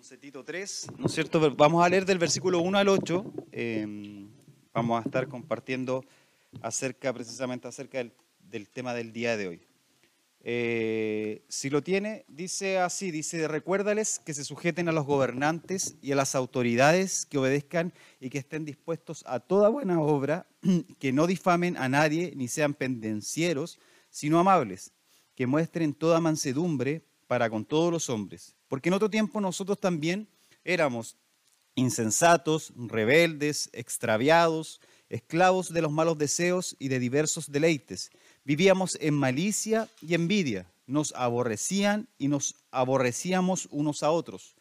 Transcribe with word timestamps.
Entonces, 0.00 0.18
Tito 0.18 0.42
3, 0.42 0.86
¿no 0.96 1.06
es 1.08 1.12
cierto? 1.12 1.54
Vamos 1.54 1.84
a 1.84 1.88
leer 1.90 2.06
del 2.06 2.16
versículo 2.16 2.60
1 2.60 2.78
al 2.78 2.88
8. 2.88 3.34
eh, 3.52 4.26
vamos 4.72 4.98
a 4.98 5.04
estar 5.04 5.28
compartiendo 5.28 6.06
acerca, 6.62 7.12
precisamente 7.12 7.68
acerca 7.68 7.98
del, 7.98 8.10
del 8.38 8.70
tema 8.70 8.94
del 8.94 9.12
día 9.12 9.36
de 9.36 9.48
hoy. 9.48 9.60
Eh, 10.40 11.44
si 11.48 11.68
lo 11.68 11.82
tiene, 11.82 12.24
dice 12.28 12.78
así, 12.78 13.10
dice, 13.10 13.46
recuérdales 13.46 14.18
que 14.18 14.32
se 14.32 14.42
sujeten 14.42 14.88
a 14.88 14.92
los 14.92 15.04
gobernantes 15.04 15.96
y 16.00 16.12
a 16.12 16.16
las 16.16 16.34
autoridades, 16.34 17.26
que 17.26 17.36
obedezcan 17.36 17.92
y 18.20 18.30
que 18.30 18.38
estén 18.38 18.64
dispuestos 18.64 19.22
a 19.26 19.38
toda 19.38 19.68
buena 19.68 20.00
obra, 20.00 20.46
que 20.98 21.12
no 21.12 21.26
difamen 21.26 21.76
a 21.76 21.90
nadie 21.90 22.32
ni 22.36 22.48
sean 22.48 22.72
pendencieros, 22.72 23.78
sino 24.08 24.38
amables, 24.38 24.94
que 25.34 25.46
muestren 25.46 25.92
toda 25.92 26.20
mansedumbre 26.20 27.02
para 27.30 27.48
con 27.48 27.64
todos 27.64 27.92
los 27.92 28.10
hombres. 28.10 28.56
Porque 28.66 28.88
en 28.88 28.94
otro 28.94 29.08
tiempo 29.08 29.40
nosotros 29.40 29.78
también 29.78 30.26
éramos 30.64 31.16
insensatos, 31.76 32.72
rebeldes, 32.76 33.70
extraviados, 33.72 34.80
esclavos 35.08 35.72
de 35.72 35.80
los 35.80 35.92
malos 35.92 36.18
deseos 36.18 36.74
y 36.80 36.88
de 36.88 36.98
diversos 36.98 37.52
deleites. 37.52 38.10
Vivíamos 38.42 38.98
en 39.00 39.14
malicia 39.14 39.88
y 40.02 40.14
envidia, 40.14 40.72
nos 40.88 41.14
aborrecían 41.14 42.08
y 42.18 42.26
nos 42.26 42.56
aborrecíamos 42.72 43.68
unos 43.70 44.02
a 44.02 44.10
otros. 44.10 44.56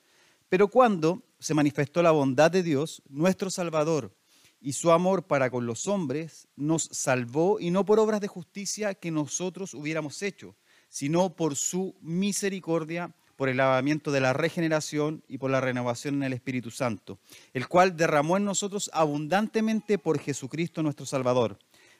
Pero 0.47 0.67
cuando 0.67 1.23
se 1.39 1.55
manifestó 1.55 2.03
la 2.03 2.11
bondad 2.11 2.51
de 2.51 2.61
Dios, 2.61 3.01
nuestro 3.09 3.49
Salvador, 3.49 4.15
y 4.61 4.73
su 4.73 4.91
amor 4.91 5.23
para 5.23 5.49
con 5.49 5.65
los 5.65 5.87
hombres, 5.87 6.47
nos 6.55 6.83
salvó 6.83 7.59
y 7.59 7.71
no 7.71 7.83
por 7.83 7.97
obras 7.97 8.21
de 8.21 8.27
justicia 8.27 8.93
que 8.93 9.09
nosotros 9.09 9.73
hubiéramos 9.73 10.21
hecho, 10.21 10.55
sino 10.89 11.29
por 11.35 11.55
su 11.55 11.95
misericordia, 12.01 13.11
por 13.35 13.47
el 13.47 13.57
lavamiento 13.57 14.11
de 14.11 14.19
la 14.19 14.33
regeneración 14.33 15.23
y 15.29 15.37
por 15.37 15.49
la 15.49 15.61
renovación 15.61 16.15
en 16.15 16.23
el 16.23 16.33
Espíritu 16.33 16.71
Santo, 16.71 17.19
el 17.53 17.67
cual 17.67 17.95
derramó 17.95 18.35
en 18.35 18.43
nosotros 18.43 18.89
abundantemente 18.93 19.97
por 19.97 20.19
Jesucristo 20.19 20.83
nuestro 20.83 21.05
Salvador, 21.05 21.57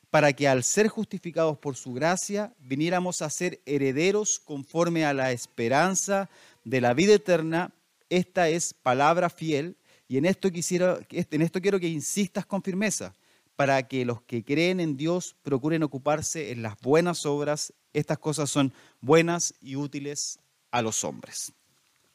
para 0.09 0.33
que 0.33 0.47
al 0.47 0.63
ser 0.63 0.87
justificados 0.87 1.57
por 1.57 1.75
su 1.75 1.93
gracia, 1.93 2.51
viniéramos 2.59 3.21
a 3.21 3.29
ser 3.29 3.61
herederos 3.65 4.41
conforme 4.43 5.05
a 5.05 5.13
la 5.13 5.31
esperanza 5.31 6.29
de 6.65 6.81
la 6.81 6.93
vida 6.93 7.13
eterna. 7.13 7.71
Esta 8.09 8.49
es 8.49 8.73
palabra 8.73 9.29
fiel 9.29 9.77
y 10.09 10.17
en 10.17 10.25
esto, 10.25 10.51
quisiera, 10.51 10.99
en 11.11 11.41
esto 11.41 11.61
quiero 11.61 11.79
que 11.79 11.87
insistas 11.87 12.45
con 12.45 12.63
firmeza, 12.63 13.13
para 13.59 13.89
que 13.89 14.05
los 14.05 14.21
que 14.21 14.41
creen 14.41 14.79
en 14.79 14.95
Dios 14.95 15.35
procuren 15.41 15.83
ocuparse 15.83 16.53
en 16.53 16.61
las 16.61 16.79
buenas 16.79 17.25
obras. 17.25 17.73
Estas 17.91 18.17
cosas 18.17 18.49
son 18.49 18.71
buenas 19.01 19.53
y 19.59 19.75
útiles 19.75 20.39
a 20.71 20.81
los 20.81 21.03
hombres. 21.03 21.51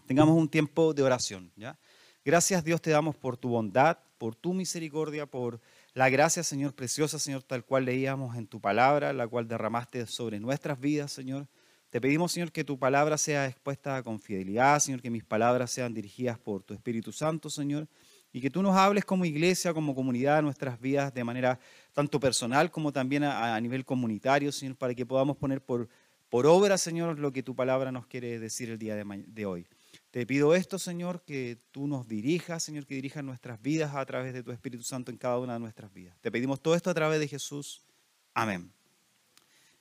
Tengamos 0.06 0.38
un 0.38 0.48
tiempo 0.48 0.94
de 0.94 1.02
oración. 1.02 1.52
¿ya? 1.54 1.78
Gracias 2.24 2.64
Dios 2.64 2.80
te 2.80 2.92
damos 2.92 3.14
por 3.14 3.36
tu 3.36 3.50
bondad, 3.50 3.98
por 4.16 4.34
tu 4.34 4.54
misericordia, 4.54 5.26
por 5.26 5.60
la 5.92 6.08
gracia, 6.08 6.42
Señor, 6.42 6.74
preciosa, 6.74 7.18
Señor, 7.18 7.42
tal 7.42 7.62
cual 7.62 7.84
leíamos 7.84 8.38
en 8.38 8.46
tu 8.46 8.58
palabra, 8.58 9.12
la 9.12 9.28
cual 9.28 9.46
derramaste 9.46 10.06
sobre 10.06 10.40
nuestras 10.40 10.80
vidas, 10.80 11.12
Señor. 11.12 11.46
Te 11.90 12.00
pedimos, 12.00 12.32
Señor, 12.32 12.52
que 12.52 12.64
tu 12.64 12.78
palabra 12.78 13.18
sea 13.18 13.44
expuesta 13.46 14.02
con 14.02 14.18
fidelidad, 14.18 14.80
Señor, 14.80 15.02
que 15.02 15.10
mis 15.10 15.24
palabras 15.24 15.70
sean 15.70 15.92
dirigidas 15.92 16.38
por 16.38 16.62
tu 16.62 16.72
Espíritu 16.72 17.12
Santo, 17.12 17.50
Señor, 17.50 17.86
y 18.34 18.40
que 18.40 18.50
tú 18.50 18.62
nos 18.62 18.76
hables 18.76 19.04
como 19.04 19.24
iglesia, 19.24 19.72
como 19.72 19.94
comunidad, 19.94 20.42
nuestras 20.42 20.80
vidas 20.80 21.14
de 21.14 21.22
manera 21.22 21.58
tanto 21.92 22.18
personal 22.18 22.68
como 22.68 22.92
también 22.92 23.22
a, 23.22 23.58
nivel 23.60 23.84
comunitario, 23.84 24.50
Señor, 24.50 24.74
para 24.74 24.92
que 24.92 25.06
podamos 25.06 25.36
poner 25.36 25.62
por 25.62 25.88
por 26.28 26.48
obra, 26.48 26.76
Señor, 26.78 27.20
lo 27.20 27.32
que 27.32 27.44
tu 27.44 27.54
palabra 27.54 27.92
nos 27.92 28.08
quiere 28.08 28.40
decir 28.40 28.68
el 28.68 28.76
día 28.76 28.96
de, 28.96 29.24
de, 29.24 29.46
hoy. 29.46 29.68
Te 30.10 30.26
pido 30.26 30.56
esto, 30.56 30.80
Señor, 30.80 31.22
que 31.22 31.60
tú 31.70 31.86
nos 31.86 32.08
dirijas, 32.08 32.60
Señor, 32.60 32.86
que 32.86 32.96
dirijas 32.96 33.22
nuestras 33.22 33.62
vidas 33.62 33.94
a 33.94 34.04
través 34.04 34.34
de 34.34 34.42
tu 34.42 34.50
Espíritu 34.50 34.82
Santo 34.82 35.12
en 35.12 35.16
cada 35.16 35.38
una 35.38 35.52
de 35.52 35.60
nuestras 35.60 35.94
vidas. 35.94 36.16
Te 36.20 36.32
pedimos 36.32 36.60
todo 36.60 36.74
esto 36.74 36.90
a 36.90 36.94
través 36.94 37.20
de 37.20 37.28
Jesús. 37.28 37.84
Amén. 38.32 38.68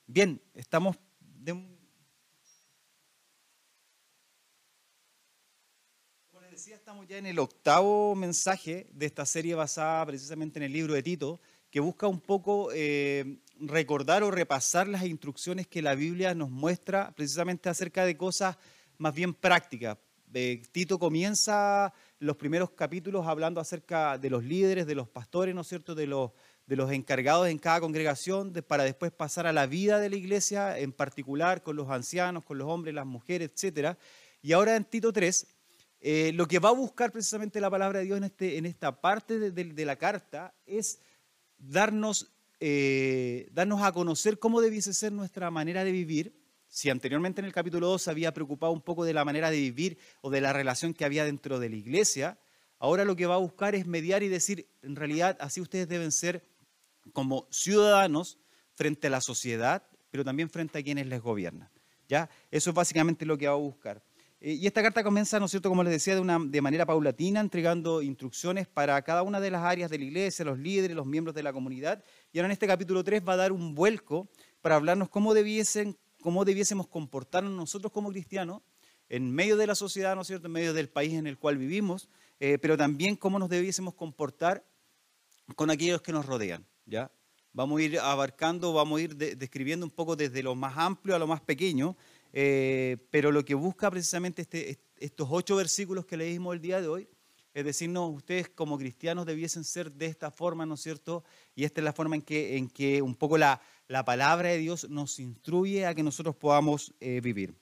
Bien, 0.06 0.40
estamos 0.54 0.96
de... 1.20 1.54
Como 6.30 6.40
les 6.40 6.52
decía, 6.64 6.76
estamos 6.76 7.06
ya 7.06 7.18
en 7.18 7.26
el 7.26 7.38
octavo 7.38 8.14
mensaje 8.14 8.86
de 8.90 9.04
esta 9.04 9.26
serie 9.26 9.54
basada 9.54 10.06
precisamente 10.06 10.58
en 10.58 10.62
el 10.62 10.72
libro 10.72 10.94
de 10.94 11.02
Tito, 11.02 11.38
que 11.70 11.78
busca 11.78 12.06
un 12.06 12.20
poco 12.20 12.70
eh, 12.72 13.36
recordar 13.60 14.22
o 14.22 14.30
repasar 14.30 14.88
las 14.88 15.04
instrucciones 15.04 15.66
que 15.66 15.82
la 15.82 15.94
Biblia 15.94 16.34
nos 16.34 16.48
muestra 16.48 17.12
precisamente 17.14 17.68
acerca 17.68 18.06
de 18.06 18.16
cosas 18.16 18.56
más 18.96 19.14
bien 19.14 19.34
prácticas. 19.34 19.98
Eh, 20.32 20.62
Tito 20.72 20.98
comienza 20.98 21.92
los 22.18 22.38
primeros 22.38 22.70
capítulos 22.70 23.26
hablando 23.26 23.60
acerca 23.60 24.16
de 24.16 24.30
los 24.30 24.42
líderes, 24.42 24.86
de 24.86 24.94
los 24.94 25.06
pastores, 25.06 25.54
¿no 25.54 25.60
es 25.60 25.66
cierto?, 25.66 25.94
de 25.94 26.06
los, 26.06 26.32
encargados 26.90 27.46
en 27.48 27.58
cada 27.58 27.80
congregación, 27.80 28.54
para 28.66 28.84
después 28.84 29.12
pasar 29.12 29.46
a 29.46 29.52
la 29.52 29.66
vida 29.66 29.98
de 29.98 30.08
la 30.08 30.16
iglesia, 30.16 30.78
en 30.78 30.92
particular 30.92 31.62
con 31.62 31.76
los 31.76 31.90
ancianos, 31.90 32.42
con 32.42 32.56
los 32.56 32.68
hombres, 32.68 32.94
las 32.94 33.04
mujeres, 33.04 33.50
etc. 33.54 33.98
Y 34.40 34.52
ahora 34.52 34.76
en 34.76 34.84
Tito 34.84 35.12
3, 35.12 35.53
eh, 36.06 36.32
lo 36.34 36.46
que 36.46 36.58
va 36.58 36.68
a 36.68 36.72
buscar 36.72 37.10
precisamente 37.10 37.60
la 37.60 37.70
palabra 37.70 37.98
de 37.98 38.04
Dios 38.04 38.18
en, 38.18 38.24
este, 38.24 38.58
esta 38.58 39.00
parte 39.00 39.50
de 39.50 39.84
la 39.84 39.96
carta 39.96 40.54
es 40.66 41.00
darnos 41.58 42.34
eh, 42.60 43.48
darnos 43.52 43.82
a 43.82 43.92
conocer 43.92 44.38
cómo 44.38 44.60
debiese 44.60 44.94
ser 44.94 45.12
nuestra 45.12 45.50
manera 45.50 45.84
de 45.84 45.92
vivir. 45.92 46.34
Si 46.68 46.88
anteriormente 46.88 47.40
en 47.40 47.44
el 47.44 47.52
capítulo 47.52 47.88
2 47.88 48.02
se 48.02 48.10
había 48.10 48.32
preocupado 48.32 48.72
un 48.72 48.80
poco 48.80 49.04
de 49.04 49.12
la 49.12 49.24
manera 49.24 49.50
de 49.50 49.58
vivir 49.58 49.98
o 50.22 50.30
de 50.30 50.40
la 50.40 50.52
relación 50.52 50.94
que 50.94 51.04
había 51.04 51.24
dentro 51.24 51.58
de 51.58 51.68
la 51.68 51.76
iglesia, 51.76 52.38
ahora 52.78 53.04
lo 53.04 53.16
que 53.16 53.26
va 53.26 53.34
a 53.34 53.38
buscar 53.38 53.74
es 53.74 53.86
mediar 53.86 54.22
y 54.22 54.28
decir, 54.28 54.68
en 54.82 54.96
realidad 54.96 55.36
así 55.40 55.60
ustedes 55.60 55.88
deben 55.88 56.10
ser 56.10 56.44
como 57.12 57.46
ciudadanos 57.50 58.38
frente 58.74 59.08
a 59.08 59.10
la 59.10 59.20
sociedad, 59.20 59.86
pero 60.10 60.24
también 60.24 60.48
frente 60.48 60.78
a 60.78 60.82
quienes 60.82 61.06
les 61.06 61.20
gobiernan. 61.20 61.70
¿ya? 62.08 62.30
Eso 62.50 62.70
es 62.70 62.74
básicamente 62.74 63.26
lo 63.26 63.36
que 63.36 63.46
va 63.46 63.54
a 63.54 63.56
buscar. 63.56 64.02
Y 64.46 64.66
esta 64.66 64.82
carta 64.82 65.02
comienza, 65.02 65.40
¿no 65.40 65.46
es 65.46 65.52
cierto?, 65.52 65.70
como 65.70 65.82
les 65.82 65.90
decía, 65.90 66.14
de, 66.14 66.60
manera 66.60 66.84
paulatina, 66.84 67.40
entregando 67.40 68.02
instrucciones 68.02 68.66
para 68.66 69.00
cada 69.00 69.22
una 69.22 69.40
de 69.40 69.50
las 69.50 69.62
áreas 69.62 69.90
de 69.90 69.96
la 69.96 70.04
iglesia, 70.04 70.44
los 70.44 70.58
líderes, 70.58 70.94
los 70.94 71.06
miembros 71.06 71.34
de 71.34 71.42
la 71.42 71.50
comunidad. 71.50 72.04
Y 72.30 72.38
ahora 72.38 72.48
en 72.48 72.52
este 72.52 72.66
capítulo 72.66 73.02
3 73.02 73.22
va 73.26 73.32
a 73.32 73.36
dar 73.36 73.52
un 73.52 73.74
vuelco 73.74 74.28
para 74.60 74.76
hablarnos 74.76 75.08
cómo, 75.08 75.32
debiesen, 75.32 75.96
cómo 76.20 76.44
debiésemos 76.44 76.88
comportarnos 76.88 77.54
nosotros 77.54 77.90
como 77.90 78.10
cristianos 78.10 78.60
en 79.08 79.32
medio 79.32 79.56
de 79.56 79.66
la 79.66 79.74
sociedad, 79.74 80.14
¿no 80.14 80.20
es 80.20 80.26
cierto?, 80.26 80.48
en 80.48 80.52
medio 80.52 80.74
del 80.74 80.90
país 80.90 81.14
en 81.14 81.26
el 81.26 81.38
cual 81.38 81.56
vivimos, 81.56 82.10
eh, 82.38 82.58
pero 82.60 82.76
también 82.76 83.16
cómo 83.16 83.38
nos 83.38 83.48
debiésemos 83.48 83.94
comportar 83.94 84.62
con 85.56 85.70
aquellos 85.70 86.02
que 86.02 86.12
nos 86.12 86.26
rodean, 86.26 86.66
¿ya? 86.84 87.10
Vamos 87.54 87.78
a 87.78 87.82
ir 87.84 87.98
abarcando, 88.00 88.72
vamos 88.72 88.98
a 88.98 89.02
ir 89.04 89.16
de, 89.16 89.36
describiendo 89.36 89.86
un 89.86 89.92
poco 89.92 90.16
desde 90.16 90.42
lo 90.42 90.56
más 90.56 90.76
amplio 90.76 91.14
a 91.14 91.20
lo 91.20 91.28
más 91.28 91.40
pequeño, 91.40 91.96
eh, 92.34 92.98
pero 93.10 93.32
lo 93.32 93.44
que 93.44 93.54
busca 93.54 93.90
precisamente 93.90 94.42
este, 94.42 94.78
estos 94.98 95.28
ocho 95.30 95.56
versículos 95.56 96.04
que 96.04 96.16
leímos 96.16 96.54
el 96.54 96.60
día 96.60 96.80
de 96.80 96.88
hoy 96.88 97.08
es 97.54 97.64
decirnos, 97.64 98.12
ustedes 98.12 98.48
como 98.48 98.76
cristianos 98.76 99.26
debiesen 99.26 99.62
ser 99.62 99.92
de 99.92 100.06
esta 100.06 100.32
forma, 100.32 100.66
¿no 100.66 100.74
es 100.74 100.80
cierto? 100.80 101.22
Y 101.54 101.62
esta 101.62 101.80
es 101.80 101.84
la 101.84 101.92
forma 101.92 102.16
en 102.16 102.22
que, 102.22 102.56
en 102.56 102.68
que 102.68 103.00
un 103.00 103.14
poco 103.14 103.38
la, 103.38 103.62
la 103.86 104.04
palabra 104.04 104.48
de 104.48 104.58
Dios 104.58 104.90
nos 104.90 105.20
instruye 105.20 105.86
a 105.86 105.94
que 105.94 106.02
nosotros 106.02 106.34
podamos 106.34 106.92
eh, 106.98 107.20
vivir. 107.22 107.54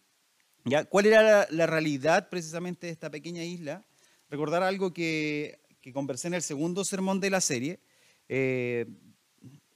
¿Ya? 0.64 0.84
¿Cuál 0.84 1.06
era 1.06 1.22
la, 1.22 1.46
la, 1.50 1.66
realidad 1.66 2.30
precisamente 2.30 2.86
de 2.86 2.92
esta 2.94 3.10
pequeña 3.10 3.44
isla? 3.44 3.84
Recordar 4.30 4.62
algo 4.62 4.94
que, 4.94 5.60
que 5.82 5.92
conversé 5.92 6.28
en 6.28 6.34
el 6.34 6.42
segundo 6.42 6.86
sermón 6.86 7.20
de 7.20 7.28
la 7.28 7.42
serie. 7.42 7.78
Eh, 8.30 8.86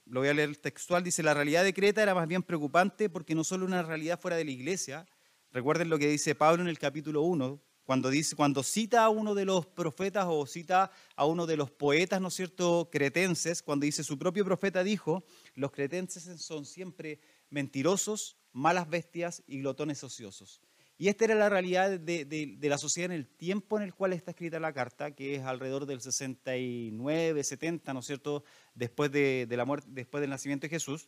lo 0.09 0.21
voy 0.21 0.29
a 0.29 0.33
leer 0.33 0.55
textual, 0.57 1.03
dice, 1.03 1.23
la 1.23 1.33
realidad 1.33 1.63
de 1.63 1.73
Creta 1.73 2.01
era 2.01 2.15
más 2.15 2.27
bien 2.27 2.43
preocupante 2.43 3.09
porque 3.09 3.35
no 3.35 3.43
solo 3.43 3.65
una 3.65 3.83
realidad 3.83 4.19
fuera 4.19 4.37
de 4.37 4.45
la 4.45 4.51
iglesia, 4.51 5.05
recuerden 5.51 5.89
lo 5.89 5.99
que 5.99 6.07
dice 6.07 6.35
Pablo 6.35 6.61
en 6.61 6.69
el 6.69 6.79
capítulo 6.79 7.21
1, 7.23 7.61
cuando, 7.83 8.09
dice, 8.09 8.35
cuando 8.35 8.63
cita 8.63 9.05
a 9.05 9.09
uno 9.09 9.33
de 9.33 9.45
los 9.45 9.65
profetas 9.65 10.25
o 10.27 10.45
cita 10.45 10.91
a 11.15 11.25
uno 11.25 11.45
de 11.45 11.55
los 11.55 11.71
poetas, 11.71 12.19
¿no 12.19 12.29
cierto?, 12.29 12.89
cretenses, 12.91 13.61
cuando 13.63 13.85
dice 13.85 14.03
su 14.03 14.17
propio 14.17 14.43
profeta 14.43 14.83
dijo, 14.83 15.23
los 15.55 15.71
cretenses 15.71 16.41
son 16.41 16.65
siempre 16.65 17.21
mentirosos, 17.49 18.37
malas 18.51 18.89
bestias 18.89 19.41
y 19.47 19.59
glotones 19.59 20.03
ociosos. 20.03 20.61
Y 20.99 21.09
esta 21.09 21.25
era 21.25 21.35
la 21.35 21.47
realidad 21.47 21.99
de, 21.99 22.57
la 22.59 22.77
sociedad 22.79 23.11
en 23.11 23.17
el 23.17 23.27
tiempo 23.27 23.77
en 23.77 23.83
el 23.83 23.93
cual 23.93 24.13
está 24.13 24.31
escrita 24.31 24.59
la 24.59 24.73
carta, 24.73 25.11
que 25.11 25.35
es 25.35 25.43
alrededor 25.43 25.85
del 25.85 26.01
69, 26.01 27.43
70, 27.43 27.93
¿no 27.93 27.99
es 27.99 28.05
cierto?, 28.07 28.43
después 28.73 29.11
del 29.11 30.29
nacimiento 30.29 30.65
de 30.65 30.69
Jesús. 30.69 31.07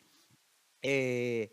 Eh, 0.83 1.51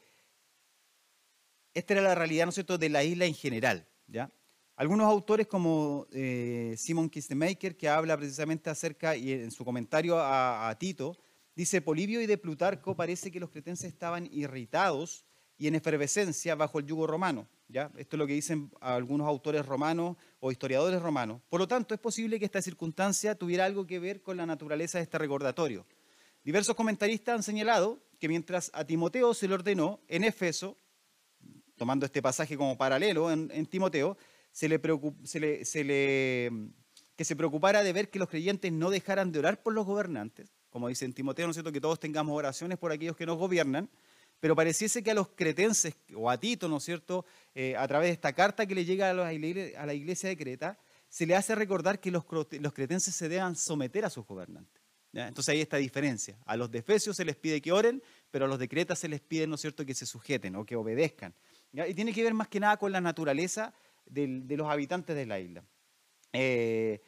esta 1.72 1.94
era 1.94 2.02
la 2.02 2.14
realidad, 2.14 2.44
¿no 2.44 2.50
es 2.50 2.56
cierto?, 2.56 2.76
de 2.76 2.90
la 2.90 3.02
isla 3.04 3.24
en 3.24 3.34
general, 3.34 3.88
¿ya? 4.06 4.30
Algunos 4.76 5.06
autores 5.06 5.46
como 5.46 6.06
eh, 6.12 6.74
Simon 6.76 7.08
Kistemaker, 7.08 7.78
que 7.78 7.88
habla 7.88 8.18
precisamente 8.18 8.68
acerca, 8.68 9.16
y 9.16 9.32
en 9.32 9.50
su 9.50 9.64
comentario 9.64 10.18
a, 10.18 10.68
a 10.68 10.78
Tito, 10.78 11.16
dice, 11.54 11.80
Polibio 11.80 12.20
y 12.20 12.26
de 12.26 12.36
Plutarco 12.36 12.94
parece 12.94 13.32
que 13.32 13.40
los 13.40 13.48
cretenses 13.48 13.90
estaban 13.90 14.28
irritados 14.30 15.25
y 15.58 15.68
en 15.68 15.74
efervescencia 15.74 16.54
bajo 16.54 16.78
el 16.78 16.86
yugo 16.86 17.06
romano. 17.06 17.48
¿ya? 17.68 17.90
Esto 17.96 18.16
es 18.16 18.18
lo 18.18 18.26
que 18.26 18.34
dicen 18.34 18.70
algunos 18.80 19.26
autores 19.26 19.64
romanos 19.64 20.16
o 20.40 20.52
historiadores 20.52 21.00
romanos. 21.00 21.40
Por 21.48 21.60
lo 21.60 21.68
tanto, 21.68 21.94
es 21.94 22.00
posible 22.00 22.38
que 22.38 22.44
esta 22.44 22.62
circunstancia 22.62 23.34
tuviera 23.34 23.64
algo 23.64 23.86
que 23.86 23.98
ver 23.98 24.22
con 24.22 24.36
la 24.36 24.46
naturaleza 24.46 24.98
de 24.98 25.04
este 25.04 25.18
recordatorio. 25.18 25.86
Diversos 26.44 26.76
comentaristas 26.76 27.34
han 27.34 27.42
señalado 27.42 28.00
que 28.20 28.28
mientras 28.28 28.70
a 28.72 28.84
Timoteo 28.84 29.34
se 29.34 29.48
le 29.48 29.54
ordenó 29.54 30.00
en 30.08 30.24
Efeso, 30.24 30.78
tomando 31.76 32.06
este 32.06 32.22
pasaje 32.22 32.56
como 32.56 32.78
paralelo 32.78 33.30
en, 33.30 33.66
Timoteo, 33.66 34.16
se 34.52 34.68
le, 34.68 34.80
que 37.16 37.24
se 37.24 37.36
preocupara 37.36 37.82
de 37.82 37.92
ver 37.92 38.10
que 38.10 38.18
los 38.18 38.28
creyentes 38.28 38.72
no 38.72 38.90
dejaran 38.90 39.32
de 39.32 39.40
orar 39.40 39.62
por 39.62 39.74
los 39.74 39.84
gobernantes, 39.84 40.54
como 40.70 40.88
dice 40.88 41.04
en 41.04 41.12
Timoteo, 41.12 41.46
¿no 41.46 41.50
es 41.50 41.56
cierto?, 41.56 41.72
que 41.72 41.80
todos 41.80 42.00
tengamos 42.00 42.36
oraciones 42.36 42.78
por 42.78 42.92
aquellos 42.92 43.16
que 43.16 43.26
nos 43.26 43.36
gobiernan, 43.36 43.90
pero 44.40 44.54
pareciese 44.54 45.02
que 45.02 45.10
a 45.10 45.14
los 45.14 45.28
cretenses, 45.28 45.94
o 46.14 46.30
a 46.30 46.38
Tito, 46.38 46.68
¿no 46.68 46.76
es 46.76 46.84
cierto?, 46.84 47.24
eh, 47.54 47.76
a 47.76 47.86
través 47.88 48.08
de 48.08 48.12
esta 48.12 48.32
carta 48.32 48.66
que 48.66 48.74
le 48.74 48.84
llega 48.84 49.10
a 49.10 49.14
la 49.14 49.94
iglesia 49.94 50.28
de 50.28 50.36
Creta, 50.36 50.78
se 51.08 51.26
le 51.26 51.34
hace 51.34 51.54
recordar 51.54 52.00
que 52.00 52.10
los, 52.10 52.24
cretenses 52.74 53.14
se 53.14 53.28
deban 53.28 53.56
someter 53.56 54.04
a 54.04 54.10
sus 54.10 54.26
gobernantes. 54.26 54.82
Entonces 55.12 55.54
ahí 55.54 55.62
está 55.62 55.78
diferencia. 55.78 56.36
A 56.44 56.58
los 56.58 56.70
de 56.70 56.80
Efesios 56.80 57.16
se 57.16 57.24
les 57.24 57.36
pide 57.36 57.62
que 57.62 57.72
oren, 57.72 58.02
pero 58.30 58.44
a 58.44 58.48
los 58.48 58.58
de 58.58 58.68
Creta 58.68 58.94
se 58.94 59.08
les 59.08 59.22
pide, 59.22 59.46
¿no 59.46 59.54
es 59.54 59.62
cierto?, 59.62 59.86
que 59.86 59.94
se 59.94 60.04
sujeten 60.04 60.56
o 60.56 60.66
que 60.66 60.76
obedezcan. 60.76 61.32
Y 61.72 61.94
tiene 61.94 62.12
que 62.12 62.22
ver 62.22 62.34
más 62.34 62.48
que 62.48 62.60
nada 62.60 62.76
con 62.76 62.92
la 62.92 63.00
naturaleza 63.00 63.72
de, 64.04 64.44
los 64.56 64.68
habitantes 64.68 65.16
de 65.16 65.24
la 65.24 65.40
isla. 65.40 65.64
Eh, 66.32 67.00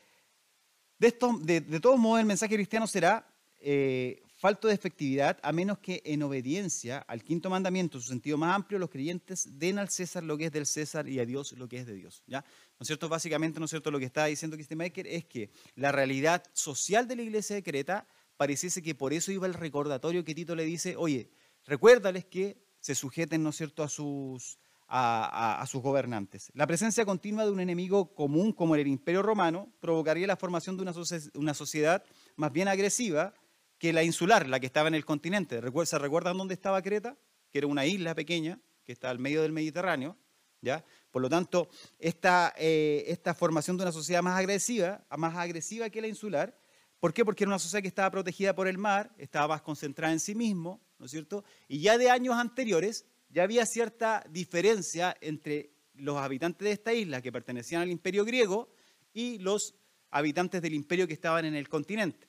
de, 0.98 1.06
esto, 1.06 1.38
de, 1.42 1.60
todos 1.80 1.98
modos, 1.98 2.20
el 2.20 2.26
mensaje 2.26 2.54
cristiano 2.54 2.86
será 2.86 3.28
eh, 3.60 4.22
falto 4.38 4.68
de 4.68 4.74
efectividad 4.74 5.38
a 5.42 5.52
menos 5.52 5.78
que 5.78 6.00
en 6.04 6.22
obediencia 6.22 6.98
al 7.08 7.24
quinto 7.24 7.50
mandamiento, 7.50 7.98
en 7.98 8.02
su 8.02 8.08
sentido 8.08 8.38
más 8.38 8.54
amplio, 8.54 8.78
los 8.78 8.88
creyentes 8.88 9.58
den 9.58 9.78
al 9.78 9.90
César 9.90 10.22
lo 10.22 10.38
que 10.38 10.46
es 10.46 10.52
del 10.52 10.64
César 10.64 11.08
y 11.08 11.18
a 11.18 11.26
Dios 11.26 11.52
lo 11.52 11.68
que 11.68 11.78
es 11.78 11.86
de 11.86 11.94
Dios. 11.94 12.22
¿ya? 12.26 12.42
¿No 12.42 12.82
es 12.82 12.86
cierto? 12.86 13.08
Básicamente, 13.08 13.58
¿no 13.58 13.64
es 13.64 13.70
cierto? 13.70 13.90
Lo 13.90 13.98
que 13.98 14.04
está 14.04 14.26
diciendo 14.26 14.56
Maker 14.76 15.06
es 15.08 15.24
que 15.24 15.50
la 15.74 15.90
realidad 15.90 16.44
social 16.52 17.08
de 17.08 17.16
la 17.16 17.22
iglesia 17.22 17.56
de 17.56 17.64
Creta 17.64 18.06
pareciese 18.36 18.80
que 18.80 18.94
por 18.94 19.12
eso 19.12 19.32
iba 19.32 19.46
el 19.46 19.54
recordatorio 19.54 20.24
que 20.24 20.34
Tito 20.34 20.54
le 20.54 20.64
dice, 20.64 20.94
oye, 20.96 21.30
recuérdales 21.66 22.24
que 22.24 22.62
se 22.78 22.94
sujeten, 22.94 23.42
¿no 23.42 23.50
es 23.50 23.56
cierto?, 23.56 23.82
a 23.82 23.88
sus, 23.88 24.60
a, 24.86 25.64
sus 25.68 25.82
gobernantes. 25.82 26.52
La 26.54 26.68
presencia 26.68 27.04
continua 27.04 27.44
de 27.44 27.50
un 27.50 27.58
enemigo 27.58 28.14
común 28.14 28.52
como 28.52 28.76
el 28.76 28.86
imperio 28.86 29.22
romano 29.22 29.72
provocaría 29.80 30.28
la 30.28 30.36
formación 30.36 30.76
de 30.76 30.82
una, 30.82 30.92
una 31.34 31.54
sociedad 31.54 32.04
más 32.36 32.52
bien 32.52 32.68
agresiva, 32.68 33.34
que 33.78 33.92
la 33.92 34.02
insular, 34.02 34.48
la 34.48 34.60
que 34.60 34.66
estaba 34.66 34.88
en 34.88 34.94
el 34.94 35.04
continente. 35.04 35.60
¿Se 35.84 35.98
recuerdan 35.98 36.36
dónde 36.36 36.54
estaba 36.54 36.82
Creta? 36.82 37.16
Que 37.50 37.58
era 37.58 37.66
una 37.66 37.86
isla 37.86 38.14
pequeña 38.14 38.60
que 38.84 38.92
está 38.92 39.10
al 39.10 39.18
medio 39.18 39.42
del 39.42 39.52
Mediterráneo. 39.52 40.16
¿ya? 40.60 40.84
Por 41.10 41.22
lo 41.22 41.28
tanto, 41.28 41.68
esta, 41.98 42.52
eh, 42.56 43.04
esta 43.06 43.34
formación 43.34 43.76
de 43.76 43.84
una 43.84 43.92
sociedad 43.92 44.22
más 44.22 44.38
agresiva, 44.38 45.04
más 45.16 45.36
agresiva 45.36 45.90
que 45.90 46.00
la 46.00 46.08
insular, 46.08 46.58
¿por 47.00 47.12
qué? 47.12 47.24
Porque 47.24 47.44
era 47.44 47.50
una 47.50 47.58
sociedad 47.58 47.82
que 47.82 47.88
estaba 47.88 48.10
protegida 48.10 48.54
por 48.54 48.68
el 48.68 48.78
mar, 48.78 49.14
estaba 49.18 49.48
más 49.48 49.62
concentrada 49.62 50.12
en 50.12 50.20
sí 50.20 50.34
mismo, 50.34 50.80
¿no 50.98 51.06
es 51.06 51.12
cierto? 51.12 51.44
Y 51.68 51.80
ya 51.80 51.96
de 51.96 52.10
años 52.10 52.34
anteriores 52.34 53.06
ya 53.30 53.44
había 53.44 53.66
cierta 53.66 54.24
diferencia 54.30 55.16
entre 55.20 55.70
los 55.94 56.16
habitantes 56.16 56.64
de 56.64 56.72
esta 56.72 56.92
isla 56.92 57.22
que 57.22 57.32
pertenecían 57.32 57.82
al 57.82 57.90
imperio 57.90 58.24
griego 58.24 58.70
y 59.12 59.38
los 59.38 59.74
habitantes 60.10 60.62
del 60.62 60.74
imperio 60.74 61.06
que 61.06 61.14
estaban 61.14 61.44
en 61.44 61.54
el 61.54 61.68
continente. 61.68 62.27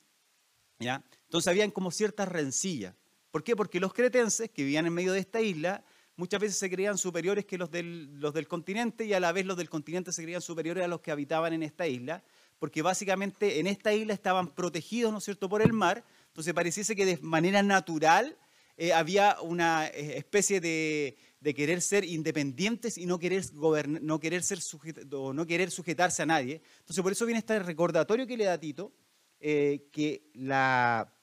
¿Ya? 0.79 1.03
Entonces 1.25 1.47
habían 1.47 1.71
como 1.71 1.91
cierta 1.91 2.25
rencilla. 2.25 2.95
¿Por 3.31 3.43
qué? 3.43 3.55
Porque 3.55 3.79
los 3.79 3.93
cretenses 3.93 4.49
que 4.49 4.63
vivían 4.63 4.87
en 4.87 4.93
medio 4.93 5.13
de 5.13 5.19
esta 5.19 5.41
isla 5.41 5.83
muchas 6.15 6.41
veces 6.41 6.57
se 6.57 6.69
creían 6.69 6.97
superiores 6.97 7.45
que 7.45 7.57
los 7.57 7.71
del, 7.71 8.47
continente 8.49 9.05
y 9.05 9.13
a 9.13 9.21
la 9.21 9.31
vez 9.31 9.45
los 9.45 9.55
del 9.55 9.69
continente 9.69 10.11
se 10.11 10.21
creían 10.21 10.41
superiores 10.41 10.83
a 10.83 10.87
los 10.87 10.99
que 10.99 11.11
habitaban 11.11 11.53
en 11.53 11.63
esta 11.63 11.87
isla, 11.87 12.23
porque 12.57 12.81
básicamente 12.81 13.59
en 13.59 13.67
esta 13.67 13.93
isla 13.93 14.13
estaban 14.13 14.49
protegidos, 14.49 15.13
¿no 15.13 15.19
es 15.19 15.23
cierto?, 15.23 15.47
por 15.47 15.61
el 15.61 15.71
mar, 15.71 16.03
entonces 16.27 16.53
pareciese 16.53 16.93
que 16.93 17.05
de 17.05 17.17
manera 17.21 17.63
natural 17.63 18.37
eh, 18.75 18.91
había 18.91 19.37
una 19.41 19.87
eh, 19.87 20.17
especie 20.17 20.59
de, 20.59 21.17
querer 21.55 21.81
ser 21.81 22.03
independientes 22.03 22.97
y 22.97 23.05
no 23.05 23.17
querer, 23.17 23.45
no, 24.01 24.19
querer 24.19 24.43
ser 24.43 24.59
no 25.05 25.45
querer 25.47 25.71
sujetarse 25.71 26.21
a 26.21 26.25
nadie. 26.25 26.61
Entonces 26.79 27.01
por 27.01 27.13
eso 27.13 27.25
viene 27.25 27.39
este 27.39 27.59
recordatorio 27.59 28.27
que 28.27 28.35
le 28.35 28.43
da 28.43 28.59
Tito, 28.59 28.91
eh, 29.39 29.87
que 29.91 30.29
la 30.33 31.13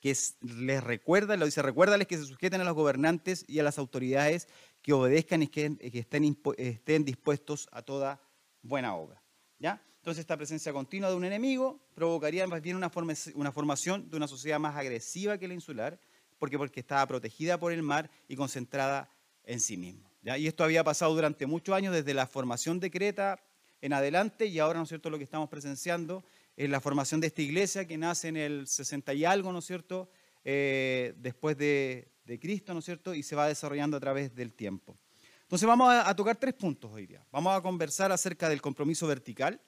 que 0.00 0.16
les 0.40 0.82
recuerda, 0.82 1.36
lo 1.36 1.44
dice, 1.44 1.62
recuérdales 1.62 2.06
que 2.06 2.16
se 2.16 2.24
sujeten 2.24 2.60
a 2.60 2.64
los 2.64 2.74
gobernantes 2.74 3.44
y 3.46 3.58
a 3.58 3.62
las 3.62 3.78
autoridades, 3.78 4.48
que 4.82 4.94
obedezcan 4.94 5.42
y 5.42 5.48
que, 5.48 5.76
estén, 5.92 7.04
dispuestos 7.04 7.68
a 7.70 7.82
toda 7.82 8.20
buena 8.62 8.94
obra. 8.94 9.22
¿ya? 9.58 9.82
Entonces 9.98 10.20
esta 10.20 10.38
presencia 10.38 10.72
continua 10.72 11.10
de 11.10 11.16
un 11.16 11.24
enemigo 11.24 11.80
provocaría 11.94 12.46
más 12.46 12.62
bien 12.62 12.76
una, 12.76 12.90
una 13.34 13.52
formación 13.52 14.08
de 14.08 14.16
una 14.16 14.26
sociedad 14.26 14.58
más 14.58 14.74
agresiva 14.74 15.36
que 15.36 15.48
la 15.48 15.54
insular, 15.54 16.00
porque, 16.38 16.56
porque 16.56 16.80
estaba 16.80 17.06
protegida 17.06 17.58
por 17.58 17.72
el 17.72 17.82
mar 17.82 18.10
y 18.26 18.36
concentrada 18.36 19.10
en 19.44 19.60
sí 19.60 19.76
mismo. 19.76 20.10
¿ya? 20.22 20.38
Y 20.38 20.46
esto 20.46 20.64
había 20.64 20.82
pasado 20.82 21.14
durante 21.14 21.44
muchos 21.44 21.74
años, 21.74 21.92
desde 21.92 22.14
la 22.14 22.26
formación 22.26 22.80
de 22.80 22.90
Creta 22.90 23.38
en 23.82 23.92
adelante, 23.92 24.46
y 24.46 24.58
ahora, 24.58 24.78
¿no 24.78 24.84
es 24.84 24.88
cierto?, 24.88 25.10
lo 25.10 25.18
que 25.18 25.24
estamos 25.24 25.48
presenciando 25.50 26.24
en 26.60 26.70
la 26.70 26.80
formación 26.82 27.22
de 27.22 27.28
esta 27.28 27.40
iglesia 27.40 27.86
que 27.86 27.96
nace 27.96 28.28
en 28.28 28.36
el 28.36 28.66
60 28.66 29.14
y 29.14 29.24
algo, 29.24 29.50
¿no 29.50 29.60
es 29.60 29.64
cierto?, 29.64 30.10
eh, 30.44 31.14
después 31.16 31.56
de, 31.56 32.12
Cristo, 32.38 32.74
¿no 32.74 32.80
es 32.80 32.84
cierto?, 32.84 33.14
y 33.14 33.22
se 33.22 33.34
va 33.34 33.48
desarrollando 33.48 33.96
a 33.96 34.00
través 34.00 34.34
del 34.34 34.52
tiempo. 34.52 34.98
Entonces 35.40 35.66
vamos 35.66 35.88
a, 35.90 36.14
tocar 36.14 36.36
tres 36.36 36.52
puntos 36.52 36.90
hoy 36.92 37.06
día. 37.06 37.24
Vamos 37.32 37.56
a 37.56 37.62
conversar 37.62 38.12
acerca 38.12 38.50
del 38.50 38.60
compromiso 38.60 39.06
vertical 39.06 39.58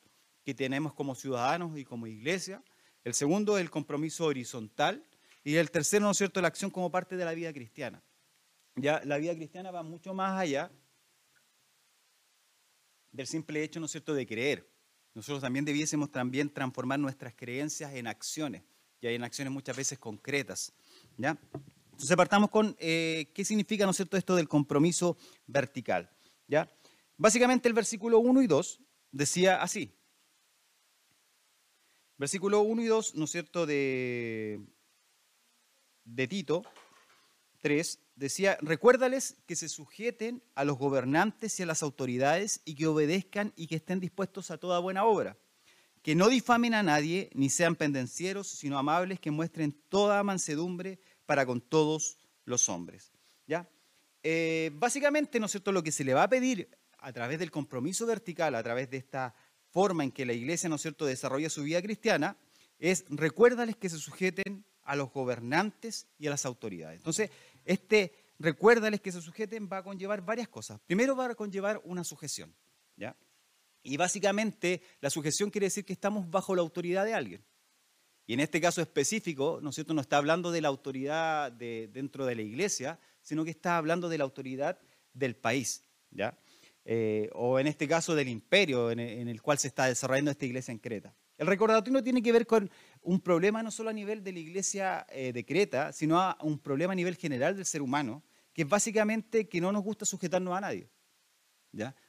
que 0.44 0.52
tenemos 0.52 0.92
como 0.92 1.14
ciudadanos 1.14 1.78
y 1.78 1.84
como 1.84 2.06
iglesia. 2.06 2.62
El 3.04 3.14
segundo, 3.14 3.56
el 3.56 3.70
compromiso 3.70 4.26
horizontal. 4.26 5.02
Y 5.44 5.54
el 5.54 5.70
tercero, 5.70 6.04
¿no 6.04 6.10
es 6.10 6.18
cierto?, 6.18 6.42
la 6.42 6.48
acción 6.48 6.70
como 6.70 6.90
parte 6.90 7.16
de 7.16 7.24
la 7.24 7.32
vida 7.32 7.54
cristiana. 7.54 8.02
Ya 8.76 9.00
la 9.06 9.16
vida 9.16 9.34
cristiana 9.34 9.70
va 9.70 9.82
mucho 9.82 10.12
más 10.12 10.38
allá 10.38 10.70
del 13.12 13.26
simple 13.26 13.62
hecho, 13.62 13.80
¿no 13.80 13.86
es 13.86 13.92
cierto?, 13.92 14.12
de 14.12 14.26
creer. 14.26 14.71
Nosotros 15.14 15.42
también 15.42 15.64
debiésemos 15.64 16.10
también 16.10 16.48
transformar 16.48 16.98
nuestras 16.98 17.34
creencias 17.34 17.92
en 17.94 18.06
acciones, 18.06 18.62
y 19.00 19.06
hay 19.06 19.14
en 19.14 19.24
acciones 19.24 19.52
muchas 19.52 19.76
veces 19.76 19.98
concretas. 19.98 20.72
¿ya? 21.16 21.38
Entonces 21.90 22.16
partamos 22.16 22.50
con 22.50 22.76
eh, 22.78 23.30
qué 23.34 23.44
significa 23.44 23.84
¿no 23.84 23.90
es 23.90 23.96
cierto? 23.96 24.16
esto 24.16 24.36
del 24.36 24.48
compromiso 24.48 25.16
vertical. 25.46 26.10
¿ya? 26.46 26.70
Básicamente 27.16 27.68
el 27.68 27.74
versículo 27.74 28.18
1 28.20 28.42
y 28.42 28.46
2 28.46 28.80
decía 29.10 29.62
así. 29.62 29.94
Versículo 32.16 32.60
1 32.60 32.82
y 32.82 32.86
2, 32.86 33.14
¿no 33.16 33.24
es 33.24 33.30
cierto?, 33.30 33.66
de, 33.66 34.60
de 36.04 36.28
Tito 36.28 36.62
3, 37.62 37.98
decía, 38.16 38.58
recuérdales 38.60 39.36
que 39.46 39.56
se 39.56 39.68
sujeten 39.68 40.42
a 40.54 40.64
los 40.64 40.76
gobernantes 40.76 41.58
y 41.58 41.62
a 41.62 41.66
las 41.66 41.82
autoridades 41.82 42.60
y 42.64 42.74
que 42.74 42.86
obedezcan 42.86 43.52
y 43.56 43.68
que 43.68 43.76
estén 43.76 44.00
dispuestos 44.00 44.50
a 44.50 44.58
toda 44.58 44.80
buena 44.80 45.04
obra. 45.04 45.38
Que 46.02 46.14
no 46.14 46.28
difamen 46.28 46.74
a 46.74 46.82
nadie 46.82 47.30
ni 47.32 47.48
sean 47.48 47.76
pendencieros, 47.76 48.48
sino 48.48 48.78
amables, 48.78 49.20
que 49.20 49.30
muestren 49.30 49.72
toda 49.88 50.22
mansedumbre 50.24 50.98
para 51.24 51.46
con 51.46 51.60
todos 51.60 52.18
los 52.44 52.68
hombres. 52.68 53.12
¿Ya? 53.46 53.68
Eh, 54.22 54.70
básicamente, 54.74 55.40
¿no 55.40 55.46
es 55.46 55.52
cierto?, 55.52 55.72
lo 55.72 55.82
que 55.82 55.92
se 55.92 56.04
le 56.04 56.14
va 56.14 56.24
a 56.24 56.28
pedir 56.28 56.68
a 56.98 57.12
través 57.12 57.38
del 57.38 57.50
compromiso 57.50 58.06
vertical, 58.06 58.54
a 58.54 58.62
través 58.62 58.90
de 58.90 58.96
esta 58.96 59.34
forma 59.70 60.04
en 60.04 60.12
que 60.12 60.26
la 60.26 60.32
iglesia, 60.32 60.68
¿no 60.68 60.76
es 60.76 60.82
cierto?, 60.82 61.06
desarrolla 61.06 61.48
su 61.48 61.62
vida 61.62 61.80
cristiana, 61.80 62.36
es 62.78 63.04
recuérdales 63.08 63.76
que 63.76 63.88
se 63.88 63.98
sujeten 63.98 64.64
a 64.84 64.96
los 64.96 65.12
gobernantes 65.12 66.06
y 66.18 66.26
a 66.26 66.30
las 66.30 66.44
autoridades. 66.44 66.98
Entonces, 66.98 67.30
este 67.64 68.12
recuérdales 68.38 69.00
que 69.00 69.12
se 69.12 69.20
sujeten 69.20 69.68
va 69.70 69.78
a 69.78 69.82
conllevar 69.82 70.22
varias 70.22 70.48
cosas. 70.48 70.80
Primero 70.86 71.16
va 71.16 71.26
a 71.26 71.34
conllevar 71.34 71.80
una 71.84 72.04
sujeción, 72.04 72.54
¿ya? 72.96 73.16
Y 73.82 73.96
básicamente 73.96 74.82
la 75.00 75.10
sujeción 75.10 75.50
quiere 75.50 75.66
decir 75.66 75.84
que 75.84 75.92
estamos 75.92 76.30
bajo 76.30 76.54
la 76.54 76.62
autoridad 76.62 77.04
de 77.04 77.14
alguien. 77.14 77.44
Y 78.26 78.34
en 78.34 78.40
este 78.40 78.60
caso 78.60 78.80
específico, 78.80 79.58
¿no 79.62 79.72
cierto?, 79.72 79.94
no 79.94 80.00
está 80.00 80.16
hablando 80.16 80.52
de 80.52 80.60
la 80.60 80.68
autoridad 80.68 81.50
de, 81.50 81.90
dentro 81.92 82.24
de 82.24 82.36
la 82.36 82.42
iglesia, 82.42 83.00
sino 83.20 83.44
que 83.44 83.50
está 83.50 83.76
hablando 83.76 84.08
de 84.08 84.18
la 84.18 84.24
autoridad 84.24 84.78
del 85.12 85.34
país, 85.34 85.84
¿ya? 86.10 86.38
Eh, 86.84 87.30
o 87.34 87.60
en 87.60 87.68
este 87.68 87.86
caso 87.86 88.14
del 88.14 88.28
imperio 88.28 88.90
en 88.90 88.98
el, 89.00 89.40
cual 89.40 89.58
se 89.58 89.68
está 89.68 89.86
desarrollando 89.86 90.32
esta 90.32 90.46
iglesia 90.46 90.72
en 90.72 90.78
Creta. 90.78 91.14
El 91.38 91.46
recordatorio 91.46 92.02
tiene 92.02 92.22
que 92.22 92.32
ver 92.32 92.46
con 92.46 92.70
un 93.02 93.20
problema 93.20 93.62
no 93.62 93.70
solo 93.70 93.90
a 93.90 93.92
nivel 93.92 94.22
de 94.22 94.32
la 94.32 94.38
iglesia 94.38 95.06
eh, 95.10 95.32
de 95.32 95.44
Creta, 95.44 95.92
sino 95.92 96.20
a 96.20 96.36
un 96.42 96.58
problema 96.58 96.92
a 96.92 96.96
nivel 96.96 97.16
general 97.16 97.56
del 97.56 97.66
ser 97.66 97.82
humano, 97.82 98.22
que 98.52 98.62
es 98.62 98.68
básicamente 98.68 99.48
que 99.48 99.60
no 99.60 99.72
nos 99.72 99.82
gusta 99.82 100.04
sujetarnos 100.04 100.56
a 100.56 100.60
nadie. 100.60 100.88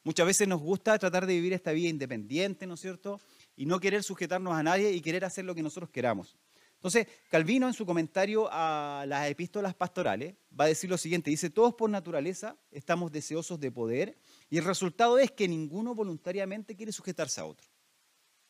Muchas 0.04 0.26
veces 0.26 0.48
nos 0.48 0.60
gusta 0.60 0.98
tratar 1.00 1.26
de 1.26 1.36
vivir 1.36 1.54
esta 1.54 1.72
vida 1.72 1.88
independiente, 1.88 2.68
¿no 2.68 2.74
es 2.74 2.82
cierto? 2.82 3.22
Y 3.56 3.66
no 3.66 3.80
querer 3.80 4.04
sujetarnos 4.04 4.54
a 4.54 4.62
nadie 4.62 4.92
y 4.92 5.02
querer 5.02 5.24
hacer 5.24 5.46
lo 5.46 5.56
que 5.56 5.64
nosotros 5.64 5.90
queramos. 5.90 6.36
Entonces, 6.76 7.08
Calvino 7.30 7.68
en 7.68 7.74
su 7.74 7.86
comentario 7.86 8.50
a 8.52 9.06
las 9.08 9.30
epístolas 9.30 9.74
pastorales 9.74 10.36
va 10.60 10.66
a 10.66 10.68
decir 10.68 10.90
lo 10.90 10.98
siguiente, 10.98 11.30
dice, 11.30 11.50
todos 11.50 11.76
por 11.76 11.90
naturaleza 11.90 12.58
estamos 12.72 13.10
deseosos 13.10 13.58
de 13.58 13.72
poder 13.72 14.18
y 14.50 14.58
el 14.58 14.66
resultado 14.66 15.18
es 15.18 15.32
que 15.32 15.48
ninguno 15.48 15.96
voluntariamente 15.96 16.76
quiere 16.76 16.92
sujetarse 16.92 17.40
a 17.40 17.46
otro. 17.46 17.73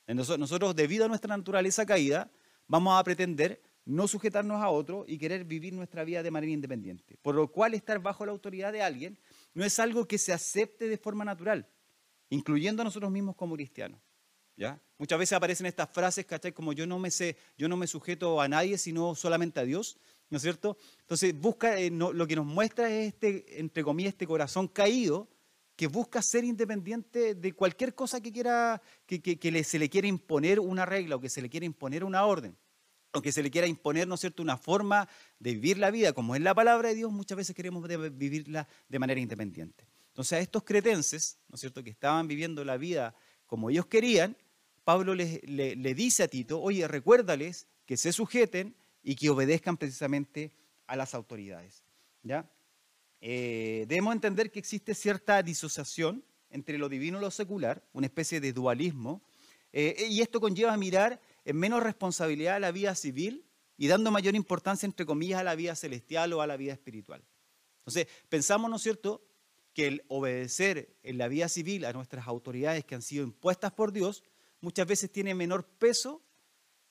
Nosotros, 0.07 0.75
debido 0.75 1.05
a 1.05 1.07
nuestra 1.07 1.35
naturaleza 1.35 1.85
caída, 1.85 2.29
vamos 2.67 2.99
a 2.99 3.03
pretender 3.03 3.61
no 3.85 4.07
sujetarnos 4.07 4.61
a 4.61 4.69
otro 4.69 5.05
y 5.07 5.17
querer 5.17 5.43
vivir 5.43 5.73
nuestra 5.73 6.03
vida 6.03 6.23
de 6.23 6.31
manera 6.31 6.51
independiente. 6.51 7.17
Por 7.21 7.35
lo 7.35 7.49
cual 7.51 7.73
estar 7.73 7.99
bajo 7.99 8.25
la 8.25 8.31
autoridad 8.31 8.71
de 8.71 8.81
alguien 8.81 9.17
no 9.53 9.63
es 9.63 9.79
algo 9.79 10.07
que 10.07 10.17
se 10.17 10.33
acepte 10.33 10.87
de 10.87 10.97
forma 10.97 11.25
natural, 11.25 11.67
incluyendo 12.29 12.81
a 12.81 12.85
nosotros 12.85 13.11
mismos 13.11 13.35
como 13.35 13.55
cristianos. 13.55 13.99
¿ya? 14.55 14.81
Muchas 14.97 15.19
veces 15.19 15.33
aparecen 15.33 15.65
estas 15.65 15.89
frases, 15.89 16.25
¿cachai? 16.25 16.53
Como 16.53 16.73
yo 16.73 16.85
no 16.87 16.99
me 16.99 17.11
sé, 17.11 17.37
yo 17.57 17.67
no 17.67 17.77
me 17.77 17.87
sujeto 17.87 18.39
a 18.39 18.47
nadie, 18.47 18.77
sino 18.77 19.15
solamente 19.15 19.59
a 19.59 19.63
Dios, 19.63 19.97
¿no 20.29 20.37
es 20.37 20.43
cierto? 20.43 20.77
Entonces, 21.01 21.37
busca, 21.37 21.79
eh, 21.79 21.89
lo 21.91 22.27
que 22.27 22.35
nos 22.35 22.45
muestra 22.45 22.89
es 22.89 23.13
este, 23.13 23.59
entre 23.59 23.83
comillas, 23.83 24.13
este 24.13 24.27
corazón 24.27 24.67
caído 24.67 25.27
que 25.75 25.87
busca 25.87 26.21
ser 26.21 26.43
independiente 26.43 27.35
de 27.35 27.53
cualquier 27.53 27.95
cosa 27.95 28.21
que 28.21 28.31
quiera, 28.31 28.81
que, 29.05 29.63
se 29.63 29.79
le 29.79 29.89
quiera 29.89 30.07
imponer 30.07 30.59
una 30.59 30.85
regla 30.85 31.15
o 31.15 31.19
que 31.19 31.29
se 31.29 31.41
le 31.41 31.49
quiera 31.49 31.65
imponer 31.65 32.03
una 32.03 32.25
orden 32.25 32.57
o 33.15 33.21
que 33.21 33.31
se 33.31 33.43
le 33.43 33.51
quiera 33.51 33.67
imponer, 33.67 34.07
¿no 34.07 34.15
es 34.15 34.21
cierto?, 34.21 34.41
una 34.41 34.57
forma 34.57 35.07
de 35.37 35.53
vivir 35.53 35.77
la 35.77 35.91
vida, 35.91 36.13
como 36.13 36.35
es 36.35 36.41
la 36.41 36.55
palabra 36.55 36.89
de 36.89 36.95
Dios, 36.95 37.11
muchas 37.11 37.37
veces 37.37 37.55
queremos 37.55 37.87
vivirla 38.17 38.67
de 38.89 38.99
manera 38.99 39.19
independiente. 39.19 39.87
Entonces 40.07 40.33
a 40.33 40.39
estos 40.39 40.63
cretenses, 40.63 41.37
¿no 41.47 41.55
es 41.55 41.61
cierto?, 41.61 41.83
que 41.83 41.91
estaban 41.91 42.27
viviendo 42.27 42.65
la 42.65 42.77
vida 42.77 43.15
como 43.45 43.69
ellos 43.69 43.85
querían, 43.85 44.35
Pablo 44.83 45.13
le, 45.13 45.41
le 45.45 45.93
dice 45.93 46.23
a 46.23 46.27
Tito, 46.27 46.59
oye, 46.59 46.87
recuérdales 46.87 47.67
que 47.85 47.97
se 47.97 48.11
sujeten 48.11 48.75
y 49.03 49.15
que 49.15 49.29
obedezcan 49.29 49.77
precisamente 49.77 50.51
a 50.87 50.95
las 50.95 51.13
autoridades. 51.13 51.83
¿ya? 52.23 52.49
Eh, 53.25 53.85
debemos 53.87 54.13
entender 54.13 54.51
que 54.51 54.59
existe 54.59 54.93
cierta 54.93 55.41
disociación 55.41 56.25
entre 56.49 56.77
lo 56.77 56.89
divino 56.89 57.19
y 57.19 57.21
lo 57.21 57.31
secular, 57.31 57.81
una 57.93 58.07
especie 58.07 58.41
de 58.41 58.51
dualismo, 58.51 59.23
eh, 59.71 60.07
y 60.09 60.19
esto 60.19 60.41
conlleva 60.41 60.73
a 60.73 60.77
mirar 60.77 61.21
en 61.45 61.55
menos 61.55 61.81
responsabilidad 61.81 62.57
a 62.57 62.59
la 62.59 62.73
vida 62.73 62.93
civil 62.95 63.45
y 63.77 63.87
dando 63.87 64.11
mayor 64.11 64.35
importancia, 64.35 64.85
entre 64.85 65.05
comillas, 65.05 65.39
a 65.39 65.45
la 65.45 65.55
vida 65.55 65.73
celestial 65.73 66.33
o 66.33 66.41
a 66.41 66.47
la 66.47 66.57
vida 66.57 66.73
espiritual. 66.73 67.23
Entonces, 67.77 68.07
pensamos, 68.27 68.69
¿no 68.69 68.75
es 68.75 68.81
cierto?, 68.81 69.25
que 69.73 69.87
el 69.87 70.03
obedecer 70.09 70.97
en 71.01 71.17
la 71.17 71.29
vida 71.29 71.47
civil 71.47 71.85
a 71.85 71.93
nuestras 71.93 72.27
autoridades 72.27 72.83
que 72.83 72.95
han 72.95 73.01
sido 73.01 73.23
impuestas 73.23 73.71
por 73.71 73.93
Dios 73.93 74.21
muchas 74.59 74.85
veces 74.85 75.13
tiene 75.13 75.33
menor 75.33 75.65
peso 75.65 76.21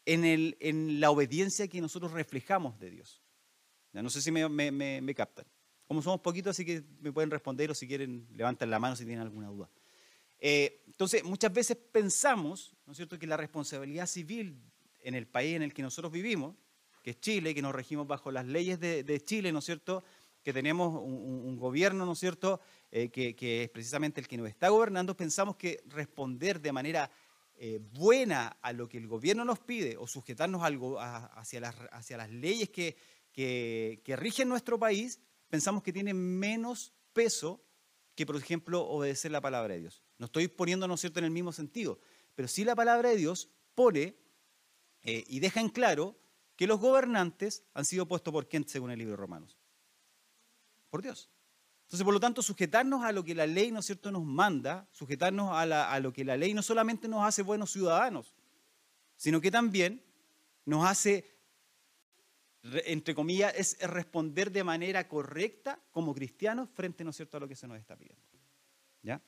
en, 0.06 0.98
la 0.98 1.10
obediencia 1.10 1.68
que 1.68 1.82
nosotros 1.82 2.12
reflejamos 2.12 2.80
de 2.80 2.90
Dios. 2.90 3.22
Ya 3.92 4.02
no 4.02 4.08
sé 4.08 4.22
si 4.22 4.32
me 4.32 5.14
captan. 5.14 5.44
Como 5.92 6.00
somos 6.00 6.22
poquitos, 6.22 6.52
así 6.52 6.64
que 6.64 6.82
me 7.02 7.12
pueden 7.12 7.30
responder 7.30 7.70
o 7.70 7.74
si 7.74 7.86
quieren 7.86 8.26
levantan 8.34 8.70
la 8.70 8.78
mano 8.78 8.96
si 8.96 9.04
tienen 9.04 9.20
alguna 9.20 9.48
duda. 9.48 9.68
Eh, 10.40 10.80
entonces, 10.86 11.22
muchas 11.22 11.52
veces 11.52 11.76
pensamos, 11.76 12.74
¿no 12.86 12.92
es 12.92 12.96
cierto?, 12.96 13.18
que 13.18 13.26
la 13.26 13.36
responsabilidad 13.36 14.06
civil 14.06 14.58
en 15.02 15.14
el 15.14 15.26
país 15.26 15.54
en 15.54 15.60
el 15.60 15.74
que 15.74 15.82
nosotros 15.82 16.10
vivimos, 16.10 16.56
que 17.02 17.10
es 17.10 17.20
Chile, 17.20 17.54
que 17.54 17.60
nos 17.60 17.74
regimos 17.74 18.06
bajo 18.06 18.30
las 18.30 18.46
leyes 18.46 18.80
de, 18.80 19.22
Chile, 19.22 19.52
¿no 19.52 19.58
es 19.58 19.66
cierto?, 19.66 20.02
que 20.42 20.54
tenemos 20.54 20.98
un, 20.98 21.58
gobierno, 21.58 22.06
¿no 22.06 22.12
es 22.12 22.20
cierto?, 22.20 22.62
eh, 22.90 23.10
que, 23.10 23.62
es 23.62 23.68
precisamente 23.68 24.18
el 24.18 24.28
que 24.28 24.38
nos 24.38 24.48
está 24.48 24.70
gobernando, 24.70 25.14
pensamos 25.14 25.56
que 25.56 25.82
responder 25.88 26.62
de 26.62 26.72
manera 26.72 27.10
eh, 27.56 27.80
buena 27.92 28.56
a 28.62 28.72
lo 28.72 28.88
que 28.88 28.96
el 28.96 29.08
gobierno 29.08 29.44
nos 29.44 29.58
pide 29.58 29.98
o 29.98 30.06
sujetarnos 30.06 30.62
algo 30.62 30.98
hacia, 30.98 31.60
las, 31.60 31.76
hacia 31.90 32.16
las 32.16 32.30
leyes 32.30 32.70
que, 32.70 32.96
que 33.34 34.16
rigen 34.16 34.48
nuestro 34.48 34.78
país 34.78 35.20
pensamos 35.52 35.82
que 35.82 35.92
tiene 35.92 36.14
menos 36.14 36.94
peso 37.12 37.62
que, 38.14 38.24
por 38.24 38.36
ejemplo, 38.36 38.88
obedecer 38.88 39.30
la 39.30 39.42
palabra 39.42 39.74
de 39.74 39.80
Dios. 39.80 40.02
No 40.16 40.24
estoy 40.24 40.48
poniéndonos 40.48 40.98
cierto 40.98 41.18
en 41.18 41.26
el 41.26 41.30
mismo 41.30 41.52
sentido, 41.52 42.00
pero 42.34 42.48
sí 42.48 42.64
la 42.64 42.74
palabra 42.74 43.10
de 43.10 43.16
Dios 43.16 43.50
pone 43.74 44.16
eh, 45.02 45.24
y 45.28 45.40
deja 45.40 45.60
en 45.60 45.68
claro 45.68 46.16
que 46.56 46.66
los 46.66 46.80
gobernantes 46.80 47.64
han 47.74 47.84
sido 47.84 48.08
puestos 48.08 48.32
por 48.32 48.48
quién, 48.48 48.66
según 48.66 48.92
el 48.92 48.98
libro 48.98 49.12
de 49.12 49.18
Romanos. 49.18 49.58
Por 50.88 51.02
Dios. 51.02 51.28
Entonces, 51.82 52.02
por 52.02 52.14
lo 52.14 52.20
tanto, 52.20 52.40
sujetarnos 52.40 53.04
a 53.04 53.12
lo 53.12 53.22
que 53.22 53.34
la 53.34 53.46
ley, 53.46 53.70
¿no 53.72 53.80
es 53.80 53.84
cierto?, 53.84 54.10
nos 54.10 54.24
manda, 54.24 54.88
sujetarnos 54.90 55.50
a 55.52 56.00
lo 56.00 56.14
que 56.14 56.24
la 56.24 56.38
ley 56.38 56.54
no 56.54 56.62
solamente 56.62 57.08
nos 57.08 57.28
hace 57.28 57.42
buenos 57.42 57.70
ciudadanos, 57.70 58.32
sino 59.16 59.38
que 59.38 59.50
también 59.50 60.02
nos 60.64 60.86
hace 60.86 61.41
entre 62.84 63.14
comillas, 63.14 63.52
es 63.56 63.78
responder 63.80 64.52
de 64.52 64.64
manera 64.64 65.08
correcta 65.08 65.80
como 65.90 66.14
cristianos 66.14 66.68
frente, 66.70 67.04
¿no 67.04 67.10
es 67.10 67.16
cierto?, 67.16 67.36
a 67.36 67.40
lo 67.40 67.48
que 67.48 67.56
se 67.56 67.66
nos 67.66 67.78
está 67.78 67.96
pidiendo. 67.96 68.22
¿Ya? 69.02 69.20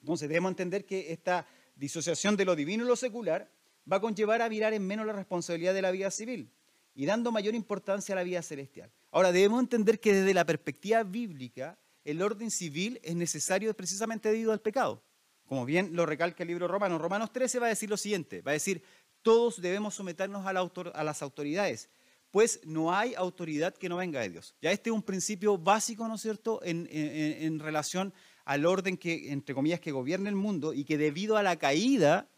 Entonces 0.00 0.28
debemos 0.28 0.50
entender 0.50 0.86
que 0.86 1.12
esta 1.12 1.46
disociación 1.74 2.36
de 2.36 2.44
lo 2.44 2.54
divino 2.54 2.84
y 2.84 2.88
lo 2.88 2.96
secular 2.96 3.50
va 3.90 3.96
a 3.96 4.00
conllevar 4.00 4.42
a 4.42 4.48
mirar 4.48 4.74
en 4.74 4.86
menos 4.86 5.06
la 5.06 5.12
responsabilidad 5.12 5.74
de 5.74 5.82
la 5.82 5.90
vida 5.90 6.10
civil 6.10 6.52
y 6.94 7.06
dando 7.06 7.32
mayor 7.32 7.54
importancia 7.54 8.12
a 8.12 8.16
la 8.16 8.22
vida 8.22 8.42
celestial. 8.42 8.90
Ahora, 9.10 9.32
debemos 9.32 9.60
entender 9.60 10.00
que 10.00 10.12
desde 10.12 10.34
la 10.34 10.44
perspectiva 10.44 11.02
bíblica, 11.02 11.78
el 12.04 12.22
orden 12.22 12.50
civil 12.50 13.00
es 13.02 13.14
necesario 13.14 13.74
precisamente 13.74 14.30
debido 14.30 14.52
al 14.52 14.60
pecado. 14.60 15.02
Como 15.46 15.64
bien 15.64 15.94
lo 15.94 16.06
recalca 16.06 16.42
el 16.42 16.48
libro 16.48 16.68
Romanos. 16.68 17.00
Romanos 17.00 17.32
13 17.32 17.58
va 17.58 17.66
a 17.66 17.70
decir 17.70 17.88
lo 17.88 17.96
siguiente, 17.96 18.42
va 18.42 18.50
a 18.50 18.54
decir, 18.54 18.82
todos 19.22 19.60
debemos 19.60 19.94
someternos 19.94 20.46
a, 20.46 20.50
a 20.50 21.04
las 21.04 21.22
autoridades, 21.22 21.88
pues 22.30 22.60
no 22.64 22.94
hay 22.94 23.14
autoridad 23.14 23.74
que 23.74 23.88
no 23.88 23.96
venga 23.96 24.20
de 24.20 24.30
Dios. 24.30 24.54
Ya 24.60 24.70
este 24.70 24.90
es 24.90 24.94
un 24.94 25.02
principio 25.02 25.56
básico, 25.56 26.06
¿no 26.06 26.16
es 26.16 26.20
cierto?, 26.22 26.60
en, 26.62 27.58
relación 27.58 28.12
al 28.44 28.66
orden 28.66 28.96
que, 28.96 29.32
entre 29.32 29.54
comillas, 29.54 29.80
que 29.80 29.92
gobierna 29.92 30.28
el 30.28 30.36
mundo 30.36 30.72
y 30.72 30.84
que 30.84 30.98
debido 30.98 31.36
a 31.36 31.42
la 31.42 31.56
caída 31.56 32.28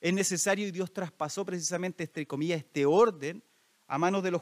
es 0.00 0.12
necesario 0.12 0.66
y 0.66 0.72
Dios 0.72 0.92
traspasó 0.92 1.44
precisamente, 1.44 2.04
entre 2.04 2.26
comillas, 2.26 2.58
este 2.58 2.86
orden 2.86 3.42
a 3.86 3.98
manos 3.98 4.22
de, 4.24 4.32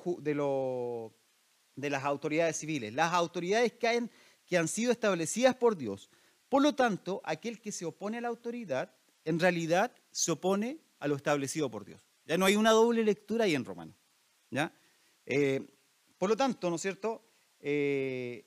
las 1.90 2.04
autoridades 2.04 2.56
civiles. 2.56 2.94
Las 2.94 3.12
autoridades 3.12 3.72
que 3.72 4.08
que 4.46 4.58
han 4.58 4.66
sido 4.66 4.90
establecidas 4.90 5.54
por 5.54 5.76
Dios. 5.76 6.10
Por 6.48 6.62
lo 6.62 6.74
tanto, 6.74 7.20
aquel 7.24 7.60
que 7.60 7.70
se 7.70 7.84
opone 7.84 8.18
a 8.18 8.20
la 8.20 8.28
autoridad, 8.28 8.92
en 9.24 9.38
realidad 9.38 9.92
se 10.10 10.32
opone 10.32 10.80
a 10.98 11.06
lo 11.06 11.14
establecido 11.14 11.70
por 11.70 11.84
Dios. 11.84 12.04
Ya 12.24 12.36
no 12.36 12.46
hay 12.46 12.56
una 12.56 12.70
doble 12.70 13.04
lectura 13.04 13.44
ahí 13.44 13.54
en 13.54 13.64
Romanos. 13.64 13.99
Eh, 15.26 15.60
por 16.18 16.28
lo 16.28 16.36
tanto, 16.36 16.70
¿no 16.70 16.76
es 16.76 16.82
cierto? 16.82 17.24
Eh, 17.60 18.46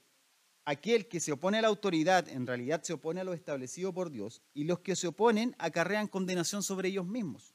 aquel 0.65 1.07
que 1.07 1.19
se 1.19 1.31
opone 1.31 1.57
a 1.57 1.61
la 1.61 1.67
autoridad 1.67 2.27
en 2.29 2.47
realidad 2.47 2.83
se 2.83 2.93
opone 2.93 3.21
a 3.21 3.23
lo 3.23 3.33
establecido 3.33 3.93
por 3.93 4.09
Dios 4.09 4.41
y 4.53 4.63
los 4.63 4.79
que 4.79 4.95
se 4.95 5.07
oponen 5.07 5.55
acarrean 5.59 6.07
condenación 6.07 6.63
sobre 6.63 6.89
ellos 6.89 7.05
mismos. 7.05 7.53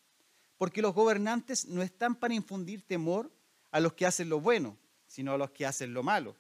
Porque 0.57 0.83
los 0.83 0.95
gobernantes 0.95 1.67
no 1.67 1.83
están 1.83 2.17
para 2.17 2.35
infundir 2.35 2.83
temor 2.83 3.33
a 3.71 3.81
los 3.81 3.93
que 3.93 4.07
hacen 4.07 4.29
lo 4.29 4.41
bueno, 4.41 4.77
sino 5.07 5.33
a 5.33 5.39
los 5.39 5.51
que 5.51 5.67
hacen 5.67 5.95
lo 5.95 6.03
malo. 6.03 6.37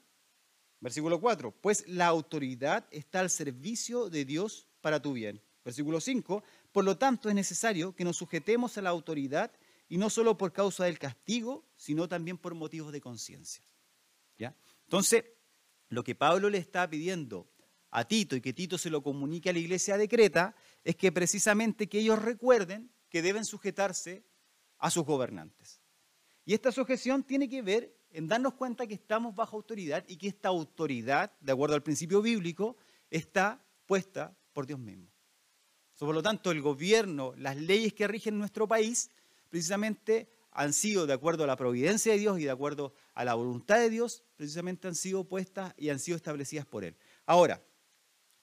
Versículo 0.80 1.20
4, 1.20 1.52
pues 1.60 1.86
la 1.88 2.06
autoridad 2.06 2.86
está 2.90 3.20
al 3.20 3.30
servicio 3.30 4.10
de 4.10 4.24
Dios 4.24 4.68
para 4.80 5.00
tu 5.02 5.12
bien. 5.12 5.42
Versículo 5.64 6.00
5, 6.00 6.42
por 6.72 6.84
lo 6.84 6.96
tanto 6.96 7.28
es 7.28 7.34
necesario 7.34 7.94
que 7.94 8.04
nos 8.04 8.16
sujetemos 8.16 8.78
a 8.78 8.82
la 8.82 8.90
autoridad 8.90 9.52
y 9.88 9.98
no 9.98 10.10
solo 10.10 10.36
por 10.36 10.52
causa 10.52 10.84
del 10.84 10.98
castigo, 10.98 11.66
sino 11.76 12.08
también 12.08 12.38
por 12.38 12.54
motivos 12.54 12.92
de 12.92 13.00
conciencia. 13.00 13.64
¿Ya? 14.38 14.54
Entonces, 14.84 15.24
lo 15.88 16.04
que 16.04 16.14
Pablo 16.14 16.50
le 16.50 16.58
está 16.58 16.88
pidiendo 16.88 17.50
a 17.90 18.06
Tito 18.06 18.36
y 18.36 18.40
que 18.40 18.52
Tito 18.52 18.76
se 18.76 18.90
lo 18.90 19.02
comunique 19.02 19.50
a 19.50 19.52
la 19.52 19.58
iglesia 19.58 19.96
de 19.96 20.08
Creta 20.08 20.54
es 20.84 20.96
que 20.96 21.10
precisamente 21.10 21.88
que 21.88 22.00
ellos 22.00 22.20
recuerden 22.20 22.90
que 23.08 23.22
deben 23.22 23.44
sujetarse 23.44 24.24
a 24.78 24.90
sus 24.90 25.04
gobernantes. 25.04 25.80
Y 26.44 26.54
esta 26.54 26.72
sujeción 26.72 27.24
tiene 27.24 27.48
que 27.48 27.62
ver 27.62 27.96
en 28.10 28.28
darnos 28.28 28.54
cuenta 28.54 28.86
que 28.86 28.94
estamos 28.94 29.34
bajo 29.34 29.56
autoridad 29.56 30.04
y 30.08 30.16
que 30.16 30.28
esta 30.28 30.48
autoridad, 30.48 31.32
de 31.40 31.52
acuerdo 31.52 31.74
al 31.74 31.82
principio 31.82 32.22
bíblico, 32.22 32.76
está 33.10 33.64
puesta 33.86 34.36
por 34.52 34.66
Dios 34.66 34.78
mismo. 34.78 35.10
Por 35.98 36.14
lo 36.14 36.22
tanto, 36.22 36.50
el 36.52 36.62
gobierno, 36.62 37.34
las 37.36 37.56
leyes 37.56 37.92
que 37.92 38.06
rigen 38.06 38.38
nuestro 38.38 38.68
país, 38.68 39.10
precisamente 39.48 40.28
han 40.50 40.72
sido, 40.72 41.06
de 41.06 41.12
acuerdo 41.12 41.44
a 41.44 41.46
la 41.46 41.56
providencia 41.56 42.12
de 42.12 42.18
Dios 42.18 42.40
y 42.40 42.44
de 42.44 42.50
acuerdo 42.50 42.92
a 43.14 43.24
la 43.24 43.34
voluntad 43.34 43.78
de 43.78 43.90
Dios, 43.90 44.24
precisamente 44.36 44.88
han 44.88 44.94
sido 44.94 45.24
puestas 45.24 45.74
y 45.76 45.90
han 45.90 45.98
sido 45.98 46.16
establecidas 46.16 46.66
por 46.66 46.84
Él. 46.84 46.96
Ahora, 47.26 47.62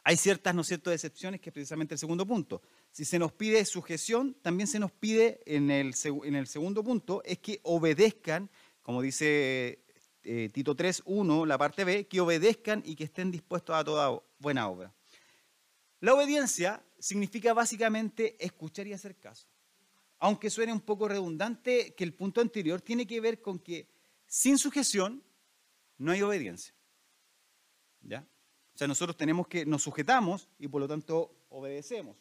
hay 0.07 0.17
ciertas, 0.17 0.53
¿no 0.53 0.63
ciertas 0.63 0.93
excepciones, 0.93 1.41
que 1.41 1.49
es 1.49 1.53
precisamente 1.53 1.95
el 1.95 1.99
segundo 1.99 2.27
punto. 2.27 2.61
Si 2.91 3.05
se 3.05 3.17
nos 3.17 3.31
pide 3.31 3.65
sujeción, 3.65 4.35
también 4.41 4.67
se 4.67 4.77
nos 4.77 4.91
pide 4.91 5.41
en 5.45 5.71
el, 5.71 5.95
en 6.23 6.35
el 6.35 6.45
segundo 6.45 6.83
punto, 6.83 7.23
es 7.25 7.39
que 7.39 7.59
obedezcan, 7.63 8.49
como 8.83 9.01
dice 9.01 9.83
eh, 10.23 10.49
Tito 10.53 10.75
3.1, 10.75 11.47
la 11.47 11.57
parte 11.57 11.83
B, 11.83 12.07
que 12.07 12.21
obedezcan 12.21 12.83
y 12.85 12.95
que 12.95 13.05
estén 13.05 13.31
dispuestos 13.31 13.75
a 13.75 13.83
toda 13.83 14.21
buena 14.37 14.69
obra. 14.69 14.93
La 16.01 16.13
obediencia 16.13 16.85
significa 16.99 17.53
básicamente 17.53 18.35
escuchar 18.39 18.85
y 18.85 18.93
hacer 18.93 19.15
caso. 19.15 19.47
Aunque 20.19 20.49
suene 20.49 20.73
un 20.73 20.81
poco 20.81 21.07
redundante, 21.07 21.93
que 21.95 22.03
el 22.03 22.13
punto 22.13 22.41
anterior 22.41 22.81
tiene 22.81 23.05
que 23.05 23.21
ver 23.21 23.41
con 23.41 23.59
que 23.59 23.87
sin 24.27 24.57
sujeción 24.57 25.23
no 25.97 26.11
hay 26.11 26.21
obediencia. 26.21 26.73
¿Ya? 28.01 28.27
O 28.73 28.77
sea, 28.77 28.87
nosotros 28.87 29.15
tenemos 29.17 29.47
que, 29.47 29.65
nos 29.65 29.83
sujetamos 29.83 30.49
y 30.59 30.67
por 30.67 30.81
lo 30.81 30.87
tanto 30.87 31.33
obedecemos. 31.49 32.17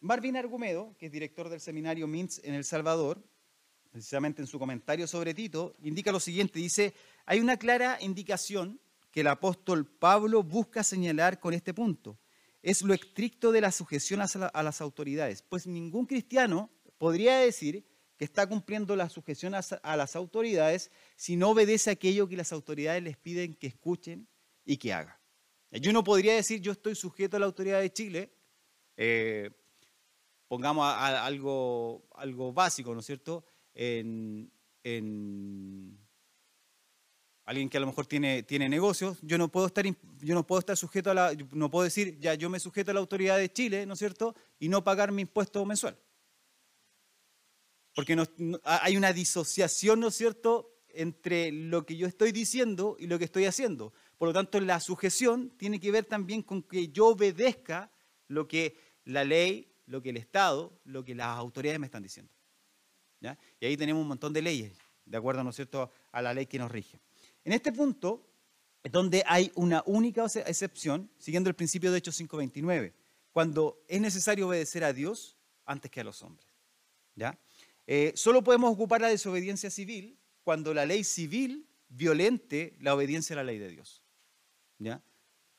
Marvin 0.00 0.36
Argumedo, 0.36 0.94
que 0.98 1.06
es 1.06 1.12
director 1.12 1.48
del 1.48 1.60
seminario 1.60 2.06
Mintz 2.06 2.40
en 2.44 2.54
El 2.54 2.64
Salvador, 2.64 3.22
precisamente 3.90 4.42
en 4.42 4.48
su 4.48 4.58
comentario 4.58 5.06
sobre 5.06 5.34
Tito, 5.34 5.76
indica 5.82 6.10
lo 6.10 6.18
siguiente, 6.18 6.58
dice, 6.58 6.94
hay 7.24 7.40
una 7.40 7.56
clara 7.56 7.98
indicación 8.00 8.80
que 9.12 9.20
el 9.20 9.28
apóstol 9.28 9.86
Pablo 9.86 10.42
busca 10.42 10.82
señalar 10.82 11.38
con 11.38 11.54
este 11.54 11.72
punto. 11.72 12.18
Es 12.60 12.82
lo 12.82 12.92
estricto 12.92 13.52
de 13.52 13.60
la 13.60 13.70
sujeción 13.70 14.20
a 14.20 14.62
las 14.64 14.80
autoridades, 14.80 15.42
pues 15.42 15.68
ningún 15.68 16.06
cristiano 16.06 16.70
podría 17.04 17.36
decir 17.36 17.84
que 18.16 18.24
está 18.24 18.48
cumpliendo 18.48 18.96
la 18.96 19.10
sujeción 19.10 19.52
a 19.54 19.96
las 19.96 20.16
autoridades 20.16 20.90
si 21.16 21.36
no 21.36 21.50
obedece 21.50 21.90
aquello 21.90 22.26
que 22.26 22.34
las 22.34 22.50
autoridades 22.50 23.02
les 23.02 23.18
piden 23.18 23.52
que 23.56 23.66
escuchen 23.66 24.26
y 24.64 24.78
que 24.78 24.94
hagan. 24.94 25.14
Yo 25.70 25.92
no 25.92 26.02
podría 26.02 26.34
decir 26.34 26.62
yo 26.62 26.72
estoy 26.72 26.94
sujeto 26.94 27.36
a 27.36 27.40
la 27.40 27.44
autoridad 27.44 27.82
de 27.82 27.92
Chile, 27.92 28.32
eh, 28.96 29.50
pongamos 30.48 30.86
algo, 30.96 32.08
algo 32.14 32.54
básico, 32.54 32.94
¿no 32.94 33.00
es 33.00 33.06
cierto? 33.06 33.44
En, 33.74 34.50
alguien 37.44 37.68
que 37.68 37.76
a 37.76 37.80
lo 37.80 37.86
mejor 37.86 38.06
tiene, 38.06 38.44
tiene 38.44 38.66
negocios, 38.70 39.18
yo 39.20 39.36
no 39.36 39.48
puedo 39.48 39.66
estar 39.66 39.84
yo 39.84 40.34
no 40.34 40.46
puedo 40.46 40.60
estar 40.60 40.78
sujeto 40.78 41.10
a 41.10 41.14
la 41.14 41.36
no 41.52 41.70
puedo 41.70 41.84
decir 41.84 42.18
ya 42.18 42.32
yo 42.32 42.48
me 42.48 42.58
sujeto 42.58 42.92
a 42.92 42.94
la 42.94 43.00
autoridad 43.00 43.36
de 43.36 43.52
Chile, 43.52 43.84
¿no 43.84 43.92
es 43.92 43.98
cierto? 43.98 44.34
y 44.58 44.70
no 44.70 44.82
pagar 44.82 45.12
mi 45.12 45.20
impuesto 45.20 45.62
mensual. 45.66 45.98
Porque 47.94 48.16
hay 48.64 48.96
una 48.96 49.12
disociación, 49.12 50.00
¿no 50.00 50.08
es 50.08 50.14
cierto?, 50.14 50.70
entre 50.96 51.50
lo 51.50 51.84
que 51.84 51.96
yo 51.96 52.06
estoy 52.06 52.30
diciendo 52.30 52.96
y 53.00 53.08
lo 53.08 53.18
que 53.18 53.24
estoy 53.24 53.46
haciendo. 53.46 53.92
Por 54.16 54.28
lo 54.28 54.32
tanto, 54.32 54.60
la 54.60 54.78
sujeción 54.78 55.50
tiene 55.56 55.80
que 55.80 55.90
ver 55.90 56.04
también 56.04 56.42
con 56.42 56.62
que 56.62 56.88
yo 56.88 57.08
obedezca 57.08 57.90
lo 58.28 58.46
que 58.46 58.76
la 59.04 59.24
ley, 59.24 59.72
lo 59.86 60.00
que 60.00 60.10
el 60.10 60.16
Estado, 60.16 60.80
lo 60.84 61.04
que 61.04 61.14
las 61.14 61.36
autoridades 61.36 61.80
me 61.80 61.86
están 61.86 62.02
diciendo. 62.02 62.32
Y 63.60 63.66
ahí 63.66 63.76
tenemos 63.76 64.02
un 64.02 64.08
montón 64.08 64.32
de 64.32 64.42
leyes, 64.42 64.76
de 65.04 65.16
acuerdo, 65.16 65.42
¿no 65.42 65.50
es 65.50 65.56
cierto?, 65.56 65.90
a 66.12 66.22
la 66.22 66.32
ley 66.34 66.46
que 66.46 66.58
nos 66.58 66.70
rige. 66.70 67.00
En 67.44 67.52
este 67.52 67.72
punto 67.72 68.26
es 68.82 68.92
donde 68.92 69.24
hay 69.26 69.50
una 69.54 69.82
única 69.86 70.26
excepción, 70.26 71.10
siguiendo 71.18 71.48
el 71.48 71.56
principio 71.56 71.90
de 71.90 71.98
Hechos 71.98 72.20
5.29, 72.20 72.92
cuando 73.32 73.82
es 73.88 74.00
necesario 74.00 74.46
obedecer 74.46 74.84
a 74.84 74.92
Dios 74.92 75.36
antes 75.64 75.90
que 75.90 76.00
a 76.00 76.04
los 76.04 76.22
hombres. 76.22 76.46
¿Ya? 77.16 77.38
Eh, 77.86 78.12
solo 78.16 78.42
podemos 78.42 78.72
ocupar 78.72 79.00
la 79.00 79.08
desobediencia 79.08 79.70
civil 79.70 80.18
cuando 80.42 80.72
la 80.72 80.86
ley 80.86 81.04
civil 81.04 81.68
violente 81.88 82.76
la 82.80 82.94
obediencia 82.94 83.34
a 83.34 83.38
la 83.38 83.44
ley 83.44 83.58
de 83.58 83.68
Dios. 83.68 84.02
¿Ya? 84.78 85.02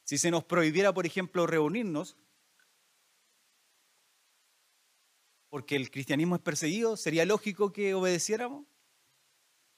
Si 0.03 0.17
se 0.17 0.31
nos 0.31 0.43
prohibiera, 0.43 0.93
por 0.93 1.05
ejemplo, 1.05 1.47
reunirnos, 1.47 2.17
porque 5.49 5.75
el 5.75 5.89
cristianismo 5.89 6.35
es 6.35 6.41
perseguido, 6.41 6.97
¿sería 6.97 7.25
lógico 7.25 7.71
que 7.71 7.93
obedeciéramos? 7.93 8.65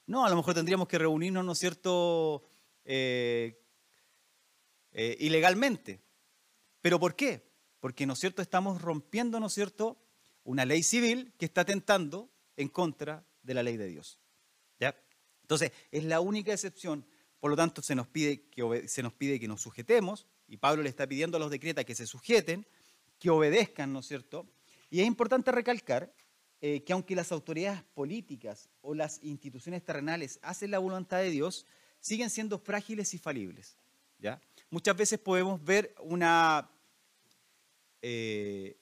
No, 0.08 0.26
a 0.26 0.30
lo 0.30 0.36
mejor 0.36 0.54
tendríamos 0.54 0.88
que 0.88 0.98
reunirnos, 0.98 1.46
¿no 1.46 1.52
es 1.52 1.60
cierto?, 1.60 2.44
eh, 2.84 3.62
eh, 4.92 5.18
ilegalmente. 5.20 6.02
¿Pero 6.82 7.00
por 7.00 7.16
qué? 7.16 7.52
Porque, 7.80 8.06
¿no 8.06 8.14
es 8.14 8.20
cierto?, 8.20 8.42
estamos 8.42 8.82
rompiendo, 8.82 9.40
¿no 9.40 9.48
es 9.48 9.54
cierto?, 9.54 10.02
una 10.44 10.66
ley 10.66 10.82
civil 10.82 11.34
que 11.38 11.46
está 11.46 11.66
tentando 11.66 12.30
en 12.58 12.68
contra 12.68 13.26
de 13.42 13.54
la 13.54 13.64
ley 13.64 13.78
de 13.78 13.88
Dios. 13.88 14.20
¿Ya? 14.80 14.96
Entonces, 15.42 15.72
es 15.92 16.04
la 16.04 16.20
única 16.20 16.52
excepción, 16.52 17.06
por 17.40 17.50
lo 17.50 17.56
tanto, 17.56 17.82
se 17.82 17.96
nos, 17.96 18.08
pide 18.08 18.50
que 18.50 18.88
se 18.88 19.02
nos 19.02 19.14
pide 19.14 19.40
que 19.40 19.48
nos 19.48 19.62
sujetemos, 19.62 20.28
y 20.48 20.58
Pablo 20.58 20.84
le 20.84 20.90
está 20.90 21.08
pidiendo 21.08 21.38
a 21.38 21.40
los 21.40 21.52
decretas 21.52 21.86
que 21.86 21.96
se 21.96 22.06
sujeten, 22.06 22.68
que 23.20 23.30
obedezcan, 23.30 23.94
¿no 23.94 24.00
es 24.00 24.08
cierto? 24.08 24.48
Y 24.90 25.02
es 25.02 25.08
importante 25.08 25.52
recalcar 25.52 26.14
eh, 26.62 26.84
que 26.84 26.94
aunque 26.94 27.16
las 27.16 27.32
autoridades 27.32 27.84
políticas 27.94 28.70
o 28.82 28.94
las 28.94 29.24
instituciones 29.24 29.84
terrenales 29.84 30.40
hacen 30.42 30.72
la 30.72 30.80
voluntad 30.80 31.20
de 31.20 31.30
Dios, 31.30 31.66
siguen 32.00 32.30
siendo 32.30 32.58
frágiles 32.58 33.14
y 33.14 33.18
falibles. 33.18 33.78
¿ya? 34.18 34.42
Muchas 34.70 34.96
veces 34.96 35.20
podemos 35.20 35.64
ver 35.64 35.94
una, 36.00 36.70
eh, 38.02 38.78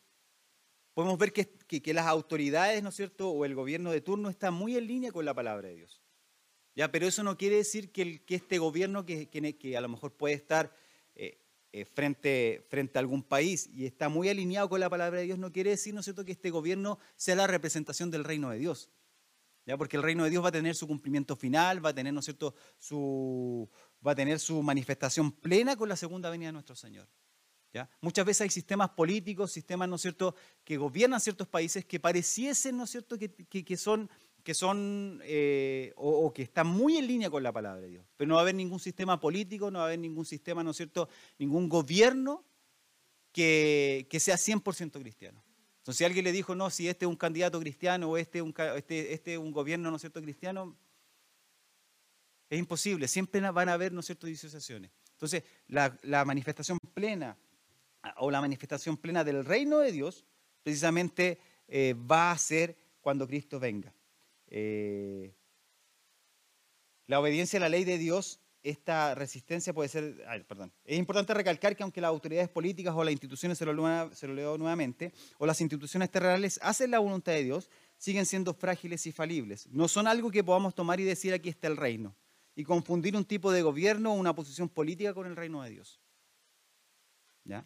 podemos 0.94 1.18
ver 1.18 1.34
que, 1.34 1.55
las 1.94 2.08
autoridades, 2.08 2.82
¿no 2.84 2.90
es 2.90 2.96
cierto?, 2.96 3.30
o 3.30 3.46
el 3.46 3.56
gobierno 3.56 3.92
de 3.92 4.02
turno 4.02 4.30
está 4.30 4.52
muy 4.52 4.78
en 4.78 4.88
línea 4.88 5.12
con 5.12 5.26
la 5.26 5.34
palabra 5.34 5.70
de 5.70 5.76
Dios. 5.76 6.02
¿Ya? 6.76 6.92
Pero 6.92 7.08
eso 7.08 7.24
no 7.24 7.38
quiere 7.38 7.58
decir 7.58 7.92
que, 7.92 8.24
que 8.24 8.36
este 8.36 8.58
gobierno, 8.58 9.06
que, 9.06 9.28
que, 9.30 9.78
a 9.78 9.82
lo 9.82 9.90
mejor 9.90 10.14
puede 10.14 10.36
estar 10.36 10.76
eh, 11.16 11.40
eh, 11.72 11.86
frente, 11.86 12.66
frente 12.70 12.98
a 12.98 13.02
algún 13.02 13.24
país 13.24 13.70
y 13.74 13.86
está 13.86 14.10
muy 14.10 14.30
alineado 14.30 14.70
con 14.70 14.80
la 14.80 14.90
palabra 14.90 15.20
de 15.20 15.26
Dios, 15.26 15.40
no 15.40 15.52
quiere 15.52 15.72
decir, 15.72 15.94
¿no 15.94 16.02
es 16.02 16.06
cierto?, 16.06 16.26
que 16.26 16.34
este 16.34 16.50
gobierno 16.50 17.00
sea 17.16 17.36
la 17.36 17.48
representación 17.48 18.12
del 18.12 18.24
reino 18.24 18.50
de 18.50 18.60
Dios. 18.60 18.90
¿Ya? 19.66 19.78
Porque 19.78 19.98
el 19.98 20.04
reino 20.04 20.24
de 20.24 20.30
Dios 20.30 20.44
va 20.44 20.50
a 20.50 20.52
tener 20.52 20.76
su 20.76 20.86
cumplimiento 20.86 21.36
final, 21.36 21.84
va 21.84 21.90
a 21.90 21.96
tener, 21.96 22.14
¿no 22.14 22.20
es 22.20 22.26
cierto?, 22.26 22.54
su, 22.78 23.70
va 24.06 24.12
a 24.12 24.16
tener 24.16 24.40
su 24.40 24.62
manifestación 24.62 25.32
plena 25.32 25.76
con 25.76 25.90
la 25.90 25.96
segunda 25.96 26.30
venida 26.30 26.50
de 26.50 26.54
nuestro 26.54 26.76
Señor. 26.76 27.08
Muchas 28.02 28.26
veces 28.26 28.42
hay 28.42 28.50
sistemas 28.50 28.90
políticos, 28.90 29.52
sistemas, 29.52 29.90
¿no 29.90 29.96
es 29.96 30.02
cierto?, 30.02 30.36
que 30.64 30.78
gobiernan 30.78 31.20
ciertos 31.20 31.48
países 31.48 31.86
que 31.86 32.00
pareciesen, 32.00 32.78
¿no 32.78 32.84
es 32.84 32.90
cierto?, 32.92 33.18
que, 33.18 33.78
son, 33.78 34.10
que 34.44 34.54
son 34.54 35.20
eh, 35.24 35.94
o, 35.98 36.32
que 36.34 36.44
están 36.44 36.68
muy 36.68 36.98
en 36.98 37.08
línea 37.08 37.30
con 37.30 37.44
la 37.44 37.52
palabra 37.52 37.82
de 37.82 37.90
Dios. 37.90 38.06
Pero 38.16 38.30
no 38.30 38.36
va 38.36 38.42
a 38.42 38.44
haber 38.44 38.56
ningún 38.56 38.80
sistema 38.80 39.20
político, 39.20 39.72
no 39.72 39.80
va 39.80 39.86
a 39.86 39.88
haber 39.88 40.00
ningún 40.00 40.26
sistema, 40.26 40.64
¿no 40.64 40.72
es 40.72 40.78
cierto?, 40.78 41.10
ningún 41.38 41.68
gobierno 41.68 42.46
que, 43.32 44.08
sea 44.20 44.36
100% 44.36 45.00
cristiano. 45.02 45.44
Entonces, 45.80 45.98
si 45.98 46.06
alguien 46.06 46.24
le 46.24 46.32
dijo, 46.32 46.56
no, 46.56 46.70
si 46.70 46.88
este 46.88 47.06
es 47.06 47.10
un 47.10 47.18
candidato 47.18 47.60
cristiano 47.60 48.10
o 48.10 48.18
este 48.18 48.40
es 48.40 48.44
un, 48.44 48.54
este, 48.76 49.14
este 49.14 49.38
un 49.38 49.52
gobierno, 49.52 49.90
¿no 49.90 49.98
es 49.98 50.02
cierto?, 50.02 50.22
cristiano, 50.22 50.78
es 52.50 52.60
imposible. 52.60 53.08
Siempre 53.08 53.42
van 53.42 53.70
a 53.70 53.74
haber, 53.74 53.92
¿no 53.92 54.00
es 54.00 54.06
cierto?, 54.06 54.28
disociaciones. 54.28 54.92
Entonces, 55.12 55.44
la 55.68 56.26
manifestación 56.26 56.78
plena 56.94 57.38
o 58.18 58.32
la 58.32 58.42
manifestación 58.42 58.98
plena 58.98 59.24
del 59.24 59.46
reino 59.46 59.80
de 59.80 59.92
Dios, 59.92 60.26
precisamente 60.64 61.40
eh, 61.68 61.94
va 61.94 62.32
a 62.32 62.38
ser 62.38 62.76
cuando 63.02 63.28
Cristo 63.28 63.60
venga. 63.60 63.94
Eh, 64.48 65.34
la 67.08 67.20
obediencia 67.20 67.58
a 67.58 67.62
la 67.62 67.70
ley 67.70 67.84
de 67.84 67.98
Dios, 67.98 68.40
esta 68.64 69.14
resistencia 69.14 69.74
puede 69.74 69.90
ser, 69.90 70.26
perdón, 70.48 70.72
es 70.84 70.98
importante 70.98 71.34
recalcar 71.36 71.76
que 71.76 71.84
aunque 71.84 72.02
las 72.02 72.10
autoridades 72.10 72.50
políticas 72.50 72.96
o 72.96 73.04
las 73.04 73.12
instituciones, 73.12 73.60
se 73.60 73.66
lo, 73.66 74.16
se 74.16 74.28
lo 74.28 74.34
leo 74.34 74.58
nuevamente, 74.58 75.14
o 75.38 75.46
las 75.46 75.62
instituciones 75.62 76.10
terrenales 76.10 76.60
hacen 76.64 76.90
la 76.90 77.00
voluntad 77.00 77.34
de 77.34 77.44
Dios, 77.44 77.70
siguen 77.98 78.26
siendo 78.26 78.54
frágiles 78.54 79.06
y 79.06 79.12
falibles. 79.12 79.68
No 79.68 79.88
son 79.88 80.08
algo 80.08 80.32
que 80.32 80.44
podamos 80.44 80.74
tomar 80.74 81.00
y 81.00 81.04
decir 81.04 81.34
aquí 81.34 81.50
está 81.50 81.68
el 81.68 81.78
reino 81.78 82.16
y 82.56 82.64
confundir 82.64 83.16
un 83.16 83.26
tipo 83.26 83.52
de 83.52 83.62
gobierno 83.62 84.14
o 84.14 84.16
una 84.16 84.34
posición 84.34 84.70
política 84.70 85.14
con 85.14 85.28
el 85.28 85.36
reino 85.36 85.62
de 85.62 85.70
Dios. 85.70 86.02
¿Ya? 87.44 87.64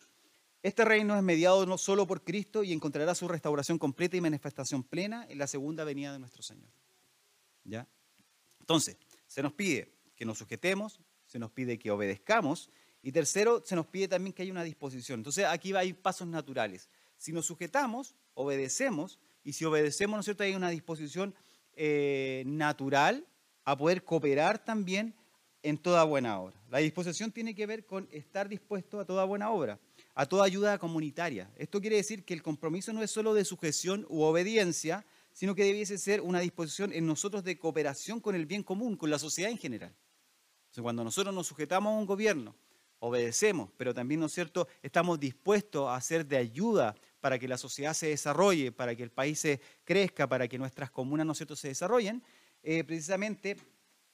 Este 0.62 0.84
reino 0.84 1.16
es 1.16 1.24
mediado 1.24 1.66
no 1.66 1.78
solo 1.78 2.06
por 2.06 2.24
Cristo 2.24 2.64
y 2.64 2.74
encontrará 2.74 3.16
su 3.16 3.28
restauración 3.30 3.78
completa 3.78 4.18
y 4.18 4.22
manifestación 4.22 4.84
plena 4.84 5.26
en 5.30 5.38
la 5.38 5.48
segunda 5.48 5.86
venida 5.86 6.12
de 6.12 6.20
nuestro 6.20 6.44
Señor. 6.44 6.70
¿Ya? 7.64 7.88
Entonces, 8.60 8.98
se 9.26 9.42
nos 9.42 9.54
pide 9.54 9.94
que 10.18 10.26
nos 10.26 10.38
sujetemos, 10.38 11.00
se 11.26 11.40
nos 11.40 11.52
pide 11.52 11.80
que 11.80 11.92
obedezcamos 11.92 12.70
y 13.02 13.14
tercero, 13.14 13.64
se 13.66 13.76
nos 13.76 13.88
pide 13.88 14.10
también 14.10 14.34
que 14.34 14.42
haya 14.42 14.52
una 14.52 14.64
disposición. 14.64 15.22
Entonces, 15.22 15.46
aquí 15.46 15.74
hay 15.74 15.94
pasos 15.94 16.28
naturales. 16.28 16.90
Si 17.18 17.32
nos 17.32 17.46
sujetamos, 17.46 18.16
obedecemos 18.34 19.18
y 19.46 19.54
si 19.54 19.64
obedecemos, 19.64 20.18
¿no 20.18 20.20
es 20.20 20.26
cierto? 20.26 20.44
Hay 20.44 20.56
una 20.56 20.70
disposición 20.70 21.34
eh, 21.74 22.44
natural 22.46 23.26
a 23.64 23.78
poder 23.78 24.04
cooperar 24.04 24.64
también 24.66 25.16
en 25.64 25.78
toda 25.78 26.04
buena 26.04 26.38
obra. 26.40 26.62
La 26.70 26.80
disposición 26.80 27.32
tiene 27.32 27.56
que 27.56 27.66
ver 27.66 27.86
con 27.86 28.10
estar 28.12 28.50
dispuesto 28.50 29.00
a 29.00 29.06
toda 29.06 29.24
buena 29.24 29.52
obra 29.52 29.80
a 30.16 30.26
toda 30.26 30.46
ayuda 30.46 30.78
comunitaria. 30.78 31.52
Esto 31.56 31.80
quiere 31.82 31.96
decir 31.98 32.26
que 32.26 32.34
el 32.34 32.44
compromiso 32.44 32.94
no 32.94 33.02
es 33.04 33.12
solo 33.12 33.34
de 33.34 33.46
sujeción 33.46 34.06
u 34.10 34.22
obediencia, 34.22 35.06
sino 35.32 35.56
que 35.56 35.64
debiese 35.64 35.98
ser 35.98 36.22
una 36.22 36.40
disposición 36.40 36.92
en 36.92 37.06
nosotros 37.06 37.44
de 37.44 37.58
cooperación 37.58 38.20
con 38.20 38.36
el 38.36 38.46
bien 38.46 38.64
común, 38.64 38.98
con 38.98 39.10
la 39.10 39.20
sociedad 39.20 39.52
en 39.52 39.58
general. 39.58 39.96
cuando 40.82 41.04
nosotros 41.04 41.34
nos 41.34 41.48
sujetamos 41.48 41.92
a 41.92 41.98
un 41.98 42.06
gobierno, 42.06 42.56
obedecemos, 43.00 43.70
pero 43.78 43.94
también, 43.94 44.20
¿no 44.20 44.28
es 44.28 44.34
cierto?, 44.34 44.68
estamos 44.82 45.20
dispuestos 45.20 45.88
a 45.88 45.96
hacer 45.96 46.26
de 46.26 46.38
ayuda 46.38 46.96
para 47.22 47.40
que 47.40 47.48
la 47.48 47.58
sociedad 47.58 47.94
se 47.94 48.08
desarrolle, 48.08 48.72
para 48.72 48.96
que 48.96 49.04
el 49.04 49.12
país 49.12 49.40
se 49.40 49.62
crezca, 49.84 50.28
para 50.28 50.48
que 50.48 50.58
nuestras 50.58 50.92
comunas, 50.92 51.26
¿no 51.26 51.34
cierto?, 51.34 51.56
se 51.56 51.70
desarrollen, 51.70 52.24
eh, 52.62 52.84
precisamente 52.84 53.58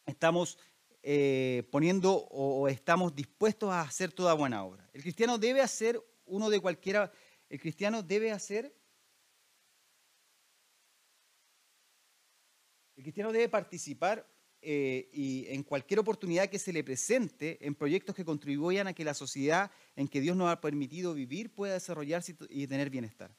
estamos 0.06 0.58
eh, 1.08 1.68
poniendo 1.72 2.14
o, 2.14 2.68
estamos 2.68 3.16
dispuestos 3.16 3.70
a 3.70 3.82
hacer 3.82 4.12
toda 4.12 4.34
buena 4.34 4.64
obra. 4.64 4.90
El 4.92 5.04
cristiano 5.04 5.38
debe 5.38 5.62
hacer 5.62 6.02
uno 6.26 6.50
de 6.50 6.60
cualquiera, 6.60 7.12
el 7.50 7.60
cristiano 7.60 8.02
debe 8.02 8.32
hacer 8.32 8.74
cristiano 13.06 13.32
debe 13.32 13.50
participar 13.50 14.28
eh, 14.64 15.10
y 15.14 15.46
en 15.50 15.62
cualquier 15.62 16.00
oportunidad 16.00 16.50
que 16.50 16.58
se 16.58 16.74
le 16.74 16.84
presente 16.84 17.60
en 17.62 17.76
proyectos 17.76 18.16
que 18.16 18.26
contribuyan 18.26 18.88
a 18.88 18.94
que 18.94 19.06
la 19.06 19.14
sociedad 19.14 19.70
en 19.96 20.08
que 20.08 20.22
Dios 20.22 20.36
nos 20.36 20.50
ha 20.50 20.60
permitido 20.60 21.14
vivir 21.14 21.54
pueda 21.54 21.76
desarrollarse 21.76 22.36
y 22.50 22.66
tener 22.66 22.90
bienestar. 22.90 23.32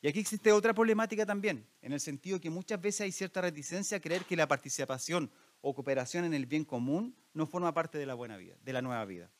Y 0.00 0.08
aquí 0.08 0.20
existe 0.20 0.50
otra 0.50 0.72
problemática 0.72 1.26
también, 1.26 1.66
en 1.82 1.92
el 1.92 2.00
sentido 2.00 2.40
que 2.40 2.48
muchas 2.48 2.80
veces 2.80 3.02
hay 3.02 3.12
cierta 3.12 3.42
reticencia 3.42 3.98
a 3.98 4.00
creer 4.00 4.24
que 4.24 4.34
la 4.34 4.48
participación 4.48 5.30
o 5.68 5.74
cooperación 5.74 6.24
en 6.24 6.32
el 6.32 6.46
bien 6.46 6.64
común 6.64 7.16
no 7.34 7.44
forma 7.44 7.74
parte 7.74 7.98
de 7.98 8.06
la 8.06 8.14
buena 8.14 8.36
vida, 8.36 8.54
de 8.62 8.72
la 8.72 8.82
nueva 8.82 9.04
vida. 9.04 9.32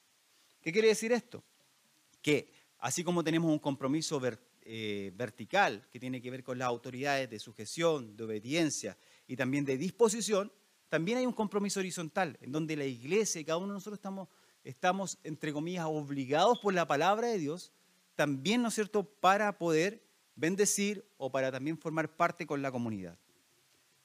¿Qué 0.60 0.72
quiere 0.72 0.88
decir 0.88 1.12
esto? 1.12 1.44
Que 2.20 2.52
así 2.80 3.04
como 3.04 3.22
tenemos 3.22 3.48
un 3.48 3.60
compromiso 3.60 4.20
eh, 4.62 5.12
vertical 5.14 5.86
que 5.88 6.00
tiene 6.00 6.20
que 6.20 6.32
ver 6.32 6.42
con 6.42 6.58
las 6.58 6.66
autoridades 6.66 7.30
de 7.30 7.38
sujeción, 7.38 8.16
de 8.16 8.24
obediencia 8.24 8.98
y 9.28 9.36
también 9.36 9.64
de 9.64 9.78
disposición, 9.78 10.50
también 10.88 11.18
hay 11.18 11.26
un 11.26 11.32
compromiso 11.32 11.78
horizontal, 11.78 12.36
en 12.40 12.50
donde 12.50 12.74
la 12.74 12.86
iglesia 12.86 13.40
y 13.40 13.44
cada 13.44 13.58
uno 13.58 13.68
de 13.68 13.74
nosotros 13.74 13.98
estamos, 13.98 14.28
estamos, 14.64 15.18
entre 15.22 15.52
comillas, 15.52 15.84
obligados 15.86 16.58
por 16.58 16.74
la 16.74 16.88
palabra 16.88 17.28
de 17.28 17.38
Dios, 17.38 17.72
también, 18.16 18.62
¿no 18.62 18.68
es 18.68 18.74
cierto?, 18.74 19.04
para 19.04 19.58
poder 19.58 20.02
bendecir 20.34 21.08
o 21.18 21.30
para 21.30 21.52
también 21.52 21.78
formar 21.78 22.16
parte 22.16 22.48
con 22.48 22.62
la 22.62 22.72
comunidad. 22.72 23.16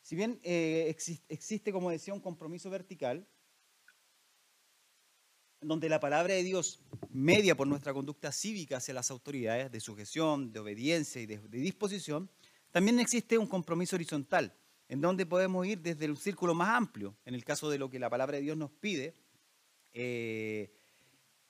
Si 0.01 0.15
bien 0.15 0.39
eh, 0.43 0.95
existe, 1.29 1.71
como 1.71 1.91
decía, 1.91 2.13
un 2.13 2.19
compromiso 2.19 2.69
vertical, 2.69 3.27
donde 5.61 5.89
la 5.89 5.99
palabra 5.99 6.33
de 6.33 6.43
Dios 6.43 6.81
media 7.11 7.55
por 7.55 7.67
nuestra 7.67 7.93
conducta 7.93 8.31
cívica 8.31 8.77
hacia 8.77 8.95
las 8.95 9.11
autoridades 9.11 9.71
de 9.71 9.79
sujeción, 9.79 10.51
de 10.51 10.59
obediencia 10.59 11.21
y 11.21 11.27
de 11.27 11.37
disposición, 11.49 12.29
también 12.71 12.99
existe 12.99 13.37
un 13.37 13.47
compromiso 13.47 13.95
horizontal, 13.95 14.55
en 14.87 15.01
donde 15.01 15.25
podemos 15.25 15.65
ir 15.67 15.79
desde 15.79 16.05
el 16.05 16.17
círculo 16.17 16.53
más 16.53 16.69
amplio, 16.69 17.15
en 17.25 17.35
el 17.35 17.43
caso 17.43 17.69
de 17.69 17.77
lo 17.77 17.89
que 17.89 17.99
la 17.99 18.09
palabra 18.09 18.37
de 18.37 18.43
Dios 18.43 18.57
nos 18.57 18.71
pide, 18.71 19.15
eh, 19.93 20.73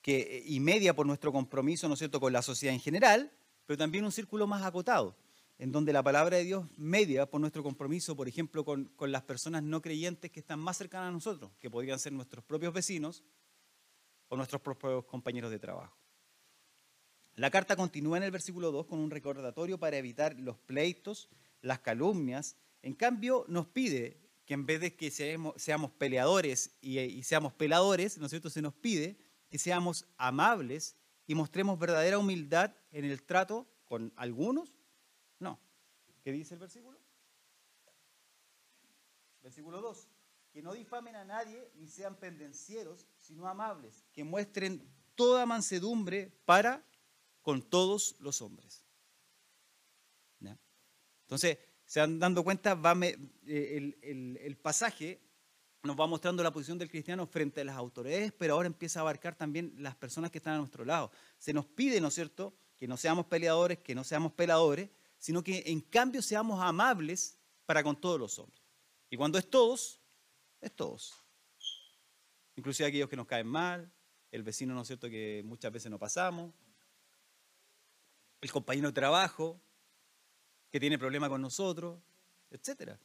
que, 0.01 0.43
y 0.45 0.59
media 0.59 0.95
por 0.95 1.05
nuestro 1.05 1.31
compromiso, 1.31 1.87
¿no 1.87 1.93
es 1.93 1.99
cierto?, 1.99 2.19
con 2.19 2.33
la 2.33 2.41
sociedad 2.41 2.73
en 2.73 2.81
general, 2.81 3.31
pero 3.65 3.77
también 3.77 4.03
un 4.03 4.11
círculo 4.11 4.45
más 4.47 4.63
acotado, 4.63 5.15
en 5.61 5.71
donde 5.71 5.93
la 5.93 6.03
palabra 6.03 6.35
de 6.37 6.43
Dios 6.43 6.65
media 6.75 7.29
por 7.29 7.39
nuestro 7.39 7.63
compromiso, 7.63 8.15
por 8.15 8.27
ejemplo, 8.27 8.65
con, 8.65 8.85
con 8.97 9.13
las 9.13 9.23
personas 9.23 9.63
no 9.63 9.81
creyentes 9.81 10.29
que 10.29 10.41
están 10.41 10.59
más 10.59 10.75
cercanas 10.75 11.07
a 11.07 11.11
nosotros, 11.11 11.51
que 11.59 11.69
podrían 11.69 11.99
ser 11.99 12.11
nuestros 12.11 12.43
propios 12.43 12.73
vecinos 12.73 13.23
o 14.27 14.35
nuestros 14.35 14.61
propios 14.61 15.05
compañeros 15.05 15.51
de 15.51 15.59
trabajo. 15.59 15.97
La 17.35 17.49
carta 17.49 17.77
continúa 17.77 18.17
en 18.17 18.23
el 18.23 18.31
versículo 18.31 18.71
2 18.71 18.87
con 18.87 18.99
un 18.99 19.09
recordatorio 19.09 19.79
para 19.79 19.97
evitar 19.97 20.37
los 20.37 20.57
pleitos, 20.57 21.29
las 21.61 21.79
calumnias 21.79 22.57
en 22.81 22.93
cambio, 22.93 23.45
nos 23.47 23.67
pide 23.67 24.17
que 24.45 24.55
en 24.55 24.65
vez 24.65 24.81
de 24.81 24.95
que 24.95 25.11
seamos, 25.11 25.91
peleadores 25.97 26.75
y, 26.81 27.23
seamos 27.23 27.53
peladores, 27.53 28.17
¿no 28.17 28.25
es 28.25 28.31
cierto? 28.31 28.49
Se 28.49 28.61
nos 28.61 28.73
pide 28.73 29.17
que 29.49 29.59
seamos 29.59 30.05
amables 30.17 30.95
y 31.27 31.35
mostremos 31.35 31.77
verdadera 31.77 32.17
humildad 32.17 32.73
en 32.91 33.05
el 33.05 33.21
trato 33.23 33.67
con 33.85 34.11
algunos. 34.15 34.77
¿Qué 36.23 36.31
dice 36.31 36.53
el 36.53 36.59
versículo? 36.59 36.99
Versículo 39.41 39.81
2. 39.81 40.07
Que 40.51 40.61
no 40.61 40.73
difamen 40.73 41.15
a 41.15 41.23
nadie 41.23 41.71
ni 41.75 41.87
sean 41.87 42.15
pendencieros, 42.15 43.07
sino 43.17 43.47
amables, 43.47 44.05
que 44.13 44.23
muestren 44.23 44.85
toda 45.15 45.45
mansedumbre 45.45 46.31
para 46.45 46.85
con 47.41 47.61
todos 47.61 48.15
los 48.19 48.41
hombres. 48.41 48.85
Entonces, 51.31 51.59
se 51.85 52.01
van 52.01 52.19
dando 52.19 52.43
cuenta, 52.43 52.77
eh, 53.47 53.95
el, 54.01 54.57
pasaje 54.57 55.21
nos 55.81 55.97
va 55.97 56.05
mostrando 56.05 56.43
la 56.43 56.51
posición 56.51 56.77
del 56.77 56.89
cristiano 56.89 57.25
frente 57.25 57.61
a 57.61 57.63
las 57.63 57.77
autoridades, 57.77 58.33
pero 58.33 58.55
ahora 58.55 58.67
empieza 58.67 58.99
a 58.99 59.03
abarcar 59.03 59.35
también 59.35 59.73
las 59.77 59.95
personas 59.95 60.29
que 60.29 60.39
están 60.39 60.55
a 60.55 60.57
nuestro 60.57 60.83
lado. 60.83 61.09
Se 61.37 61.53
nos 61.53 61.65
pide, 61.65 62.01
¿no 62.01 62.09
es 62.09 62.15
cierto?, 62.15 62.53
que 62.77 62.85
no 62.85 62.97
seamos 62.97 63.27
peleadores, 63.27 63.79
que 63.79 63.95
no 63.95 64.03
seamos 64.03 64.33
peladores, 64.33 64.89
sino 65.21 65.43
que 65.43 65.63
en 65.67 65.81
cambio 65.81 66.19
seamos 66.23 66.59
amables 66.63 67.37
para 67.67 67.83
con 67.83 67.95
todos 68.01 68.19
los 68.19 68.39
hombres. 68.39 68.59
Y 69.07 69.15
cuando 69.15 69.37
es 69.37 69.47
todos, 69.47 70.01
es 70.59 70.75
todos. 70.75 71.13
Inclusive 72.55 72.89
aquellos 72.89 73.07
que 73.07 73.15
nos 73.15 73.27
caen 73.27 73.45
mal, 73.45 73.93
el 74.31 74.41
vecino, 74.41 74.73
¿no 74.73 74.81
es 74.81 74.87
cierto?, 74.87 75.07
que 75.09 75.43
muchas 75.45 75.71
veces 75.71 75.91
no 75.91 75.99
pasamos, 75.99 76.55
el 78.41 78.51
compañero 78.51 78.87
de 78.87 78.93
trabajo, 78.93 79.61
que 80.71 80.79
tiene 80.79 80.97
problema 80.97 81.29
con 81.29 81.39
nosotros, 81.39 82.01
etc. 82.49 82.97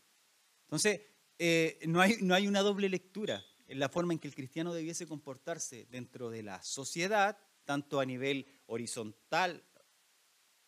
Entonces, 0.62 1.02
eh, 1.38 1.78
no, 1.86 2.00
hay, 2.00 2.16
no 2.22 2.34
hay 2.34 2.48
una 2.48 2.62
doble 2.62 2.88
lectura 2.88 3.44
en 3.68 3.78
la 3.78 3.90
forma 3.90 4.14
en 4.14 4.18
que 4.18 4.28
el 4.28 4.34
cristiano 4.34 4.72
debiese 4.72 5.06
comportarse 5.06 5.86
dentro 5.90 6.30
de 6.30 6.42
la 6.42 6.62
sociedad, 6.62 7.36
tanto 7.66 8.00
a 8.00 8.06
nivel 8.06 8.46
horizontal, 8.68 9.62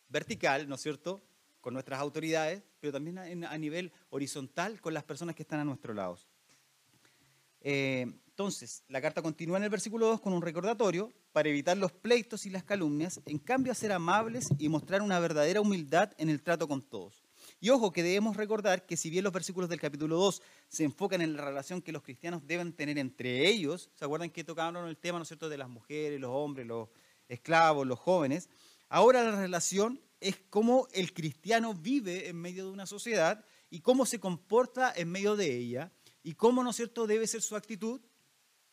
vertical, 0.09 0.69
¿no 0.69 0.75
es 0.75 0.81
cierto?, 0.81 1.25
con 1.61 1.73
nuestras 1.73 1.99
autoridades, 1.99 2.63
pero 2.79 2.93
también 2.93 3.43
a, 3.43 3.57
nivel 3.57 3.91
horizontal 4.09 4.79
con 4.81 4.93
las 4.93 5.03
personas 5.03 5.35
que 5.35 5.43
están 5.43 5.59
a 5.59 5.65
nuestro 5.65 5.93
lado. 5.93 6.17
Eh, 7.61 8.05
entonces, 8.39 8.83
la 8.87 9.01
carta 9.01 9.21
continúa 9.21 9.57
en 9.57 9.63
el 9.63 9.69
versículo 9.69 10.07
2 10.07 10.21
con 10.21 10.31
un 10.31 10.41
recordatorio 10.41 11.11
para 11.33 11.49
evitar 11.49 11.77
los 11.77 11.91
pleitos 11.91 12.45
y 12.45 12.49
las 12.49 12.63
calumnias, 12.63 13.19
en 13.25 13.37
cambio 13.37 13.73
a 13.73 13.75
ser 13.75 13.91
amables 13.91 14.47
y 14.57 14.69
mostrar 14.69 15.01
una 15.01 15.19
verdadera 15.19 15.59
humildad 15.59 16.13
en 16.17 16.29
el 16.29 16.41
trato 16.41 16.65
con 16.65 16.81
todos. 16.81 17.21
Y 17.59 17.69
ojo 17.69 17.91
que 17.91 18.01
debemos 18.01 18.37
recordar 18.37 18.85
que 18.85 18.95
si 18.95 19.09
bien 19.09 19.25
los 19.25 19.33
versículos 19.33 19.69
del 19.69 19.81
capítulo 19.81 20.15
2 20.15 20.41
se 20.69 20.85
enfocan 20.85 21.19
en 21.21 21.35
la 21.35 21.43
relación 21.43 21.81
que 21.81 21.91
los 21.91 22.01
cristianos 22.01 22.47
deben 22.47 22.71
tener 22.71 22.97
entre 22.97 23.45
ellos, 23.49 23.89
¿se 23.93 24.05
acuerdan 24.05 24.29
que 24.29 24.45
tocaron 24.45 24.87
el 24.87 24.95
tema, 24.95 25.17
¿no 25.17 25.23
es 25.23 25.27
cierto?, 25.27 25.49
de 25.49 25.57
las 25.57 25.67
mujeres, 25.67 26.19
los 26.21 26.31
hombres, 26.31 26.65
los 26.65 26.87
esclavos, 27.27 27.85
los 27.85 27.99
jóvenes? 27.99 28.49
Ahora 28.87 29.21
la 29.21 29.35
relación 29.35 29.99
es 30.19 30.37
cómo 30.49 30.87
el 30.93 31.13
cristiano 31.13 31.73
vive 31.73 32.27
en 32.27 32.37
medio 32.37 32.65
de 32.65 32.71
una 32.71 32.85
sociedad 32.85 33.45
y 33.69 33.81
cómo 33.81 34.05
se 34.05 34.19
comporta 34.19 34.93
en 34.95 35.09
medio 35.09 35.35
de 35.35 35.55
ella 35.55 35.91
y 36.23 36.33
cómo, 36.33 36.63
¿no 36.63 36.71
es 36.71 36.75
cierto?, 36.75 37.07
debe 37.07 37.27
ser 37.27 37.41
su 37.41 37.55
actitud 37.55 38.01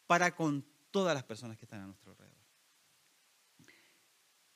para 0.06 0.35
con 0.35 0.66
todas 0.90 1.14
las 1.14 1.24
personas 1.24 1.56
que 1.56 1.64
están 1.64 1.80
a 1.80 1.87
nuestro 1.87 2.12
alrededor. 2.12 2.37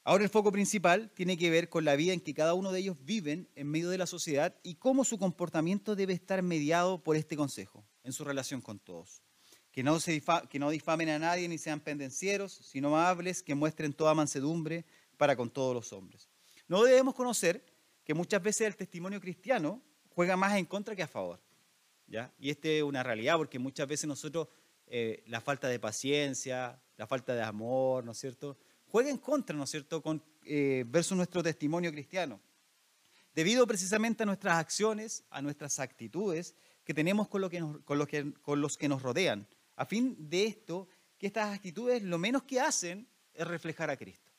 Ahora 0.02 0.24
el 0.24 0.30
foco 0.30 0.50
principal 0.50 1.10
tiene 1.10 1.36
que 1.36 1.50
ver 1.50 1.68
con 1.68 1.84
la 1.84 1.94
vida 1.94 2.12
en 2.12 2.20
que 2.20 2.34
cada 2.34 2.54
uno 2.54 2.72
de 2.72 2.80
ellos 2.80 2.96
viven 3.04 3.48
en 3.54 3.68
medio 3.68 3.90
de 3.90 3.98
la 3.98 4.06
sociedad 4.06 4.56
y 4.62 4.76
cómo 4.76 5.04
su 5.04 5.18
comportamiento 5.18 5.94
debe 5.94 6.14
estar 6.14 6.42
mediado 6.42 7.02
por 7.02 7.16
este 7.16 7.36
consejo 7.36 7.84
en 8.02 8.12
su 8.12 8.24
relación 8.24 8.62
con 8.62 8.78
todos. 8.78 9.22
Que 9.70 9.82
no, 9.82 10.00
se 10.00 10.22
que 10.48 10.58
no 10.58 10.70
difamen 10.70 11.10
a 11.10 11.18
nadie 11.18 11.48
ni 11.48 11.58
sean 11.58 11.80
pendencieros, 11.80 12.52
sino 12.52 12.88
amables, 12.88 13.42
que 13.42 13.54
muestren 13.54 13.92
toda 13.92 14.14
mansedumbre 14.14 14.84
para 15.16 15.36
con 15.36 15.50
todos 15.50 15.74
los 15.74 15.92
hombres. 15.92 16.29
No 16.70 16.84
debemos 16.84 17.16
conocer 17.16 17.64
que 18.04 18.14
muchas 18.14 18.40
veces 18.40 18.68
el 18.68 18.76
testimonio 18.76 19.20
cristiano 19.20 19.82
juega 20.10 20.36
más 20.36 20.56
en 20.56 20.66
contra 20.66 20.94
que 20.94 21.02
a 21.02 21.08
favor. 21.08 21.40
¿ya? 22.06 22.32
Y 22.38 22.48
esta 22.48 22.68
es 22.68 22.84
una 22.84 23.02
realidad 23.02 23.36
porque 23.38 23.58
muchas 23.58 23.88
veces 23.88 24.06
nosotros 24.06 24.46
eh, 24.86 25.24
la 25.26 25.40
falta 25.40 25.66
de 25.66 25.80
paciencia, 25.80 26.80
la 26.96 27.08
falta 27.08 27.34
de 27.34 27.42
amor, 27.42 28.04
¿no 28.04 28.12
es 28.12 28.18
cierto? 28.18 28.56
Juega 28.86 29.10
en 29.10 29.18
contra, 29.18 29.56
¿no 29.56 29.64
es 29.64 29.70
cierto?, 29.70 30.00
con, 30.00 30.22
eh, 30.44 30.84
versus 30.86 31.16
nuestro 31.16 31.42
testimonio 31.42 31.90
cristiano. 31.90 32.40
Debido 33.34 33.66
precisamente 33.66 34.22
a 34.22 34.26
nuestras 34.26 34.54
acciones, 34.54 35.24
a 35.30 35.42
nuestras 35.42 35.80
actitudes 35.80 36.54
que 36.84 36.94
tenemos 36.94 37.26
con, 37.26 37.40
lo 37.40 37.50
que 37.50 37.64
con, 37.84 38.06
que, 38.06 38.32
con 38.42 38.60
los 38.60 38.78
que 38.78 38.88
nos 38.88 39.02
rodean. 39.02 39.48
A 39.74 39.86
fin 39.86 40.16
de 40.30 40.46
esto, 40.46 40.86
que 41.18 41.26
estas 41.26 41.52
actitudes 41.52 42.00
lo 42.00 42.18
menos 42.18 42.44
que 42.44 42.60
hacen 42.60 43.08
es 43.34 43.44
reflejar 43.44 43.90
a 43.90 43.96
Cristo 43.96 44.30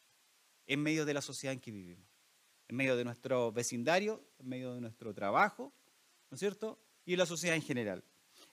en 0.65 0.81
medio 0.81 1.05
de 1.05 1.13
la 1.13 1.21
sociedad 1.21 1.51
en 1.51 1.59
que 1.59 1.71
vivimos, 1.71 2.10
en 2.71 2.77
medio 2.77 2.95
de 2.95 3.03
nuestro 3.03 3.51
vecindario, 3.51 4.23
en 4.39 4.47
medio 4.47 4.73
de 4.73 4.79
nuestro 4.79 5.13
trabajo, 5.13 5.73
¿no 6.29 6.35
es 6.35 6.39
cierto? 6.39 6.79
Y 7.05 7.13
en 7.13 7.19
la 7.19 7.25
sociedad 7.25 7.57
en 7.57 7.61
general. 7.61 8.01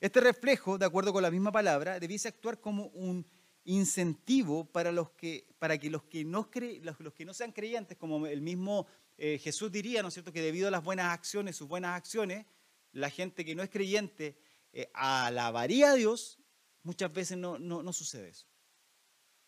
Este 0.01 0.21
reflejo, 0.21 0.77
de 0.77 0.87
acuerdo 0.87 1.13
con 1.13 1.23
la 1.23 1.31
misma 1.31 1.53
palabra, 1.53 2.01
debiese 2.01 2.27
actuar 2.27 2.61
como 2.61 2.87
un 2.89 3.25
incentivo 3.63 4.65
para, 4.65 4.91
los 4.91 5.11
que, 5.11 5.47
para 5.61 5.79
que, 5.79 5.89
los 5.89 6.03
que, 6.03 6.25
no 6.25 6.51
los, 6.83 7.15
que 7.15 7.25
no 7.25 7.33
sean 7.33 7.53
creyentes, 7.53 7.97
como 7.97 8.27
el 8.27 8.41
mismo 8.41 8.89
eh, 9.17 9.39
Jesús 9.39 9.71
diría, 9.71 10.03
¿no 10.03 10.09
es 10.09 10.15
cierto?, 10.15 10.33
que 10.33 10.43
debido 10.43 10.67
a 10.67 10.73
las 10.73 10.83
buenas 10.83 11.13
acciones, 11.13 11.55
sus 11.55 11.69
buenas 11.69 11.97
acciones, 11.97 12.45
la 12.91 13.11
gente 13.11 13.45
que 13.45 13.55
no 13.55 13.63
es 13.63 13.71
creyente 13.71 14.37
eh, 14.73 14.91
alabaría 14.95 15.93
a 15.93 15.95
Dios, 15.95 16.41
muchas 16.83 17.13
veces 17.13 17.39
no, 17.39 17.57
no, 17.61 17.93
sucede 17.93 18.31
eso. 18.31 18.49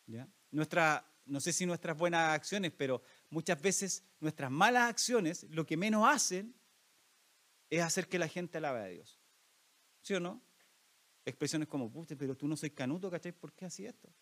¿ya? 0.07 0.29
Nuestra, 0.53 1.05
no 1.25 1.41
sé 1.41 1.53
si 1.53 1.67
nuestras 1.67 1.97
buenas 1.99 2.31
acciones, 2.31 2.71
pero 2.71 3.03
muchas 3.31 3.61
veces 3.63 4.05
nuestras 4.21 4.51
malas 4.51 4.91
acciones 4.91 5.45
lo 5.51 5.65
que 5.65 5.77
menos 5.77 6.07
hacen 6.07 6.55
es 7.71 7.83
hacer 7.83 8.09
que 8.09 8.19
la 8.19 8.29
gente 8.29 8.59
alabe 8.59 8.81
a 8.81 8.87
Dios. 8.87 9.19
¿Sí 10.03 10.15
o 10.15 10.21
no? 10.21 10.43
Expresiones 11.25 11.69
como, 11.69 11.91
pero 12.07 12.37
tú 12.37 12.49
no 12.49 12.57
soy 12.57 12.71
canuto, 12.71 13.11
¿cachai? 13.11 13.33
¿Por 13.33 13.53
qué 13.53 13.67
así 13.67 13.87
esto? 13.87 14.13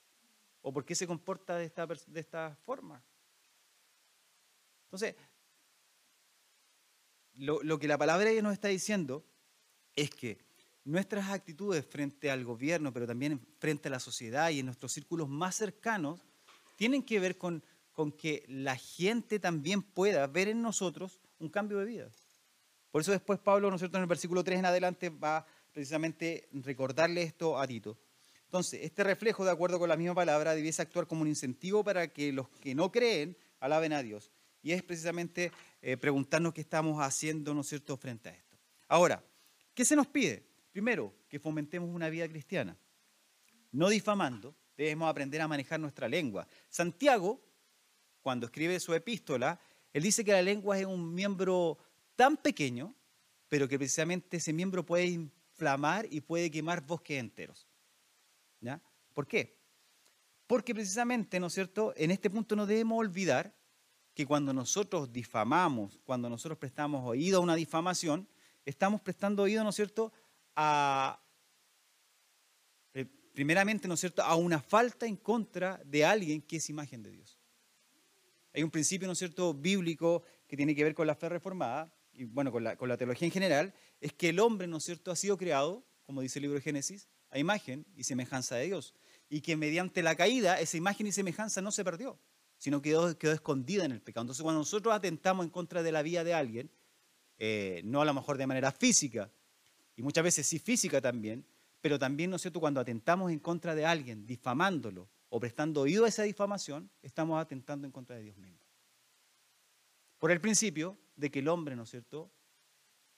¿O 0.60 0.72
por 0.72 0.84
qué 0.84 0.94
se 0.94 1.06
comporta 1.06 1.56
de 1.56 1.64
esta, 1.64 1.86
de 1.86 2.20
esta 2.20 2.56
forma? 2.64 3.02
Entonces, 4.84 5.14
lo, 7.34 7.78
que 7.78 7.88
la 7.88 7.96
palabra 7.96 8.30
nos 8.42 8.52
está 8.52 8.68
diciendo 8.68 9.24
es 9.94 10.10
que 10.10 10.38
nuestras 10.84 11.30
actitudes 11.30 11.86
frente 11.86 12.30
al 12.30 12.44
gobierno, 12.44 12.92
pero 12.92 13.06
también 13.06 13.40
frente 13.58 13.88
a 13.88 13.92
la 13.92 14.00
sociedad 14.00 14.50
y 14.50 14.60
en 14.60 14.66
nuestros 14.66 14.92
círculos 14.92 15.28
más 15.28 15.54
cercanos, 15.54 16.24
tienen 16.76 17.02
que 17.02 17.20
ver 17.20 17.38
con, 17.38 17.62
con 17.98 18.12
que 18.12 18.44
la 18.46 18.76
gente 18.76 19.40
también 19.40 19.82
pueda 19.82 20.24
ver 20.28 20.46
en 20.46 20.62
nosotros 20.62 21.18
un 21.40 21.48
cambio 21.48 21.78
de 21.78 21.84
vida. 21.84 22.08
Por 22.92 23.00
eso 23.00 23.10
después 23.10 23.40
Pablo, 23.40 23.70
¿no 23.70 23.74
es 23.74 23.80
cierto?, 23.80 23.96
en 23.96 24.02
el 24.02 24.08
versículo 24.08 24.44
3 24.44 24.60
en 24.60 24.66
adelante 24.66 25.10
va 25.10 25.44
precisamente 25.72 26.48
recordarle 26.52 27.24
esto 27.24 27.58
a 27.58 27.66
Tito. 27.66 27.98
Entonces, 28.44 28.84
este 28.84 29.02
reflejo, 29.02 29.44
de 29.44 29.50
acuerdo 29.50 29.80
con 29.80 29.88
la 29.88 29.96
misma 29.96 30.14
palabra, 30.14 30.54
debiese 30.54 30.80
actuar 30.80 31.08
como 31.08 31.22
un 31.22 31.26
incentivo 31.26 31.82
para 31.82 32.06
que 32.12 32.30
los 32.30 32.48
que 32.48 32.72
no 32.72 32.92
creen 32.92 33.36
alaben 33.58 33.92
a 33.92 34.00
Dios. 34.00 34.30
Y 34.62 34.70
es 34.70 34.84
precisamente 34.84 35.50
eh, 35.82 35.96
preguntarnos 35.96 36.54
qué 36.54 36.60
estamos 36.60 37.02
haciendo, 37.02 37.52
¿no 37.52 37.62
es 37.62 37.66
cierto?, 37.66 37.96
frente 37.96 38.28
a 38.28 38.32
esto. 38.32 38.56
Ahora, 38.86 39.24
¿qué 39.74 39.84
se 39.84 39.96
nos 39.96 40.06
pide? 40.06 40.46
Primero, 40.70 41.12
que 41.28 41.40
fomentemos 41.40 41.90
una 41.92 42.08
vida 42.10 42.28
cristiana. 42.28 42.76
No 43.72 43.88
difamando, 43.88 44.54
debemos 44.76 45.10
aprender 45.10 45.40
a 45.40 45.48
manejar 45.48 45.80
nuestra 45.80 46.08
lengua. 46.08 46.46
Santiago, 46.68 47.47
cuando 48.28 48.44
escribe 48.44 48.78
su 48.78 48.92
epístola, 48.92 49.58
él 49.90 50.02
dice 50.02 50.22
que 50.22 50.32
la 50.32 50.42
lengua 50.42 50.78
es 50.78 50.84
un 50.84 51.14
miembro 51.14 51.78
tan 52.14 52.36
pequeño, 52.36 52.94
pero 53.48 53.66
que 53.66 53.78
precisamente 53.78 54.36
ese 54.36 54.52
miembro 54.52 54.84
puede 54.84 55.06
inflamar 55.06 56.06
y 56.10 56.20
puede 56.20 56.50
quemar 56.50 56.82
bosques 56.82 57.18
enteros. 57.18 57.66
¿Por 59.14 59.26
qué? 59.26 59.56
Porque 60.46 60.74
precisamente, 60.74 61.40
¿no 61.40 61.46
es 61.46 61.54
cierto?, 61.54 61.94
en 61.96 62.10
este 62.10 62.28
punto 62.28 62.54
no 62.54 62.66
debemos 62.66 62.98
olvidar 62.98 63.56
que 64.12 64.26
cuando 64.26 64.52
nosotros 64.52 65.10
difamamos, 65.10 65.98
cuando 66.04 66.28
nosotros 66.28 66.58
prestamos 66.58 67.06
oído 67.06 67.38
a 67.38 67.42
una 67.42 67.54
difamación, 67.54 68.28
estamos 68.66 69.00
prestando 69.00 69.44
oído, 69.44 69.64
¿no 69.64 69.70
es 69.70 69.76
cierto?, 69.76 70.12
a, 70.54 71.18
eh, 72.92 73.06
primeramente, 73.32 73.88
¿no 73.88 73.94
es 73.94 74.00
cierto?, 74.00 74.22
a 74.22 74.36
una 74.36 74.60
falta 74.60 75.06
en 75.06 75.16
contra 75.16 75.80
de 75.82 76.04
alguien 76.04 76.42
que 76.42 76.56
es 76.56 76.68
imagen 76.68 77.02
de 77.02 77.12
Dios. 77.12 77.37
Hay 78.58 78.64
un 78.64 78.72
principio, 78.72 79.06
¿no 79.06 79.14
cierto?, 79.14 79.54
bíblico 79.54 80.24
que 80.48 80.56
tiene 80.56 80.74
que 80.74 80.82
ver 80.82 80.92
con 80.92 81.06
la 81.06 81.14
fe 81.14 81.28
reformada, 81.28 81.94
y 82.12 82.24
bueno, 82.24 82.50
con 82.50 82.64
la, 82.64 82.96
teología 82.96 83.26
en 83.26 83.30
general, 83.30 83.72
es 84.00 84.12
que 84.12 84.30
el 84.30 84.40
hombre, 84.40 84.66
¿no 84.66 84.80
cierto?, 84.80 85.12
ha 85.12 85.16
sido 85.16 85.38
creado, 85.38 85.86
como 86.02 86.22
dice 86.22 86.40
el 86.40 86.42
libro 86.42 86.56
de 86.56 86.62
Génesis, 86.62 87.06
a 87.30 87.38
imagen 87.38 87.86
y 87.94 88.02
semejanza 88.02 88.56
de 88.56 88.66
Dios. 88.66 88.94
Y 89.28 89.42
que 89.42 89.54
mediante 89.54 90.02
la 90.02 90.16
caída 90.16 90.58
esa 90.58 90.76
imagen 90.76 91.06
y 91.06 91.12
semejanza 91.12 91.62
no 91.62 91.70
se 91.70 91.84
perdió, 91.84 92.18
sino 92.56 92.82
quedó, 92.82 93.16
quedó 93.16 93.30
escondida 93.30 93.84
en 93.84 93.92
el 93.92 94.02
pecado. 94.02 94.22
Entonces 94.22 94.42
cuando 94.42 94.58
nosotros 94.58 94.92
atentamos 94.92 95.44
en 95.44 95.50
contra 95.50 95.84
de 95.84 95.92
la 95.92 96.02
vida 96.02 96.24
de 96.24 96.34
alguien, 96.34 96.68
eh, 97.38 97.82
no 97.84 98.02
a 98.02 98.04
lo 98.04 98.12
mejor 98.12 98.38
de 98.38 98.48
manera 98.48 98.72
física, 98.72 99.30
y 99.94 100.02
muchas 100.02 100.24
veces 100.24 100.48
sí 100.48 100.58
física 100.58 101.00
también, 101.00 101.46
pero 101.80 101.96
también, 101.96 102.28
¿no 102.28 102.34
es 102.34 102.42
cierto?, 102.42 102.58
cuando 102.58 102.80
atentamos 102.80 103.30
en 103.30 103.38
contra 103.38 103.76
de 103.76 103.86
alguien, 103.86 104.26
difamándolo 104.26 105.08
o 105.28 105.40
prestando 105.40 105.82
oído 105.82 106.04
a 106.04 106.08
esa 106.08 106.22
difamación, 106.22 106.90
estamos 107.02 107.40
atentando 107.40 107.86
en 107.86 107.92
contra 107.92 108.16
de 108.16 108.22
Dios 108.22 108.36
mismo. 108.36 108.58
Por 110.18 110.30
el 110.30 110.40
principio 110.40 110.96
de 111.16 111.30
que 111.30 111.40
el 111.40 111.48
hombre, 111.48 111.76
¿no 111.76 111.84
es 111.84 111.90
cierto?, 111.90 112.30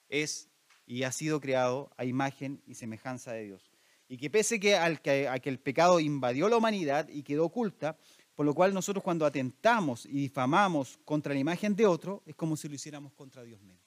es 0.09 0.49
y 0.87 1.05
ha 1.05 1.13
sido 1.13 1.41
creado 1.41 1.91
a 1.97 2.05
imagen 2.05 2.63
y 2.67 2.75
semejanza 2.75 3.33
de 3.33 3.45
Dios 3.45 3.71
y 4.11 4.17
que 4.17 4.29
pese 4.29 4.59
que 4.59 4.77
al 4.77 5.01
que, 5.01 5.29
a 5.29 5.39
que 5.39 5.49
el 5.49 5.61
pecado 5.61 6.01
invadió 6.01 6.49
la 6.49 6.57
humanidad 6.57 7.09
y 7.09 7.23
quedó 7.23 7.45
oculta, 7.45 7.97
por 8.35 8.45
lo 8.45 8.55
cual 8.55 8.75
nosotros 8.75 9.05
cuando 9.05 9.25
atentamos 9.25 10.05
y 10.05 10.11
difamamos 10.23 10.99
contra 11.05 11.33
la 11.33 11.39
imagen 11.39 11.77
de 11.77 11.87
otro, 11.87 12.21
es 12.27 12.35
como 12.35 12.57
si 12.57 12.69
lo 12.69 12.75
hiciéramos 12.75 13.13
contra 13.13 13.45
Dios 13.45 13.61
mismo. 13.61 13.81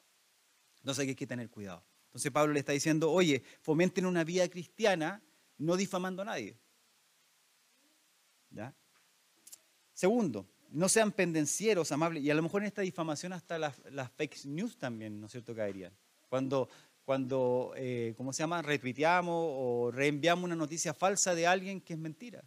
Entonces 0.78 1.06
hay 1.06 1.14
que 1.14 1.28
tener 1.28 1.50
cuidado. 1.50 1.84
Entonces 2.06 2.32
Pablo 2.32 2.54
le 2.54 2.62
está 2.62 2.72
diciendo, 2.72 3.12
oye, 3.12 3.44
fomenten 3.60 4.06
una 4.06 4.24
vida 4.24 4.48
cristiana 4.48 5.22
no 5.58 5.76
difamando 5.76 6.22
a 6.22 6.26
nadie. 6.26 6.58
¿Ya? 8.54 8.74
Segundo, 9.92 10.48
no 10.70 10.88
sean 10.88 11.12
pendencieros, 11.12 11.92
amables, 11.92 12.24
y 12.24 12.32
a 12.32 12.36
lo 12.36 12.42
mejor 12.42 12.62
en 12.62 12.68
esta 12.68 12.82
difamación 12.82 13.34
hasta 13.34 13.60
las, 13.60 13.82
las 13.92 14.10
fake 14.12 14.46
news 14.46 14.78
también, 14.78 15.20
¿no 15.20 15.26
es 15.26 15.32
cierto?, 15.34 15.54
caerían. 15.54 15.94
Cuando 16.30 16.70
cuando, 17.04 17.74
eh, 17.76 18.14
¿cómo 18.16 18.32
se 18.32 18.44
llama?, 18.44 18.62
retuiteamos 18.62 19.36
o 19.38 19.92
reenviamos 19.92 20.46
una 20.46 20.56
noticia 20.56 20.94
falsa 20.94 21.36
de 21.36 21.46
alguien 21.46 21.82
que 21.82 21.94
es 21.94 22.00
mentira. 22.00 22.44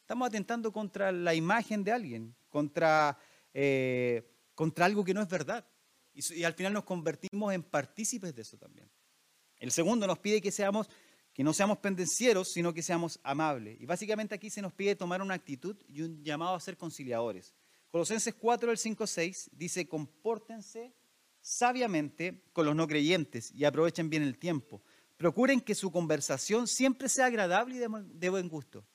Estamos 0.00 0.28
atentando 0.28 0.72
contra 0.72 1.12
la 1.12 1.34
imagen 1.34 1.84
de 1.84 1.92
alguien, 1.92 2.34
contra, 2.48 3.18
eh, 3.52 4.26
contra 4.54 4.86
algo 4.86 5.04
que 5.04 5.14
no 5.14 5.20
es 5.20 5.28
verdad. 5.28 5.66
Y, 6.12 6.34
y, 6.34 6.44
al 6.44 6.54
final 6.54 6.72
nos 6.72 6.84
convertimos 6.84 7.52
en 7.52 7.62
partícipes 7.62 8.34
de 8.34 8.42
eso 8.42 8.56
también. 8.56 8.90
El 9.58 9.70
segundo 9.70 10.06
nos 10.06 10.18
pide 10.18 10.40
que, 10.40 10.50
seamos, 10.50 10.88
que 11.32 11.44
no 11.44 11.52
seamos 11.52 11.78
pendencieros, 11.78 12.52
sino 12.52 12.74
que 12.74 12.82
seamos 12.82 13.20
amables. 13.22 13.80
Y 13.80 13.86
básicamente 13.86 14.34
aquí 14.34 14.50
se 14.50 14.62
nos 14.62 14.72
pide 14.72 14.96
tomar 14.96 15.22
una 15.22 15.34
actitud 15.34 15.76
y 15.88 16.02
un 16.02 16.22
llamado 16.22 16.54
a 16.54 16.60
ser 16.60 16.76
conciliadores. 16.76 17.54
Colosenses 17.90 18.34
4, 18.34 18.68
del 18.68 18.78
5, 18.78 19.06
6 19.06 19.50
dice, 19.52 19.88
compórtense 19.88 20.94
sabiamente 21.40 22.42
con 22.52 22.66
los 22.66 22.76
no 22.76 22.86
creyentes 22.86 23.52
y 23.52 23.64
aprovechen 23.64 24.10
bien 24.10 24.22
el 24.22 24.38
tiempo. 24.38 24.82
Procuren 25.16 25.60
que 25.60 25.74
su 25.74 25.90
conversación 25.90 26.66
siempre 26.66 27.08
sea 27.08 27.26
agradable 27.26 27.76
y 27.76 27.78
de 27.78 28.28
buen 28.28 28.48
gusto, 28.48 28.86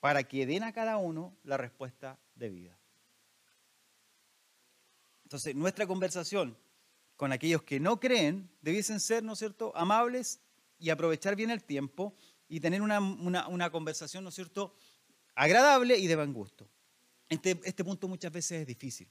para 0.00 0.24
que 0.24 0.46
den 0.46 0.62
a 0.64 0.72
cada 0.72 0.96
uno 0.96 1.36
la 1.44 1.56
respuesta 1.56 2.18
debida. 2.34 2.78
Entonces, 5.24 5.54
nuestra 5.54 5.86
conversación 5.86 6.56
con 7.16 7.32
aquellos 7.32 7.62
que 7.62 7.80
no 7.80 8.00
creen 8.00 8.50
debiesen 8.60 9.00
ser, 9.00 9.22
¿no 9.22 9.34
es 9.34 9.38
cierto?, 9.38 9.72
amables 9.76 10.40
y 10.84 10.90
aprovechar 10.90 11.36
bien 11.36 11.50
el 11.50 11.64
tiempo 11.64 12.14
y 12.48 12.60
tener 12.60 12.82
una, 12.82 13.00
una, 13.00 13.70
conversación, 13.70 14.22
¿no 14.22 14.28
es 14.28 14.34
cierto?, 14.34 14.74
agradable 15.34 15.96
y 15.98 16.06
de 16.06 16.16
buen 16.16 16.32
gusto. 16.32 16.68
Este, 17.28 17.58
este 17.64 17.82
punto 17.84 18.06
muchas 18.06 18.30
veces 18.32 18.60
es 18.60 18.66
difícil 18.66 19.08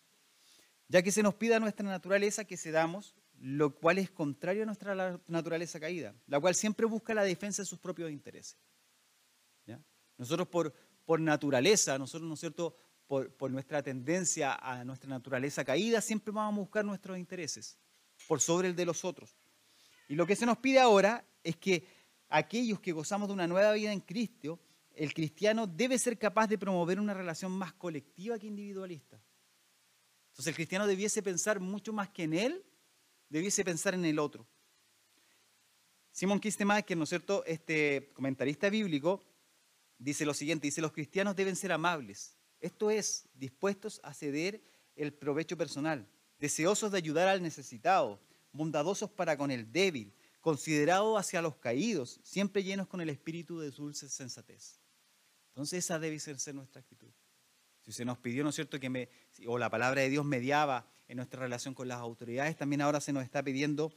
ya 0.88 1.02
que 1.02 1.12
se 1.12 1.24
nos 1.24 1.34
pide 1.34 1.56
a 1.56 1.60
nuestra 1.60 1.84
naturaleza 1.88 2.46
que 2.46 2.56
cedamos, 2.56 3.16
lo 3.40 3.76
cual 3.76 3.98
es 3.98 4.12
contrario 4.12 4.62
a 4.62 4.66
nuestra 4.68 5.20
naturaleza 5.28 5.80
caída, 5.80 6.14
la 6.28 6.40
cual 6.40 6.54
siempre 6.54 6.86
busca 6.86 7.16
la 7.16 7.24
defensa 7.24 7.64
de 7.64 7.66
sus 7.66 7.80
propios 7.80 8.12
intereses. 8.12 8.58
Nosotros 10.16 10.48
por, 10.48 10.72
por 11.06 11.20
naturaleza, 11.20 11.98
nosotros, 11.98 12.28
¿no 12.28 12.36
es 12.36 12.40
cierto?, 12.40 12.78
por, 13.08 13.34
por, 13.36 13.50
nuestra 13.50 13.82
tendencia 13.82 14.54
a 14.54 14.86
nuestra 14.86 15.10
naturaleza 15.10 15.66
caída, 15.66 16.00
siempre 16.00 16.32
vamos 16.32 16.54
a 16.54 16.62
buscar 16.62 16.86
nuestros 16.86 17.18
intereses 17.18 17.80
por 18.28 18.40
sobre 18.40 18.68
el 18.68 18.76
de 18.76 18.86
los 18.86 19.04
otros. 19.04 19.36
Y 20.08 20.14
lo 20.14 20.28
que 20.28 20.36
se 20.36 20.46
nos 20.46 20.60
pide 20.60 20.80
ahora 20.80 21.26
es 21.44 21.58
que 21.58 21.86
aquellos 22.30 22.80
que 22.80 22.92
gozamos 22.92 23.28
de 23.28 23.34
una 23.34 23.48
nueva 23.48 23.74
vida 23.74 23.92
en 23.92 24.00
Cristo, 24.00 24.60
el 24.96 25.14
cristiano 25.14 25.68
debe 25.68 25.98
ser 26.00 26.18
capaz 26.18 26.48
de 26.48 26.58
promover 26.58 27.00
una 27.00 27.14
relación 27.14 27.52
más 27.52 27.74
colectiva 27.74 28.40
que 28.40 28.48
individualista. 28.48 29.22
Entonces 30.30 30.48
el 30.48 30.56
cristiano 30.56 30.88
debiese 30.88 31.22
pensar 31.22 31.60
mucho 31.60 31.94
más 31.94 32.10
que 32.10 32.24
en 32.24 32.34
él, 32.34 32.66
debiese 33.30 33.64
pensar 33.64 33.94
en 33.94 34.06
el 34.06 34.20
otro. 34.20 34.48
Simon 36.12 36.40
Kistemacher, 36.40 36.96
¿no 36.96 37.04
es 37.04 37.10
cierto?, 37.10 37.44
este 37.46 38.12
comentarista 38.14 38.70
bíblico, 38.70 39.24
dice 39.98 40.26
lo 40.26 40.34
siguiente, 40.34 40.68
dice, 40.68 40.82
los 40.82 40.92
cristianos 40.92 41.36
deben 41.36 41.56
ser 41.56 41.72
amables, 41.72 42.38
esto 42.60 42.92
es, 42.92 43.28
dispuestos 43.34 44.00
a 44.04 44.14
ceder 44.14 44.64
el 44.96 45.14
provecho 45.14 45.58
personal, 45.58 46.08
deseosos 46.40 46.92
de 46.92 46.98
ayudar 46.98 47.28
al 47.28 47.42
necesitado, 47.42 48.20
bondadosos 48.52 49.10
para 49.10 49.36
con 49.38 49.50
el 49.50 49.72
débil, 49.72 50.14
considerados 50.44 51.18
hacia 51.18 51.42
los 51.42 51.56
caídos, 51.56 52.20
siempre 52.22 52.66
llenos 52.66 52.90
con 52.90 53.00
el 53.00 53.10
espíritu 53.10 53.60
de 53.60 53.72
dulce 53.72 54.10
sensatez. 54.10 54.82
Entonces 55.48 55.86
esa 55.86 56.00
debe 56.00 56.20
ser 56.20 56.36
nuestra 56.54 56.82
actitud. 56.82 57.10
Si 57.82 57.94
se 57.94 58.04
nos 58.04 58.18
pidió, 58.18 58.44
¿no 58.44 58.50
es 58.50 58.56
cierto?, 58.56 58.78
que 58.78 58.90
me, 58.90 59.08
o 59.48 59.58
la 59.58 59.70
palabra 59.70 60.02
de 60.02 60.10
Dios 60.10 60.26
mediaba 60.26 60.86
en 61.08 61.16
nuestra 61.16 61.40
relación 61.40 61.74
con 61.74 61.88
las 61.88 62.00
autoridades, 62.00 62.58
también 62.58 62.82
ahora 62.82 63.00
se 63.00 63.14
nos 63.14 63.24
está 63.24 63.42
pidiendo 63.42 63.94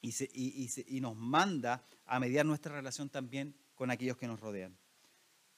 y, 0.00 0.12
y, 0.34 1.00
nos 1.00 1.14
manda 1.14 1.86
a 2.06 2.18
mediar 2.18 2.44
nuestra 2.44 2.74
relación 2.74 3.08
también 3.08 3.54
con 3.76 3.92
aquellos 3.92 4.16
que 4.16 4.26
nos 4.26 4.40
rodean. 4.40 4.76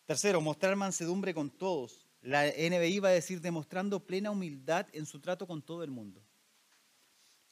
Tercero, 0.05 0.43
mostrar 0.43 0.77
mansedumbre 0.77 1.33
con 1.33 1.49
todos. 1.49 2.07
La 2.21 2.45
NBI 2.45 2.99
va 2.99 3.09
a 3.09 3.13
decir 3.13 3.41
demostrando 3.41 4.07
plena 4.07 4.31
humildad 4.31 4.87
en 4.93 5.07
su 5.07 5.19
trato 5.19 5.47
con 5.47 5.63
todo 5.63 5.83
el 5.83 5.91
mundo. 5.91 6.23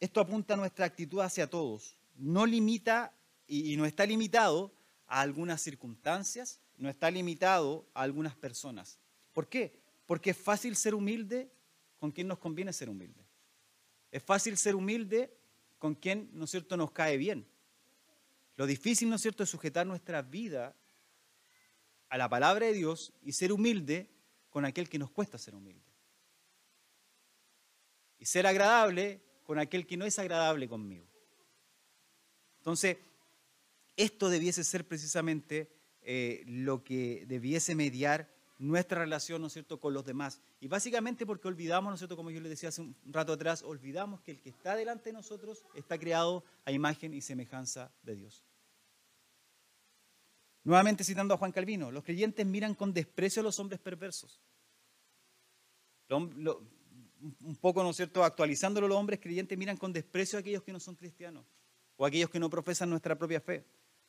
Esto 0.00 0.20
apunta 0.20 0.52
a 0.52 0.58
nuestra 0.58 0.84
actitud 0.84 1.20
hacia 1.20 1.48
todos. 1.48 1.96
No 2.14 2.46
limita 2.46 3.14
y 3.46 3.76
no 3.76 3.84
está 3.84 4.06
limitado 4.06 4.72
a 5.06 5.20
algunas 5.20 5.60
circunstancias, 5.60 6.60
no 6.76 6.88
está 6.88 7.10
limitado 7.10 7.86
a 7.94 8.02
algunas 8.02 8.34
personas. 8.34 8.98
¿Por 9.32 9.48
qué? 9.48 9.78
Porque 10.06 10.30
es 10.30 10.36
fácil 10.36 10.76
ser 10.76 10.94
humilde 10.94 11.50
con 11.98 12.10
quien 12.10 12.28
nos 12.28 12.38
conviene 12.38 12.72
ser 12.72 12.88
humilde. 12.88 13.24
Es 14.10 14.22
fácil 14.22 14.56
ser 14.56 14.74
humilde 14.74 15.32
con 15.78 15.94
quien, 15.94 16.30
¿no 16.32 16.44
es 16.44 16.50
cierto?, 16.50 16.76
nos 16.76 16.92
cae 16.92 17.16
bien. 17.16 17.46
Lo 18.56 18.66
difícil, 18.66 19.08
¿no 19.08 19.16
es 19.16 19.22
cierto?, 19.22 19.42
es 19.42 19.50
sujetar 19.50 19.86
nuestra 19.86 20.22
vida 20.22 20.74
a 22.08 22.18
la 22.18 22.28
palabra 22.28 22.66
de 22.66 22.72
Dios 22.72 23.12
y 23.22 23.32
ser 23.32 23.52
humilde 23.52 24.10
con 24.50 24.64
aquel 24.64 24.88
que 24.88 24.98
nos 24.98 25.10
cuesta 25.10 25.38
ser 25.38 25.54
humilde. 25.54 25.90
Y 28.18 28.26
ser 28.26 28.46
agradable 28.46 29.22
con 29.44 29.58
aquel 29.58 29.86
que 29.86 29.96
no 29.96 30.04
es 30.04 30.18
agradable 30.18 30.68
conmigo. 30.68 31.11
Entonces, 32.62 32.96
esto 33.96 34.28
debiese 34.28 34.62
ser 34.62 34.86
precisamente 34.86 35.68
eh, 36.02 36.44
lo 36.46 36.84
que 36.84 37.26
debiese 37.26 37.74
mediar 37.74 38.32
nuestra 38.56 39.00
relación, 39.00 39.40
¿no 39.40 39.48
es 39.48 39.52
cierto?, 39.52 39.80
con 39.80 39.92
los 39.92 40.04
demás. 40.04 40.40
Y 40.60 40.68
básicamente 40.68 41.26
porque 41.26 41.48
olvidamos, 41.48 41.90
¿no 41.90 41.94
es 41.94 41.98
cierto?, 41.98 42.14
como 42.14 42.30
yo 42.30 42.40
les 42.40 42.50
decía 42.50 42.68
hace 42.68 42.82
un 42.82 42.94
rato 43.06 43.32
atrás, 43.32 43.64
olvidamos 43.64 44.20
que 44.20 44.30
el 44.30 44.40
que 44.40 44.50
está 44.50 44.76
delante 44.76 45.10
de 45.10 45.14
nosotros 45.14 45.64
está 45.74 45.98
creado 45.98 46.44
a 46.64 46.70
imagen 46.70 47.14
y 47.14 47.20
semejanza 47.20 47.92
de 48.04 48.14
Dios. 48.14 48.44
Nuevamente 50.62 51.02
citando 51.02 51.34
a 51.34 51.36
Juan 51.36 51.50
Calvino, 51.50 51.90
los 51.90 52.04
creyentes 52.04 52.46
miran 52.46 52.76
con 52.76 52.94
desprecio 52.94 53.40
a 53.40 53.42
los 53.42 53.58
hombres 53.58 53.80
perversos. 53.80 54.40
un 56.08 57.56
poco, 57.60 57.82
¿no 57.82 57.90
es 57.90 57.96
cierto?, 57.96 58.22
actualizándolo, 58.22 58.86
los 58.86 58.98
hombres 58.98 59.18
creyentes 59.18 59.58
miran 59.58 59.76
con 59.76 59.92
desprecio 59.92 60.38
a 60.38 60.40
aquellos 60.40 60.62
que 60.62 60.72
no 60.72 60.78
son 60.78 60.94
cristianos 60.94 61.44
o 62.02 62.04
aquellos 62.04 62.30
que 62.30 62.40
no 62.40 62.50
profesan 62.50 62.90
nuestra 62.90 63.16
propia 63.16 63.40
fe, 63.40 63.64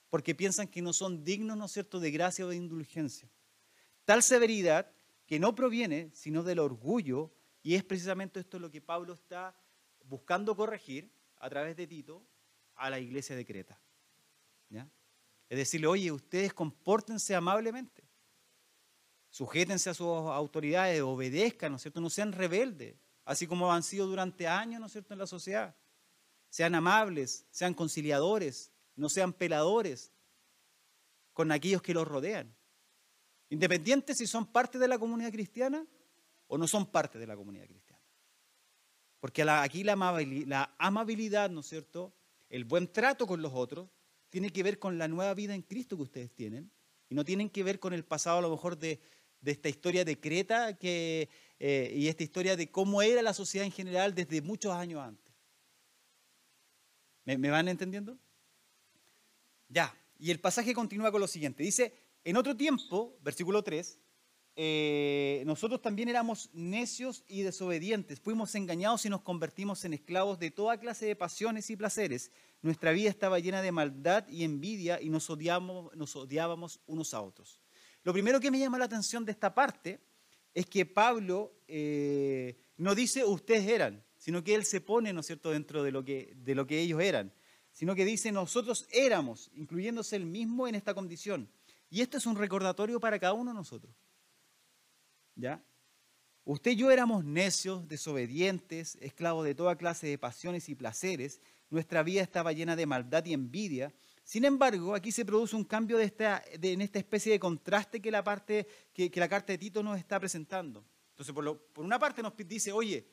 porque 0.10 0.34
piensan 0.34 0.68
que 0.68 0.82
no 0.82 0.94
son 0.94 1.24
dignos, 1.24 1.56
¿no 1.56 1.66
es 1.66 1.74
cierto?, 1.74 2.00
de 2.00 2.10
gracia 2.10 2.44
o 2.44 2.50
de 2.50 2.56
indulgencia. 2.56 3.30
Tal 4.04 4.24
severidad 4.24 4.92
que 5.28 5.40
no 5.40 5.54
proviene 5.54 6.10
sino 6.12 6.42
del 6.42 6.58
orgullo, 6.58 7.32
y 7.62 7.76
es 7.76 7.84
precisamente 7.84 8.40
esto 8.40 8.58
lo 8.58 8.72
que 8.72 8.82
Pablo 8.82 9.14
está 9.14 9.56
buscando 10.06 10.56
corregir 10.56 11.14
a 11.38 11.48
través 11.52 11.76
de 11.76 11.86
Tito 11.86 12.26
a 12.74 12.90
la 12.90 13.00
iglesia 13.00 13.36
de 13.36 13.46
Creta. 13.46 13.80
Es 15.48 15.58
decirle, 15.60 15.86
oye, 15.86 16.12
ustedes 16.12 16.52
compórtense 16.52 17.36
amablemente, 17.36 18.10
sujétense 19.30 19.92
a 19.92 19.94
sus 19.94 20.08
autoridades, 20.08 21.00
obedezcan, 21.04 21.74
¿no 21.74 21.76
es 21.76 21.84
cierto? 21.84 22.02
No 22.02 22.10
sean 22.10 22.32
rebeldes, 22.32 22.96
así 23.24 23.46
como 23.46 23.72
han 23.72 23.84
sido 23.84 24.08
durante 24.08 24.48
años, 24.48 24.80
¿no 24.80 24.88
es 24.88 24.94
cierto?, 24.94 25.14
en 25.14 25.20
la 25.20 25.28
sociedad. 25.28 25.76
Sean 26.54 26.76
amables, 26.76 27.48
sean 27.50 27.74
conciliadores, 27.74 28.72
no 28.96 29.10
sean 29.10 29.34
peladores 29.34 30.12
con 31.34 31.52
aquellos 31.52 31.82
que 31.82 31.96
los 31.96 32.08
rodean. 32.08 32.56
Independiente 33.50 34.14
si 34.14 34.28
son 34.28 34.46
parte 34.46 34.78
de 34.78 34.88
la 34.88 35.00
comunidad 35.00 35.32
cristiana 35.32 35.84
o 36.46 36.60
no 36.60 36.68
son 36.68 36.86
parte 36.86 37.18
de 37.18 37.26
la 37.26 37.36
comunidad 37.36 37.66
cristiana. 37.66 38.04
Porque 39.20 39.42
aquí 39.42 39.84
la 39.84 39.94
amabilidad, 40.78 41.50
¿no 41.50 41.62
es 41.62 41.66
cierto? 41.66 42.14
El 42.50 42.66
buen 42.66 42.88
trato 42.88 43.26
con 43.26 43.42
los 43.42 43.54
otros 43.56 43.90
tiene 44.30 44.52
que 44.52 44.62
ver 44.62 44.78
con 44.78 45.00
la 45.00 45.08
nueva 45.08 45.34
vida 45.34 45.56
en 45.56 45.64
Cristo 45.64 45.96
que 45.96 46.04
ustedes 46.04 46.36
tienen 46.36 46.72
y 47.10 47.16
no 47.16 47.26
tienen 47.26 47.50
que 47.50 47.64
ver 47.64 47.80
con 47.80 47.94
el 47.94 48.06
pasado 48.06 48.38
a 48.38 48.42
lo 48.44 48.52
mejor 48.52 48.78
de, 48.78 49.02
esta 49.44 49.70
historia 49.70 50.06
de 50.06 50.20
Creta 50.20 50.78
que, 50.78 51.30
eh, 51.58 51.92
y 51.96 52.10
esta 52.10 52.22
historia 52.22 52.56
de 52.56 52.70
cómo 52.70 53.02
era 53.02 53.24
la 53.24 53.34
sociedad 53.34 53.66
en 53.66 53.72
general 53.72 54.14
desde 54.14 54.40
muchos 54.44 54.72
años 54.72 55.02
antes. 55.02 55.33
¿Me, 57.26 57.50
van 57.50 57.68
entendiendo? 57.68 58.18
Ya, 59.70 59.96
y 60.20 60.32
el 60.32 60.40
pasaje 60.40 60.74
continúa 60.74 61.12
con 61.12 61.22
lo 61.22 61.28
siguiente. 61.28 61.64
Dice, 61.64 61.94
en 62.24 62.38
otro 62.38 62.56
tiempo, 62.56 63.18
versículo 63.22 63.64
3, 63.64 64.00
eh, 64.56 65.44
nosotros 65.46 65.82
también 65.82 66.10
éramos 66.10 66.50
necios 66.54 67.24
y 67.28 67.42
desobedientes, 67.42 68.20
fuimos 68.20 68.54
engañados 68.54 69.06
y 69.06 69.10
nos 69.10 69.22
convertimos 69.22 69.84
en 69.84 69.94
esclavos 69.94 70.38
de 70.38 70.52
toda 70.52 70.80
clase 70.80 71.06
de 71.08 71.16
pasiones 71.16 71.70
y 71.70 71.76
placeres. 71.76 72.32
Nuestra 72.62 72.92
vida 72.92 73.10
estaba 73.10 73.40
llena 73.40 73.62
de 73.62 73.72
maldad 73.72 74.28
y 74.28 74.44
envidia 74.44 75.02
y 75.02 75.10
nos, 75.10 75.30
odiamos, 75.30 75.96
nos 75.96 76.16
odiábamos 76.16 76.82
unos 76.86 77.14
a 77.14 77.22
otros. 77.22 77.60
Lo 78.04 78.14
primero 78.14 78.40
que 78.40 78.52
me 78.52 78.60
llama 78.60 78.78
la 78.78 78.86
atención 78.86 79.26
de 79.26 79.32
esta 79.32 79.54
parte 79.54 80.02
es 80.54 80.66
que 80.68 80.86
Pablo 80.86 81.54
eh, 81.68 82.58
no 82.78 82.94
dice 82.94 83.24
ustedes 83.26 83.68
eran, 83.68 84.04
sino 84.24 84.42
que 84.42 84.56
él 84.56 84.64
se 84.64 84.80
pone, 84.80 85.12
¿no 85.12 85.20
es 85.20 85.26
cierto?, 85.26 85.52
dentro 85.52 85.84
de 85.84 85.92
lo 85.92 86.06
que, 86.06 86.32
de 86.38 86.56
lo 86.56 86.66
que 86.66 86.80
ellos 86.80 87.02
eran, 87.02 87.34
sino 87.74 87.94
que 87.94 88.06
dice 88.06 88.32
nosotros 88.32 88.88
éramos, 88.90 89.52
incluyéndose 89.54 90.16
el 90.16 90.26
mismo 90.26 90.66
en 90.66 90.76
esta 90.76 90.94
condición. 90.94 91.50
Y 91.90 92.00
esto 92.00 92.16
es 92.16 92.26
un 92.26 92.38
recordatorio 92.38 93.02
para 93.02 93.20
cada 93.20 93.34
uno 93.34 93.52
de 93.52 93.58
nosotros. 93.58 93.94
¿Ya? 95.36 95.62
Usted 96.46 96.72
y 96.72 96.76
yo 96.78 96.90
éramos 96.90 97.26
necios, 97.26 97.86
desobedientes, 97.90 98.98
esclavos 99.02 99.44
de 99.44 99.56
toda 99.56 99.78
clase 99.78 100.08
de 100.08 100.18
pasiones 100.18 100.70
y 100.70 100.76
placeres. 100.76 101.42
Nuestra 101.70 102.02
vida 102.02 102.22
estaba 102.22 102.54
llena 102.54 102.78
de 102.78 102.86
maldad 102.86 103.26
y 103.26 103.34
envidia. 103.34 103.94
Sin 104.24 104.46
embargo, 104.46 104.96
aquí 104.96 105.12
se 105.12 105.26
produce 105.26 105.58
un 105.58 105.66
cambio 105.66 105.98
de 105.98 106.06
esta, 106.06 106.42
en 106.50 106.80
esta 106.80 106.98
especie 106.98 107.34
de 107.34 107.40
contraste 107.40 108.02
que 108.02 108.10
la, 108.10 108.24
parte, 108.24 108.68
que, 108.94 109.12
la 109.16 109.28
carta 109.28 109.52
de 109.52 109.58
Tito 109.58 109.84
nos 109.84 110.00
está 110.00 110.18
presentando. 110.18 110.86
Entonces, 111.10 111.36
por 111.36 111.84
una 111.84 112.00
parte 112.00 112.22
nos 112.22 112.34
dice, 112.38 112.72
oye, 112.72 113.06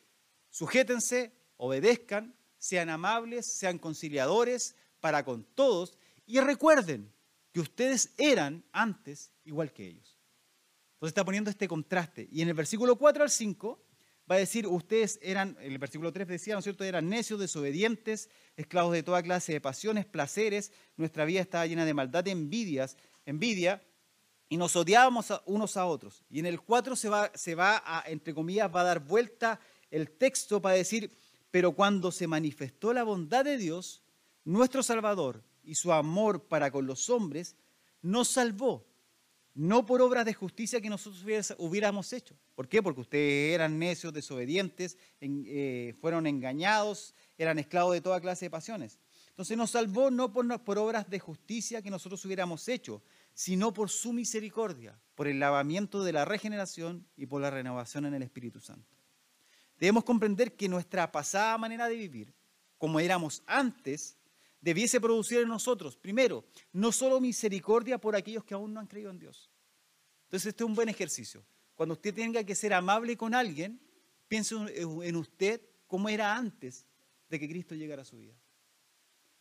sujétense, 0.50 1.32
obedezcan, 1.56 2.36
sean 2.58 2.90
amables, 2.90 3.46
sean 3.46 3.78
conciliadores 3.78 4.76
para 5.00 5.24
con 5.24 5.44
todos 5.44 5.96
y 6.26 6.40
recuerden, 6.40 7.12
que 7.52 7.60
ustedes 7.60 8.12
eran 8.16 8.64
antes 8.72 9.32
igual 9.44 9.72
que 9.72 9.86
ellos. 9.86 10.18
Entonces 10.94 11.10
está 11.10 11.24
poniendo 11.24 11.50
este 11.50 11.66
contraste. 11.66 12.28
Y 12.30 12.42
en 12.42 12.48
el 12.48 12.54
versículo 12.54 12.96
4 12.96 13.24
al 13.24 13.30
5 13.30 13.82
va 14.30 14.36
a 14.36 14.38
decir, 14.38 14.66
ustedes 14.66 15.18
eran, 15.22 15.56
en 15.60 15.72
el 15.72 15.78
versículo 15.78 16.12
3 16.12 16.28
decía, 16.28 16.54
¿no 16.54 16.58
es 16.58 16.64
cierto?, 16.64 16.84
eran 16.84 17.08
necios, 17.08 17.40
desobedientes, 17.40 18.30
esclavos 18.56 18.92
de 18.92 19.02
toda 19.02 19.22
clase 19.22 19.52
de 19.52 19.60
pasiones, 19.60 20.06
placeres, 20.06 20.72
nuestra 20.96 21.24
vida 21.24 21.40
estaba 21.40 21.66
llena 21.66 21.84
de 21.84 21.94
maldad, 21.94 22.22
de 22.22 22.30
envidias, 22.30 22.96
envidia, 23.24 23.82
y 24.48 24.56
nos 24.56 24.76
odiábamos 24.76 25.32
unos 25.46 25.76
a 25.76 25.86
otros. 25.86 26.24
Y 26.28 26.40
en 26.40 26.46
el 26.46 26.60
4 26.60 26.94
se 26.96 27.08
va, 27.08 27.32
se 27.34 27.54
va 27.54 27.82
a, 27.84 28.04
entre 28.08 28.34
comillas, 28.34 28.70
va 28.72 28.82
a 28.82 28.84
dar 28.84 29.00
vuelta 29.00 29.60
el 29.90 30.10
texto 30.10 30.60
para 30.62 30.76
decir, 30.76 31.16
pero 31.50 31.72
cuando 31.72 32.12
se 32.12 32.26
manifestó 32.26 32.92
la 32.92 33.02
bondad 33.02 33.44
de 33.44 33.56
Dios, 33.56 34.02
nuestro 34.44 34.82
Salvador, 34.82 35.42
y 35.62 35.74
su 35.74 35.92
amor 35.92 36.48
para 36.48 36.70
con 36.70 36.86
los 36.86 37.10
hombres 37.10 37.56
nos 38.02 38.28
salvó, 38.28 38.86
no 39.54 39.84
por 39.84 40.00
obras 40.00 40.24
de 40.24 40.34
justicia 40.34 40.80
que 40.80 40.88
nosotros 40.88 41.24
hubiéramos 41.58 42.12
hecho. 42.12 42.36
¿Por 42.54 42.68
qué? 42.68 42.82
Porque 42.82 43.00
ustedes 43.00 43.54
eran 43.54 43.78
necios, 43.78 44.12
desobedientes, 44.12 44.96
eh, 45.20 45.94
fueron 46.00 46.26
engañados, 46.26 47.14
eran 47.36 47.58
esclavos 47.58 47.94
de 47.94 48.00
toda 48.00 48.20
clase 48.20 48.46
de 48.46 48.50
pasiones. 48.50 48.98
Entonces 49.28 49.56
nos 49.56 49.70
salvó 49.70 50.10
no 50.10 50.32
por, 50.32 50.62
por 50.62 50.78
obras 50.78 51.08
de 51.08 51.18
justicia 51.18 51.82
que 51.82 51.90
nosotros 51.90 52.24
hubiéramos 52.24 52.68
hecho, 52.68 53.02
sino 53.32 53.72
por 53.72 53.90
su 53.90 54.12
misericordia, 54.12 54.98
por 55.14 55.26
el 55.28 55.40
lavamiento 55.40 56.04
de 56.04 56.12
la 56.12 56.24
regeneración 56.24 57.06
y 57.16 57.26
por 57.26 57.40
la 57.40 57.50
renovación 57.50 58.06
en 58.06 58.14
el 58.14 58.22
Espíritu 58.22 58.60
Santo. 58.60 58.99
Debemos 59.80 60.04
comprender 60.04 60.54
que 60.54 60.68
nuestra 60.68 61.10
pasada 61.10 61.56
manera 61.56 61.88
de 61.88 61.96
vivir, 61.96 62.34
como 62.76 63.00
éramos 63.00 63.42
antes, 63.46 64.18
debiese 64.60 65.00
producir 65.00 65.38
en 65.38 65.48
nosotros, 65.48 65.96
primero, 65.96 66.44
no 66.70 66.92
solo 66.92 67.18
misericordia 67.18 67.96
por 67.96 68.14
aquellos 68.14 68.44
que 68.44 68.52
aún 68.52 68.74
no 68.74 68.80
han 68.80 68.86
creído 68.86 69.10
en 69.10 69.18
Dios. 69.18 69.50
Entonces, 70.24 70.48
este 70.48 70.64
es 70.64 70.68
un 70.68 70.74
buen 70.74 70.90
ejercicio. 70.90 71.42
Cuando 71.74 71.94
usted 71.94 72.14
tenga 72.14 72.44
que 72.44 72.54
ser 72.54 72.74
amable 72.74 73.16
con 73.16 73.34
alguien, 73.34 73.80
piense 74.28 74.54
en 74.54 75.16
usted 75.16 75.62
como 75.86 76.10
era 76.10 76.36
antes 76.36 76.84
de 77.30 77.40
que 77.40 77.48
Cristo 77.48 77.74
llegara 77.74 78.02
a 78.02 78.04
su 78.04 78.18
vida. 78.18 78.34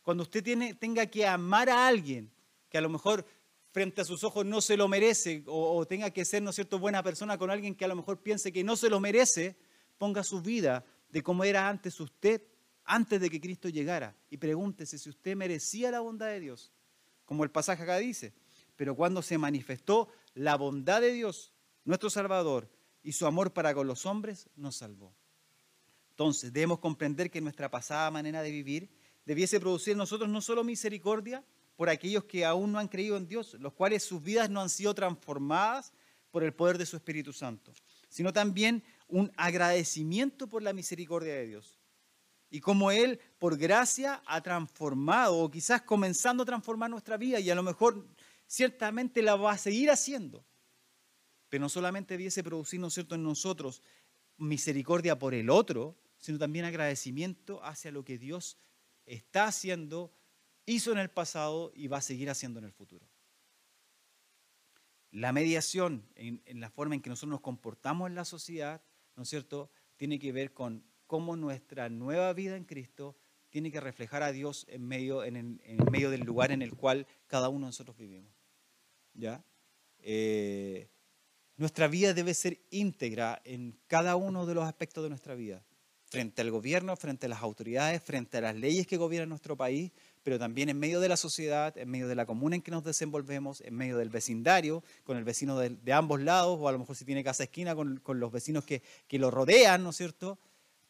Cuando 0.00 0.22
usted 0.22 0.42
tiene, 0.42 0.72
tenga 0.72 1.04
que 1.04 1.26
amar 1.26 1.68
a 1.68 1.86
alguien 1.86 2.32
que 2.70 2.78
a 2.78 2.80
lo 2.80 2.88
mejor 2.88 3.26
frente 3.72 4.00
a 4.00 4.04
sus 4.06 4.24
ojos 4.24 4.46
no 4.46 4.62
se 4.62 4.78
lo 4.78 4.88
merece 4.88 5.44
o, 5.46 5.76
o 5.76 5.86
tenga 5.86 6.10
que 6.10 6.24
ser, 6.24 6.42
¿no 6.42 6.48
es 6.48 6.56
cierto?, 6.56 6.78
buena 6.78 7.02
persona 7.02 7.36
con 7.36 7.50
alguien 7.50 7.74
que 7.74 7.84
a 7.84 7.88
lo 7.88 7.96
mejor 7.96 8.22
piense 8.22 8.50
que 8.52 8.64
no 8.64 8.74
se 8.74 8.88
lo 8.88 9.00
merece, 9.00 9.56
ponga 10.00 10.24
su 10.24 10.40
vida 10.40 10.82
de 11.10 11.22
cómo 11.22 11.44
era 11.44 11.68
antes 11.68 12.00
usted 12.00 12.40
antes 12.86 13.20
de 13.20 13.28
que 13.28 13.38
Cristo 13.38 13.68
llegara 13.68 14.16
y 14.30 14.38
pregúntese 14.38 14.98
si 14.98 15.10
usted 15.10 15.36
merecía 15.36 15.90
la 15.90 16.00
bondad 16.00 16.28
de 16.28 16.40
Dios, 16.40 16.72
como 17.26 17.44
el 17.44 17.50
pasaje 17.50 17.82
acá 17.82 17.98
dice. 17.98 18.32
Pero 18.76 18.96
cuando 18.96 19.20
se 19.20 19.36
manifestó 19.36 20.08
la 20.32 20.56
bondad 20.56 21.02
de 21.02 21.12
Dios, 21.12 21.52
nuestro 21.84 22.08
Salvador, 22.08 22.70
y 23.02 23.12
su 23.12 23.26
amor 23.26 23.52
para 23.52 23.74
con 23.74 23.86
los 23.86 24.06
hombres, 24.06 24.48
nos 24.56 24.76
salvó. 24.76 25.14
Entonces, 26.12 26.50
debemos 26.50 26.78
comprender 26.78 27.30
que 27.30 27.42
nuestra 27.42 27.70
pasada 27.70 28.10
manera 28.10 28.40
de 28.40 28.50
vivir 28.50 28.90
debiese 29.26 29.60
producir 29.60 29.92
en 29.92 29.98
nosotros 29.98 30.30
no 30.30 30.40
solo 30.40 30.64
misericordia 30.64 31.44
por 31.76 31.90
aquellos 31.90 32.24
que 32.24 32.46
aún 32.46 32.72
no 32.72 32.78
han 32.78 32.88
creído 32.88 33.18
en 33.18 33.28
Dios, 33.28 33.54
los 33.60 33.74
cuales 33.74 34.02
sus 34.02 34.22
vidas 34.22 34.48
no 34.48 34.62
han 34.62 34.70
sido 34.70 34.94
transformadas 34.94 35.92
por 36.30 36.42
el 36.42 36.54
poder 36.54 36.78
de 36.78 36.86
su 36.86 36.96
Espíritu 36.96 37.34
Santo, 37.34 37.72
sino 38.08 38.32
también 38.32 38.82
un 39.10 39.32
agradecimiento 39.36 40.48
por 40.48 40.62
la 40.62 40.72
misericordia 40.72 41.34
de 41.34 41.46
Dios 41.46 41.80
y 42.50 42.60
cómo 42.60 42.90
Él, 42.90 43.20
por 43.38 43.56
gracia, 43.56 44.22
ha 44.26 44.42
transformado 44.42 45.38
o 45.38 45.50
quizás 45.50 45.82
comenzando 45.82 46.42
a 46.42 46.46
transformar 46.46 46.90
nuestra 46.90 47.16
vida 47.16 47.38
y 47.38 47.48
a 47.48 47.54
lo 47.54 47.62
mejor 47.62 48.06
ciertamente 48.46 49.22
la 49.22 49.36
va 49.36 49.52
a 49.52 49.58
seguir 49.58 49.90
haciendo. 49.90 50.44
Pero 51.48 51.62
no 51.62 51.68
solamente 51.68 52.14
debiese 52.14 52.42
producir, 52.42 52.80
¿no 52.80 52.90
cierto?, 52.90 53.14
en 53.14 53.22
nosotros 53.22 53.82
misericordia 54.36 55.18
por 55.18 55.34
el 55.34 55.48
otro, 55.48 55.96
sino 56.18 56.38
también 56.38 56.64
agradecimiento 56.64 57.62
hacia 57.64 57.92
lo 57.92 58.04
que 58.04 58.18
Dios 58.18 58.58
está 59.06 59.44
haciendo, 59.44 60.12
hizo 60.66 60.92
en 60.92 60.98
el 60.98 61.10
pasado 61.10 61.72
y 61.74 61.86
va 61.86 61.98
a 61.98 62.02
seguir 62.02 62.30
haciendo 62.30 62.58
en 62.58 62.66
el 62.66 62.72
futuro. 62.72 63.06
La 65.12 65.32
mediación 65.32 66.08
en, 66.14 66.42
en 66.46 66.60
la 66.60 66.70
forma 66.70 66.94
en 66.94 67.02
que 67.02 67.10
nosotros 67.10 67.30
nos 67.30 67.40
comportamos 67.40 68.08
en 68.08 68.14
la 68.14 68.24
sociedad, 68.24 68.82
¿no 69.20 69.24
es 69.24 69.28
cierto?, 69.28 69.70
tiene 69.98 70.18
que 70.18 70.32
ver 70.32 70.54
con 70.54 70.82
cómo 71.06 71.36
nuestra 71.36 71.90
nueva 71.90 72.32
vida 72.32 72.56
en 72.56 72.64
Cristo 72.64 73.18
tiene 73.50 73.70
que 73.70 73.78
reflejar 73.78 74.22
a 74.22 74.32
Dios 74.32 74.64
en 74.70 74.82
medio, 74.88 75.24
en 75.24 75.36
el, 75.36 75.90
medio 75.90 76.08
del 76.08 76.22
lugar 76.22 76.52
en 76.52 76.62
el 76.62 76.74
cual 76.74 77.06
cada 77.26 77.50
uno 77.50 77.66
de 77.66 77.68
nosotros 77.68 77.98
vivimos. 77.98 78.32
¿Ya? 79.12 79.44
Eh, 79.98 80.88
nuestra 81.58 81.86
vida 81.86 82.14
debe 82.14 82.32
ser 82.32 82.62
íntegra 82.70 83.42
en 83.44 83.78
cada 83.88 84.16
uno 84.16 84.46
de 84.46 84.54
los 84.54 84.64
aspectos 84.64 85.04
de 85.04 85.10
nuestra 85.10 85.34
vida, 85.34 85.66
frente 86.06 86.40
al 86.40 86.50
gobierno, 86.50 86.96
frente 86.96 87.26
a 87.26 87.28
las 87.28 87.42
autoridades, 87.42 88.02
frente 88.02 88.38
a 88.38 88.40
las 88.40 88.56
leyes 88.56 88.86
que 88.86 88.96
gobiernan 88.96 89.28
nuestro 89.28 89.54
país, 89.54 89.92
pero 90.22 90.38
también 90.38 90.68
en 90.68 90.78
medio 90.78 91.00
de 91.00 91.08
la 91.08 91.16
sociedad, 91.16 91.76
en 91.78 91.88
medio 91.88 92.08
de 92.08 92.14
la 92.14 92.26
comuna 92.26 92.56
en 92.56 92.62
que 92.62 92.70
nos 92.70 92.84
desenvolvemos, 92.84 93.60
en 93.62 93.74
medio 93.74 93.96
del 93.96 94.10
vecindario, 94.10 94.84
con 95.04 95.16
el 95.16 95.24
vecino 95.24 95.58
de, 95.58 95.92
ambos 95.92 96.20
lados, 96.20 96.58
o 96.60 96.68
a 96.68 96.72
lo 96.72 96.78
mejor 96.78 96.96
si 96.96 97.04
tiene 97.04 97.24
casa 97.24 97.44
esquina, 97.44 97.74
con, 97.74 97.98
con 97.98 98.20
los 98.20 98.30
vecinos 98.30 98.64
que, 98.64 98.82
que, 99.08 99.18
lo 99.18 99.30
rodean, 99.30 99.82
¿no 99.82 99.90
es 99.90 99.96
cierto? 99.96 100.38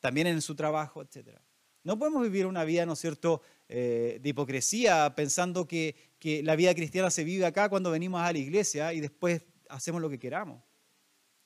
También 0.00 0.26
en 0.26 0.42
su 0.42 0.54
trabajo, 0.54 1.02
etc. 1.02 1.38
No 1.84 1.98
podemos 1.98 2.22
vivir 2.22 2.46
una 2.46 2.64
vida, 2.64 2.84
¿no 2.86 2.94
es 2.94 2.98
cierto?, 2.98 3.42
eh, 3.68 4.18
de 4.20 4.28
hipocresía, 4.28 5.14
pensando 5.14 5.66
que, 5.66 5.94
que 6.18 6.42
la 6.42 6.56
vida 6.56 6.74
cristiana 6.74 7.08
se 7.10 7.22
vive 7.22 7.46
acá 7.46 7.68
cuando 7.68 7.90
venimos 7.90 8.20
a 8.20 8.32
la 8.32 8.38
iglesia 8.38 8.92
y 8.92 9.00
después 9.00 9.42
hacemos 9.68 10.02
lo 10.02 10.10
que 10.10 10.18
queramos. 10.18 10.62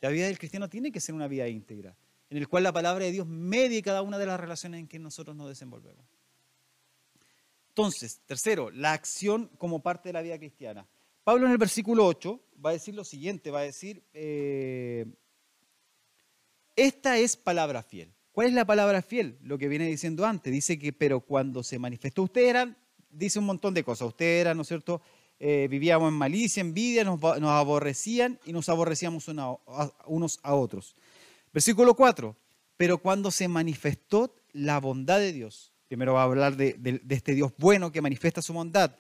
La 0.01 0.09
vida 0.09 0.27
del 0.27 0.39
cristiano 0.39 0.69
tiene 0.69 0.91
que 0.91 1.01
ser 1.01 1.15
una 1.15 1.29
vida 1.29 1.47
íntegra, 1.49 1.97
en 2.31 2.39
el 2.39 2.49
cual 2.49 2.63
la 2.63 2.73
palabra 2.73 3.05
de 3.05 3.13
Dios 3.13 3.27
medie 3.27 3.83
cada 3.83 4.03
una 4.03 4.19
de 4.19 4.27
las 4.27 4.41
relaciones 4.41 4.81
en 4.81 4.89
que 4.89 4.99
nosotros 4.99 5.37
nos 5.37 5.49
desenvolvemos. 5.49 6.07
Entonces, 7.77 8.21
tercero, 8.25 8.71
la 8.71 8.93
acción 8.93 9.51
como 9.59 9.83
parte 9.83 10.11
de 10.11 10.13
la 10.13 10.23
vida 10.23 10.39
cristiana. 10.39 10.87
Pablo 11.25 11.47
en 11.47 11.53
el 11.53 11.59
versículo 11.59 12.07
8 12.07 12.41
va 12.65 12.71
a 12.71 12.75
decir 12.75 12.95
lo 12.95 13.03
siguiente, 13.03 13.51
va 13.51 13.59
a 13.59 13.65
decir, 13.65 14.05
eh, 14.13 15.07
esta 16.77 17.19
es 17.19 17.37
palabra 17.37 17.83
fiel. 17.83 18.15
¿Cuál 18.31 18.47
es 18.47 18.53
la 18.53 18.65
palabra 18.65 19.03
fiel? 19.03 19.39
Lo 19.43 19.59
que 19.59 19.67
viene 19.67 19.89
diciendo 19.89 20.25
antes, 20.25 20.53
dice 20.53 20.79
que, 20.79 20.93
pero 20.93 21.19
cuando 21.19 21.65
se 21.65 21.81
manifestó, 21.81 22.23
ustedes 22.23 22.51
eran, 22.51 22.77
dice 23.11 23.41
un 23.41 23.47
montón 23.47 23.75
de 23.75 23.83
cosas, 23.83 24.07
ustedes 24.07 24.43
eran, 24.43 24.57
¿no 24.57 24.63
es 24.63 24.69
cierto?, 24.69 25.03
eh, 25.41 25.67
vivíamos 25.69 26.11
en 26.11 26.15
malicia, 26.15 26.61
envidia, 26.61 27.03
nos, 27.03 27.21
nos, 27.21 27.51
aborrecían 27.51 28.39
y 28.47 28.53
nos 28.53 28.69
aborrecíamos 28.69 29.27
unos 29.27 30.39
a 30.45 30.55
otros. 30.55 30.95
Versículo 31.53 31.95
4, 31.95 32.37
pero 32.77 32.99
cuando 32.99 33.33
se 33.33 33.49
manifestó 33.49 34.33
la 34.53 34.79
bondad 34.79 35.19
de 35.19 35.33
Dios, 35.33 35.74
primero 35.95 36.15
va 36.15 36.23
a 36.23 36.25
hablar 36.25 36.57
de, 36.57 37.01
este 37.09 37.37
Dios 37.37 37.53
bueno 37.57 37.93
que 37.93 38.03
manifiesta 38.03 38.43
su 38.43 38.53
bondad, 38.53 38.97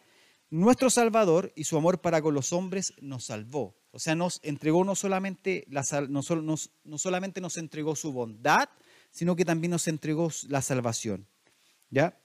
nuestro 0.48 0.90
Salvador 0.90 1.52
y 1.56 1.64
su 1.64 1.76
amor 1.76 2.00
para 2.00 2.22
con 2.22 2.34
los 2.34 2.52
hombres 2.52 2.94
nos 3.00 3.24
salvó. 3.24 3.74
O 3.90 3.98
sea, 3.98 4.14
nos 4.14 4.38
entregó 4.44 4.84
no 4.84 4.94
solamente, 4.94 5.66
la, 5.68 5.82
no, 6.08 6.20
nos, 6.40 6.70
no 6.84 6.98
solamente 6.98 7.40
nos 7.40 7.56
entregó 7.56 7.96
su 7.96 8.12
bondad, 8.12 8.68
sino 9.10 9.34
que 9.34 9.44
también 9.44 9.72
nos 9.72 9.88
entregó 9.88 10.30
la 10.46 10.62
salvación. 10.62 11.26
¿Ya? 11.90 12.16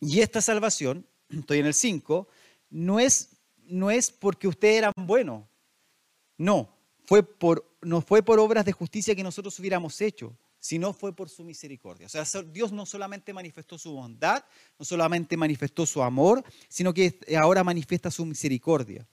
Y 0.00 0.20
esta 0.20 0.42
salvación, 0.42 1.06
estoy 1.30 1.60
en 1.60 1.66
el 1.66 1.74
5, 1.74 2.28
no 2.68 3.00
es 3.00 3.30
no 3.68 3.90
es 3.90 4.10
porque 4.10 4.48
ustedes 4.48 4.78
eran 4.78 4.92
buenos. 4.98 5.46
No, 6.36 6.76
fue 7.06 7.22
por, 7.22 7.74
no 7.80 8.02
fue 8.02 8.22
por 8.22 8.38
obras 8.38 8.66
de 8.66 8.72
justicia 8.72 9.14
que 9.14 9.22
nosotros 9.22 9.58
hubiéramos 9.58 9.98
hecho, 10.02 10.36
sino 10.60 10.92
fue 10.92 11.16
por 11.16 11.28
su 11.28 11.42
misericordia. 11.42 12.06
O 12.06 12.08
sea, 12.08 12.24
Dios 12.42 12.70
no 12.70 12.86
solamente 12.86 13.32
manifestó 13.32 13.78
su 13.78 13.92
bondad, 13.92 14.44
no 14.78 14.84
solamente 14.84 15.36
manifestó 15.36 15.86
su 15.86 16.02
amor, 16.02 16.44
sino 16.68 16.94
que 16.94 17.18
ahora 17.40 17.64
manifiesta 17.64 18.10
su 18.10 18.24
misericordia. 18.24 19.06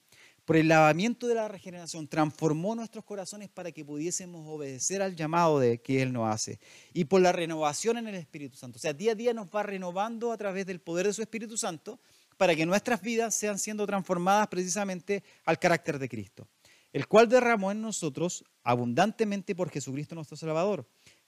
Por 0.47 0.55
el 0.55 0.69
lavamiento 0.69 1.27
de 1.27 1.35
la 1.35 1.49
regeneración 1.49 2.07
transformó 2.07 2.73
nuestros 2.73 3.03
corazones 3.03 3.49
para 3.49 3.73
que 3.73 3.83
pudiésemos 3.83 4.47
obedecer 4.47 5.01
al 5.01 5.13
llamado 5.13 5.59
de 5.59 5.81
que 5.81 6.01
Él 6.01 6.13
nos 6.13 6.33
hace. 6.33 6.59
Y 6.93 7.03
por 7.03 7.21
la 7.21 7.33
renovación 7.33 7.97
en 7.97 8.07
el 8.07 8.15
Espíritu 8.15 8.55
Santo. 8.55 8.77
O 8.77 8.79
sea, 8.79 8.93
día 8.93 9.11
a 9.11 9.15
día 9.15 9.33
nos 9.33 9.47
va 9.47 9.63
renovando 9.63 10.31
a 10.31 10.37
través 10.37 10.65
del 10.65 10.79
poder 10.79 11.05
de 11.07 11.11
su 11.11 11.21
Espíritu 11.21 11.57
Santo 11.57 11.99
para 12.37 12.55
que 12.55 12.65
nuestras 12.65 13.01
vidas 13.01 13.35
sean 13.35 13.59
siendo 13.59 13.85
transformadas 13.85 14.47
precisamente 14.47 15.23
al 15.43 15.59
carácter 15.59 15.99
de 15.99 16.07
Cristo, 16.07 16.47
el 16.93 17.07
cual 17.07 17.27
derramó 17.27 17.71
en 17.71 17.81
nosotros 17.81 18.45
abundantemente 18.63 19.53
por 19.53 19.69
Jesucristo 19.69 20.15
nuestro 20.15 20.37
Salvador, 20.37 20.87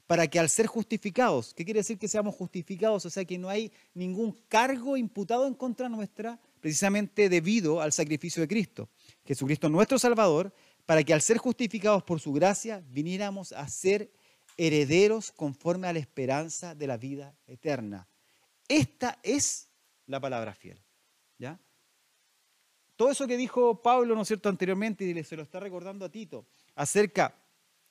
para 0.10 0.28
que 0.28 0.40
al 0.40 0.50
ser 0.50 0.66
justificados, 0.66 1.54
¿qué 1.54 1.64
quiere 1.64 1.82
decir 1.82 2.00
que 2.00 2.08
seamos 2.08 2.34
justificados? 2.34 3.06
O 3.06 3.12
sea, 3.12 3.26
que 3.26 3.38
no 3.38 3.48
hay 3.48 3.72
ningún 3.94 4.32
cargo 4.48 4.98
imputado 4.98 5.46
en 5.46 5.54
contra 5.54 5.88
nuestra, 5.88 6.40
precisamente 6.60 7.30
debido 7.30 7.80
al 7.80 7.94
sacrificio 7.94 8.42
de 8.42 8.48
Cristo, 8.48 8.90
Jesucristo 9.24 9.70
nuestro 9.70 10.00
Salvador, 10.00 10.52
para 10.88 11.04
que 11.04 11.14
al 11.14 11.22
ser 11.22 11.38
justificados 11.38 12.02
por 12.02 12.20
su 12.20 12.34
gracia, 12.34 12.84
viniéramos 12.88 13.52
a 13.52 13.70
ser 13.70 14.12
herederos 14.58 15.32
conforme 15.32 15.88
a 15.88 15.94
la 15.94 16.00
esperanza 16.00 16.74
de 16.74 16.88
la 16.88 16.98
vida 16.98 17.38
eterna. 17.46 18.08
Esta 18.68 19.20
es 19.22 19.70
la 20.08 20.20
palabra 20.20 20.56
fiel. 20.56 20.82
¿Ya? 21.38 21.60
Todo 22.96 23.12
eso 23.12 23.28
que 23.28 23.38
dijo 23.38 23.84
Pablo, 23.84 24.16
¿no 24.16 24.26
cierto?, 24.26 24.50
anteriormente, 24.50 25.06
y 25.06 25.24
se 25.24 25.36
lo 25.36 25.44
está 25.44 25.60
recordando 25.60 26.04
a 26.04 26.10
Tito, 26.10 26.48
acerca 26.74 27.36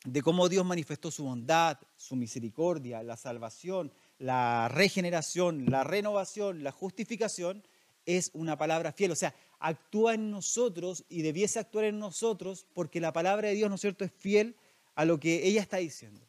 de 0.05 0.22
cómo 0.22 0.49
Dios 0.49 0.64
manifestó 0.64 1.11
su 1.11 1.24
bondad, 1.24 1.78
su 1.96 2.16
misericordia, 2.16 3.03
la 3.03 3.16
salvación, 3.16 3.92
la 4.18 4.68
regeneración, 4.68 5.66
la 5.70 5.84
renovación, 5.84 6.62
la 6.62 6.72
justificación, 6.72 7.62
es 8.07 8.30
una 8.32 8.57
palabra 8.57 8.92
fiel. 8.92 9.11
O 9.11 9.16
sea, 9.16 9.34
actúa 9.59 10.14
en 10.14 10.30
nosotros 10.30 11.05
y 11.09 11.22
debiese 11.22 11.59
actuar 11.59 11.84
en 11.86 11.99
nosotros 11.99 12.66
porque 12.74 13.01
la 13.01 13.12
palabra 13.12 13.49
de 13.49 13.55
Dios, 13.55 13.68
¿no 13.68 13.74
es 13.74 13.80
cierto?, 13.80 14.05
es 14.05 14.12
fiel 14.12 14.57
a 14.94 15.05
lo 15.05 15.20
que 15.20 15.46
ella 15.46 15.61
está 15.61 15.76
diciendo. 15.76 16.28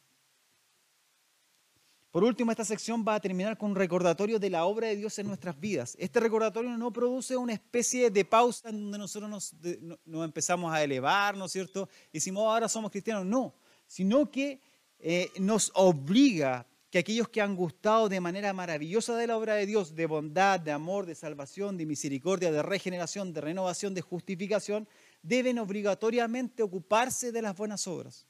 Por 2.10 2.24
último, 2.24 2.50
esta 2.50 2.64
sección 2.64 3.04
va 3.06 3.14
a 3.14 3.20
terminar 3.20 3.56
con 3.56 3.70
un 3.70 3.76
recordatorio 3.76 4.40
de 4.40 4.50
la 4.50 4.64
obra 4.64 4.88
de 4.88 4.96
Dios 4.96 5.16
en 5.20 5.28
nuestras 5.28 5.58
vidas. 5.58 5.96
Este 5.98 6.18
recordatorio 6.18 6.76
no 6.76 6.92
produce 6.92 7.36
una 7.36 7.52
especie 7.52 8.10
de 8.10 8.24
pausa 8.24 8.68
en 8.68 8.80
donde 8.80 8.98
nosotros 8.98 9.30
nos, 9.30 10.24
empezamos 10.24 10.72
a 10.72 10.82
elevar, 10.82 11.36
¿no 11.36 11.44
es 11.44 11.52
cierto? 11.52 11.88
Y 12.12 12.18
decimos, 12.18 12.42
oh, 12.44 12.50
ahora 12.50 12.68
somos 12.68 12.90
cristianos. 12.90 13.24
No, 13.26 13.54
sino 13.90 14.30
que 14.30 14.60
eh, 15.00 15.32
nos 15.40 15.72
obliga 15.74 16.64
que 16.90 17.00
aquellos 17.00 17.28
que 17.28 17.40
han 17.40 17.56
gustado 17.56 18.08
de 18.08 18.20
manera 18.20 18.52
maravillosa 18.52 19.16
de 19.16 19.26
la 19.26 19.36
obra 19.36 19.54
de 19.54 19.66
Dios, 19.66 19.96
de 19.96 20.06
bondad, 20.06 20.60
de 20.60 20.70
amor, 20.70 21.06
de 21.06 21.16
salvación, 21.16 21.76
de 21.76 21.86
misericordia, 21.86 22.52
de 22.52 22.62
regeneración, 22.62 23.32
de 23.32 23.40
renovación, 23.40 23.92
de 23.92 24.00
justificación, 24.00 24.86
deben 25.22 25.58
obligatoriamente 25.58 26.62
ocuparse 26.62 27.32
de 27.32 27.42
las 27.42 27.56
buenas 27.56 27.88
obras. 27.88 28.26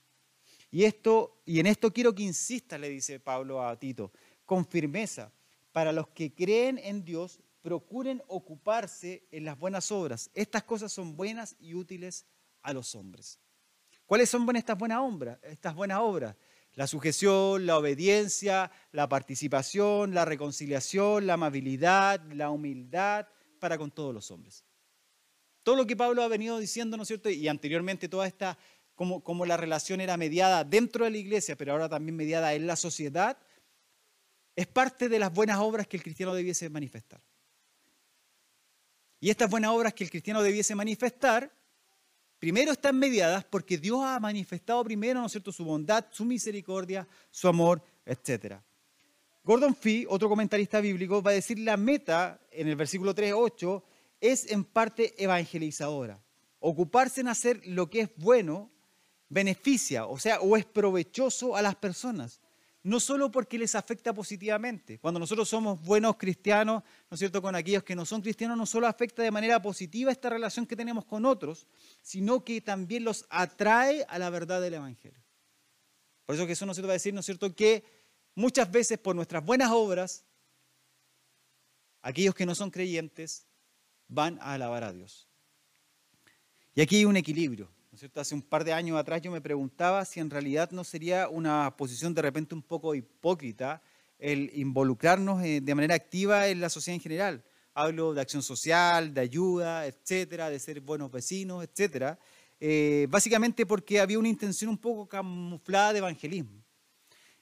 Y, 0.70 0.84
esto, 0.84 1.42
y 1.44 1.60
en 1.60 1.66
esto 1.66 1.92
quiero 1.92 2.14
que 2.14 2.22
insista, 2.22 2.78
le 2.78 2.88
dice 2.88 3.20
Pablo 3.20 3.62
a 3.62 3.78
Tito, 3.78 4.12
con 4.46 4.64
firmeza, 4.64 5.30
para 5.72 5.92
los 5.92 6.08
que 6.08 6.32
creen 6.32 6.78
en 6.78 7.04
Dios, 7.04 7.38
procuren 7.60 8.22
ocuparse 8.28 9.24
en 9.30 9.44
las 9.44 9.58
buenas 9.58 9.92
obras. 9.92 10.30
Estas 10.32 10.62
cosas 10.62 10.90
son 10.90 11.16
buenas 11.16 11.54
y 11.60 11.74
útiles 11.74 12.24
a 12.62 12.72
los 12.72 12.94
hombres. 12.94 13.38
¿Cuáles 14.10 14.28
son 14.28 14.56
estas 14.56 14.76
buenas 14.76 14.98
obras? 15.02 15.38
Estas 15.44 15.72
buenas 15.72 16.00
obras. 16.00 16.34
La 16.74 16.88
sujeción, 16.88 17.64
la 17.64 17.78
obediencia, 17.78 18.72
la 18.90 19.08
participación, 19.08 20.14
la 20.14 20.24
reconciliación, 20.24 21.28
la 21.28 21.34
amabilidad, 21.34 22.20
la 22.32 22.50
humildad 22.50 23.28
para 23.60 23.78
con 23.78 23.92
todos 23.92 24.12
los 24.12 24.28
hombres. 24.32 24.64
Todo 25.62 25.76
lo 25.76 25.86
que 25.86 25.94
Pablo 25.94 26.24
ha 26.24 26.26
venido 26.26 26.58
diciendo, 26.58 26.96
¿no 26.96 27.04
es 27.04 27.06
cierto? 27.06 27.30
Y 27.30 27.46
anteriormente 27.46 28.08
toda 28.08 28.26
esta 28.26 28.58
como, 28.96 29.46
la 29.46 29.56
relación 29.56 30.00
era 30.00 30.16
mediada 30.16 30.64
dentro 30.64 31.04
de 31.04 31.12
la 31.12 31.18
iglesia, 31.18 31.54
pero 31.54 31.70
ahora 31.70 31.88
también 31.88 32.16
mediada 32.16 32.52
en 32.54 32.66
la 32.66 32.74
sociedad, 32.74 33.38
es 34.56 34.66
parte 34.66 35.08
de 35.08 35.20
las 35.20 35.32
buenas 35.32 35.60
obras 35.60 35.86
que 35.86 35.96
el 35.96 36.02
cristiano 36.02 36.34
debiese 36.34 36.68
manifestar. 36.68 37.22
Y 39.20 39.30
estas 39.30 39.48
buenas 39.48 39.70
obras 39.70 39.94
que 39.94 40.02
el 40.02 40.10
cristiano 40.10 40.42
debiese 40.42 40.74
manifestar, 40.74 41.59
primero 42.40 42.72
están 42.72 42.98
mediadas 42.98 43.44
porque 43.44 43.78
Dios 43.78 44.00
ha 44.02 44.18
manifestado 44.18 44.82
primero, 44.82 45.20
¿no 45.20 45.26
es 45.26 45.32
cierto?, 45.32 45.52
su 45.52 45.64
bondad, 45.64 46.06
su 46.10 46.24
misericordia, 46.24 47.06
su 47.30 47.46
amor, 47.46 47.80
etc. 48.04 48.56
Gordon 49.44 49.76
Fee, 49.76 50.06
otro 50.08 50.28
comentarista 50.28 50.80
bíblico, 50.80 51.22
va 51.22 51.30
a 51.30 51.34
decir 51.34 51.58
la 51.60 51.76
meta 51.76 52.40
en 52.50 52.66
el 52.66 52.76
versículo 52.76 53.14
3.8 53.14 53.82
es 54.20 54.50
en 54.50 54.64
parte 54.64 55.22
evangelizadora. 55.22 56.20
Ocuparse 56.58 57.20
en 57.20 57.28
hacer 57.28 57.60
lo 57.66 57.88
que 57.88 58.00
es 58.00 58.10
bueno 58.16 58.70
beneficia, 59.28 60.06
o 60.06 60.18
sea, 60.18 60.40
o 60.40 60.56
es 60.56 60.64
provechoso 60.64 61.56
a 61.56 61.62
las 61.62 61.76
personas. 61.76 62.40
No 62.82 62.98
solo 62.98 63.30
porque 63.30 63.58
les 63.58 63.74
afecta 63.74 64.14
positivamente. 64.14 64.98
Cuando 64.98 65.20
nosotros 65.20 65.48
somos 65.48 65.82
buenos 65.82 66.16
cristianos, 66.16 66.82
¿no 67.10 67.14
es 67.14 67.18
cierto?, 67.18 67.42
con 67.42 67.54
aquellos 67.54 67.82
que 67.82 67.94
no 67.94 68.06
son 68.06 68.22
cristianos, 68.22 68.56
no 68.56 68.64
solo 68.64 68.86
afecta 68.86 69.22
de 69.22 69.30
manera 69.30 69.60
positiva 69.60 70.10
esta 70.10 70.30
relación 70.30 70.66
que 70.66 70.76
tenemos 70.76 71.04
con 71.04 71.26
otros, 71.26 71.66
sino 72.02 72.42
que 72.42 72.62
también 72.62 73.04
los 73.04 73.26
atrae 73.28 74.06
a 74.08 74.18
la 74.18 74.30
verdad 74.30 74.62
del 74.62 74.74
Evangelio. 74.74 75.22
Por 76.24 76.36
eso 76.36 76.46
Jesús 76.46 76.66
nos 76.66 76.82
va 76.82 76.90
a 76.90 76.92
decir, 76.92 77.12
¿no 77.12 77.20
es 77.20 77.26
cierto?, 77.26 77.54
que 77.54 77.84
muchas 78.34 78.70
veces 78.70 78.98
por 78.98 79.14
nuestras 79.14 79.44
buenas 79.44 79.70
obras, 79.70 80.24
aquellos 82.00 82.34
que 82.34 82.46
no 82.46 82.54
son 82.54 82.70
creyentes 82.70 83.46
van 84.08 84.38
a 84.40 84.54
alabar 84.54 84.84
a 84.84 84.92
Dios. 84.92 85.28
Y 86.74 86.80
aquí 86.80 86.96
hay 86.96 87.04
un 87.04 87.16
equilibrio. 87.16 87.70
Hace 88.14 88.34
un 88.34 88.40
par 88.40 88.64
de 88.64 88.72
años 88.72 88.98
atrás 88.98 89.20
yo 89.20 89.30
me 89.30 89.42
preguntaba 89.42 90.06
si 90.06 90.20
en 90.20 90.30
realidad 90.30 90.70
no 90.70 90.84
sería 90.84 91.28
una 91.28 91.76
posición 91.76 92.14
de 92.14 92.22
repente 92.22 92.54
un 92.54 92.62
poco 92.62 92.94
hipócrita 92.94 93.82
el 94.18 94.50
involucrarnos 94.54 95.44
eh, 95.44 95.60
de 95.60 95.74
manera 95.74 95.96
activa 95.96 96.48
en 96.48 96.62
la 96.62 96.70
sociedad 96.70 96.94
en 96.94 97.02
general. 97.02 97.44
Hablo 97.74 98.14
de 98.14 98.22
acción 98.22 98.42
social, 98.42 99.12
de 99.12 99.20
ayuda, 99.20 99.86
etcétera, 99.86 100.48
de 100.48 100.58
ser 100.58 100.80
buenos 100.80 101.10
vecinos, 101.10 101.62
etcétera. 101.62 102.18
Eh, 102.58 103.06
básicamente 103.10 103.66
porque 103.66 104.00
había 104.00 104.18
una 104.18 104.28
intención 104.28 104.70
un 104.70 104.78
poco 104.78 105.06
camuflada 105.06 105.92
de 105.92 105.98
evangelismo. 105.98 106.64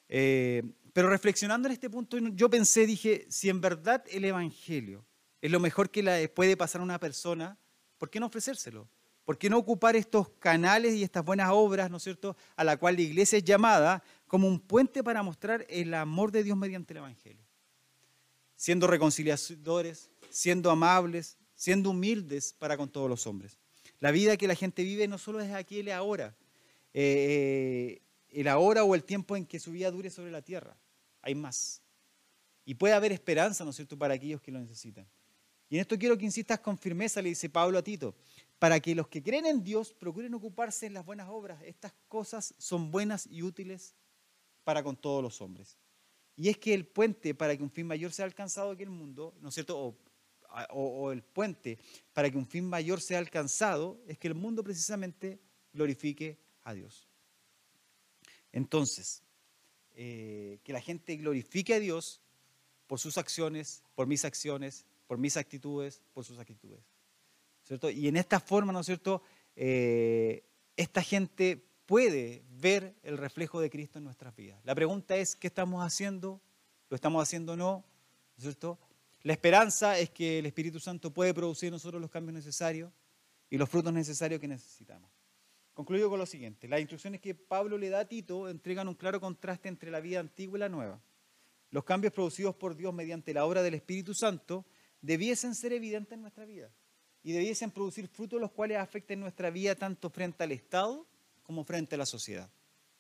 Eh, 0.09 0.65
pero 0.93 1.09
reflexionando 1.09 1.69
en 1.69 1.73
este 1.73 1.89
punto, 1.89 2.19
yo 2.19 2.51
pensé, 2.51 2.85
dije, 2.85 3.27
si 3.29 3.49
en 3.49 3.61
verdad 3.61 4.03
el 4.11 4.25
evangelio 4.25 5.05
es 5.41 5.53
lo 5.53 5.61
mejor 5.61 5.91
que 5.91 6.03
le 6.03 6.29
puede 6.29 6.57
pasar 6.57 6.81
a 6.81 6.85
una 6.85 6.99
persona, 6.99 7.57
¿por 7.97 8.11
qué 8.11 8.19
no 8.19 8.27
ofrecérselo? 8.27 8.89
¿Por 9.29 9.37
qué 9.37 9.51
no 9.51 9.59
ocupar 9.59 9.95
estos 9.95 10.31
canales 10.39 10.95
y 10.95 11.03
estas 11.03 11.23
buenas 11.23 11.51
obras, 11.53 11.91
¿no 11.91 11.99
es 11.99 12.03
cierto?, 12.03 12.35
a 12.57 12.65
la 12.65 12.79
cual 12.79 12.95
la 12.95 13.03
iglesia 13.03 13.37
es 13.37 13.45
llamada 13.45 14.03
como 14.27 14.49
un 14.49 14.59
puente 14.59 15.05
para 15.05 15.23
mostrar 15.23 15.67
el 15.69 15.93
amor 15.93 16.33
de 16.33 16.43
Dios 16.43 16.57
mediante 16.57 16.95
el 16.95 17.01
Evangelio. 17.01 17.45
Siendo 18.57 18.87
reconciliadores, 18.87 20.09
siendo 20.31 20.71
amables, 20.71 21.37
siendo 21.55 21.91
humildes 21.91 22.55
para 22.59 22.79
con 22.79 22.89
todos 22.89 23.07
los 23.11 23.27
hombres. 23.27 23.59
La 24.01 24.13
vida 24.13 24.39
que 24.39 24.49
la 24.49 24.55
gente 24.55 24.83
vive 24.83 25.07
no 25.07 25.19
solo 25.19 25.43
es 25.43 25.53
aquí 25.53 25.81
y 25.81 25.91
ahora, 25.91 26.35
eh, 26.95 28.01
el 28.31 28.49
ahora 28.49 28.83
o 28.83 28.95
el 28.95 29.05
tiempo 29.05 29.37
en 29.37 29.45
que 29.45 29.61
su 29.61 29.73
vida 29.73 29.91
dure 29.91 30.09
sobre 30.09 30.31
la 30.31 30.41
tierra. 30.41 30.75
Hay 31.21 31.35
más. 31.35 31.83
Y 32.65 32.77
puede 32.77 32.95
haber 32.95 33.13
esperanza, 33.13 33.63
¿no 33.63 33.73
es 33.73 33.77
cierto?, 33.77 33.99
para 33.99 34.15
aquellos 34.15 34.41
que 34.41 34.51
lo 34.51 34.59
necesitan. 34.59 35.07
Y 35.69 35.75
en 35.75 35.83
esto 35.83 35.99
quiero 35.99 36.17
que 36.17 36.25
insistas 36.25 36.61
con 36.61 36.79
firmeza, 36.79 37.21
le 37.21 37.29
dice 37.29 37.51
Pablo 37.51 37.77
a 37.77 37.83
Tito 37.83 38.15
para 38.59 38.81
que 38.81 38.95
los 38.95 39.09
que 39.09 39.23
creen 39.23 39.47
en 39.47 39.63
Dios 39.63 39.93
procuren 39.93 40.35
ocuparse 40.35 40.87
en 40.87 40.95
las 40.95 41.05
buenas 41.05 41.29
obras. 41.29 41.63
Estas 41.63 41.93
cosas 42.09 42.55
son 42.59 42.91
buenas 42.91 43.27
y 43.31 43.43
útiles 43.43 43.95
para 44.65 44.83
con 44.83 44.97
todos 44.97 45.23
los 45.23 45.41
hombres. 45.41 45.79
Y 46.37 46.49
es 46.49 46.59
que 46.59 46.75
el 46.75 46.87
puente 46.87 47.35
para 47.35 47.57
que 47.57 47.63
un 47.63 47.71
fin 47.71 47.87
mayor 47.87 48.13
sea 48.13 48.25
alcanzado 48.25 48.73
aquí 48.73 48.83
en 48.83 48.91
el 48.91 48.95
mundo, 48.95 49.35
¿no 49.41 49.49
es 49.49 49.55
cierto? 49.55 49.97
O, 50.71 51.13
el 51.13 51.23
puente 51.23 51.79
para 52.13 52.31
que 52.31 52.39
un 52.39 52.47
fin 52.47 52.65
mayor 52.65 53.01
sea 53.01 53.19
alcanzado 53.19 54.01
es 54.07 54.19
que 54.19 54.29
el 54.29 54.35
mundo 54.35 54.65
precisamente 54.65 55.39
glorifique 55.73 56.39
a 56.65 56.73
Dios. 56.75 57.07
Entonces, 58.51 59.23
eh, 59.95 60.59
que 60.65 60.73
la 60.73 60.81
gente 60.81 61.17
glorifique 61.17 61.75
a 61.75 61.81
Dios 61.81 62.23
por 62.87 62.99
sus 62.99 63.19
acciones, 63.19 63.83
por 63.95 64.07
mis 64.07 64.25
acciones, 64.25 64.87
por 65.07 65.19
mis 65.19 65.37
actitudes, 65.37 66.03
por 66.15 66.25
sus 66.25 66.39
actitudes. 66.39 66.81
Y 67.93 68.09
en 68.09 68.17
esta 68.17 68.41
forma, 68.41 68.73
¿no 68.73 68.81
es 68.81 68.87
cierto?, 68.87 69.23
eh, 69.57 70.45
esta 70.77 71.03
gente 71.03 71.65
puede 71.87 72.45
ver 72.51 72.95
el 73.03 73.19
reflejo 73.19 73.61
de 73.61 73.71
Cristo 73.71 73.99
en 73.99 74.05
nuestras 74.05 74.35
vidas. 74.37 74.61
La 74.65 74.75
pregunta 74.75 75.17
es, 75.17 75.35
¿qué 75.35 75.49
estamos 75.49 75.85
haciendo? 75.85 76.41
¿Lo 76.89 76.95
estamos 76.95 77.23
haciendo 77.23 77.55
o 77.55 77.57
no? 77.57 77.85
¿No 78.37 78.49
es? 78.51 78.59
La 79.23 79.33
esperanza 79.33 79.99
es 79.99 80.11
que 80.11 80.39
el 80.39 80.47
Espíritu 80.47 80.79
Santo 80.79 81.13
puede 81.13 81.35
producir 81.35 81.69
en 81.69 81.73
nosotros 81.73 82.01
los 82.01 82.11
cambios 82.11 82.35
necesarios 82.35 82.93
y 83.51 83.59
los 83.59 83.69
frutos 83.69 83.93
necesarios 83.93 84.41
que 84.41 84.47
necesitamos. 84.47 85.11
Concluyo 85.75 86.09
con 86.09 86.19
lo 86.19 86.27
siguiente. 86.27 86.69
Las 86.69 86.81
instrucciones 86.81 87.21
que 87.21 87.35
Pablo 87.35 87.79
le 87.79 87.89
da 87.89 88.01
a 88.01 88.05
Tito 88.05 88.49
entregan 88.49 88.87
un 88.87 88.95
claro 88.95 89.21
contraste 89.21 89.69
entre 89.69 89.91
la 89.91 90.01
vida 90.01 90.21
antigua 90.21 90.59
y 90.59 90.61
la 90.61 90.69
nueva. 90.69 91.01
Los 91.71 91.85
cambios 91.85 92.13
producidos 92.13 92.55
por 92.55 92.77
Dios 92.77 92.95
mediante 92.95 93.35
la 93.35 93.45
obra 93.45 93.63
del 93.63 93.75
Espíritu 93.75 94.15
Santo 94.15 94.65
debiesen 95.01 95.55
ser 95.55 95.73
evidentes 95.73 96.13
en 96.13 96.23
nuestra 96.23 96.45
vida 96.45 96.71
y 97.23 97.33
debiesen 97.33 97.71
producir 97.71 98.09
frutos 98.09 98.41
los 98.41 98.51
cuales 98.51 98.79
afecten 98.79 99.21
nuestra 99.21 99.51
vida 99.51 99.75
tanto 99.75 100.11
frente 100.11 100.45
al 100.45 100.53
Estado 100.53 101.07
como 101.43 101.65
frente 101.65 101.95
a 101.95 101.99
la 101.99 102.07
sociedad. 102.07 102.51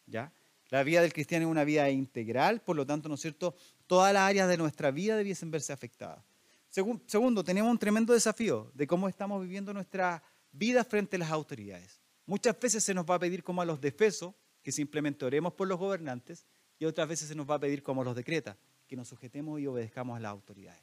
¿Ya? 0.06 0.32
La 0.70 0.82
vida 0.82 1.00
del 1.00 1.12
cristiano 1.12 1.46
es 1.46 1.50
una 1.50 1.64
vida 1.64 1.88
integral, 1.90 2.60
por 2.60 2.76
lo 2.76 2.84
tanto, 2.86 3.08
¿no 3.08 3.14
es 3.14 3.20
cierto? 3.20 3.54
Todas 3.86 4.12
las 4.12 4.22
áreas 4.22 4.48
de 4.48 4.58
nuestra 4.58 4.90
vida 4.90 5.16
debiesen 5.16 5.50
verse 5.50 5.72
afectadas. 5.72 6.22
Segundo, 6.70 7.42
tenemos 7.42 7.70
un 7.70 7.78
tremendo 7.78 8.12
desafío 8.12 8.70
de 8.74 8.86
cómo 8.86 9.08
estamos 9.08 9.40
viviendo 9.40 9.72
nuestra 9.72 10.22
vida 10.52 10.84
frente 10.84 11.16
a 11.16 11.20
las 11.20 11.30
autoridades. 11.30 12.00
Muchas 12.26 12.58
veces 12.60 12.84
se 12.84 12.92
nos 12.92 13.06
va 13.06 13.14
a 13.14 13.18
pedir 13.18 13.42
como 13.42 13.62
a 13.62 13.64
los 13.64 13.80
defesos, 13.80 14.34
que 14.62 14.70
simplemente 14.70 15.24
oremos 15.24 15.54
por 15.54 15.66
los 15.66 15.78
gobernantes, 15.78 16.46
y 16.78 16.84
otras 16.84 17.08
veces 17.08 17.28
se 17.28 17.34
nos 17.34 17.48
va 17.48 17.54
a 17.54 17.58
pedir 17.58 17.82
como 17.82 18.02
a 18.02 18.04
los 18.04 18.14
decretas, 18.14 18.56
que 18.86 18.96
nos 18.96 19.08
sujetemos 19.08 19.58
y 19.60 19.66
obedezcamos 19.66 20.16
a 20.16 20.20
las 20.20 20.30
autoridades. 20.30 20.82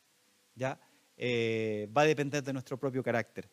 ¿Ya? 0.56 0.80
Eh, 1.18 1.90
va 1.96 2.02
a 2.02 2.06
depender 2.06 2.44
de 2.44 2.54
nuestro 2.54 2.78
propio 2.78 3.04
carácter. 3.04 3.50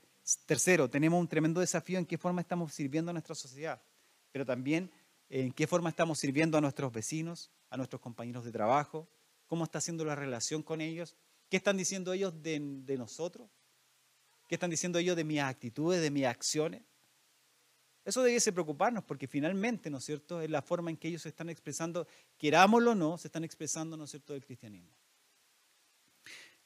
Tercero, 0.46 0.88
tenemos 0.88 1.20
un 1.20 1.28
tremendo 1.28 1.60
desafío 1.60 1.98
en 1.98 2.06
qué 2.06 2.18
forma 2.18 2.40
estamos 2.40 2.72
sirviendo 2.72 3.10
a 3.10 3.12
nuestra 3.12 3.34
sociedad, 3.34 3.82
pero 4.30 4.46
también 4.46 4.90
en 5.28 5.52
qué 5.52 5.66
forma 5.66 5.90
estamos 5.90 6.18
sirviendo 6.18 6.58
a 6.58 6.60
nuestros 6.60 6.92
vecinos, 6.92 7.50
a 7.70 7.76
nuestros 7.76 8.00
compañeros 8.00 8.44
de 8.44 8.52
trabajo, 8.52 9.08
cómo 9.46 9.64
está 9.64 9.80
siendo 9.80 10.04
la 10.04 10.14
relación 10.14 10.62
con 10.62 10.80
ellos, 10.80 11.16
qué 11.48 11.56
están 11.56 11.76
diciendo 11.76 12.12
ellos 12.12 12.42
de, 12.42 12.60
de 12.60 12.98
nosotros, 12.98 13.50
qué 14.48 14.56
están 14.56 14.70
diciendo 14.70 14.98
ellos 14.98 15.16
de 15.16 15.24
mis 15.24 15.40
actitudes, 15.40 16.00
de 16.00 16.10
mis 16.10 16.26
acciones. 16.26 16.82
Eso 18.04 18.22
debiese 18.22 18.52
preocuparnos 18.52 19.04
porque 19.04 19.28
finalmente, 19.28 19.88
¿no 19.88 19.98
es 19.98 20.04
cierto?, 20.04 20.40
es 20.40 20.50
la 20.50 20.62
forma 20.62 20.90
en 20.90 20.96
que 20.96 21.08
ellos 21.08 21.22
se 21.22 21.28
están 21.28 21.48
expresando, 21.48 22.06
querámoslo 22.36 22.92
o 22.92 22.94
no, 22.94 23.16
se 23.16 23.28
están 23.28 23.44
expresando, 23.44 23.96
¿no 23.96 24.04
es 24.04 24.10
cierto?, 24.10 24.32
del 24.32 24.44
cristianismo. 24.44 24.90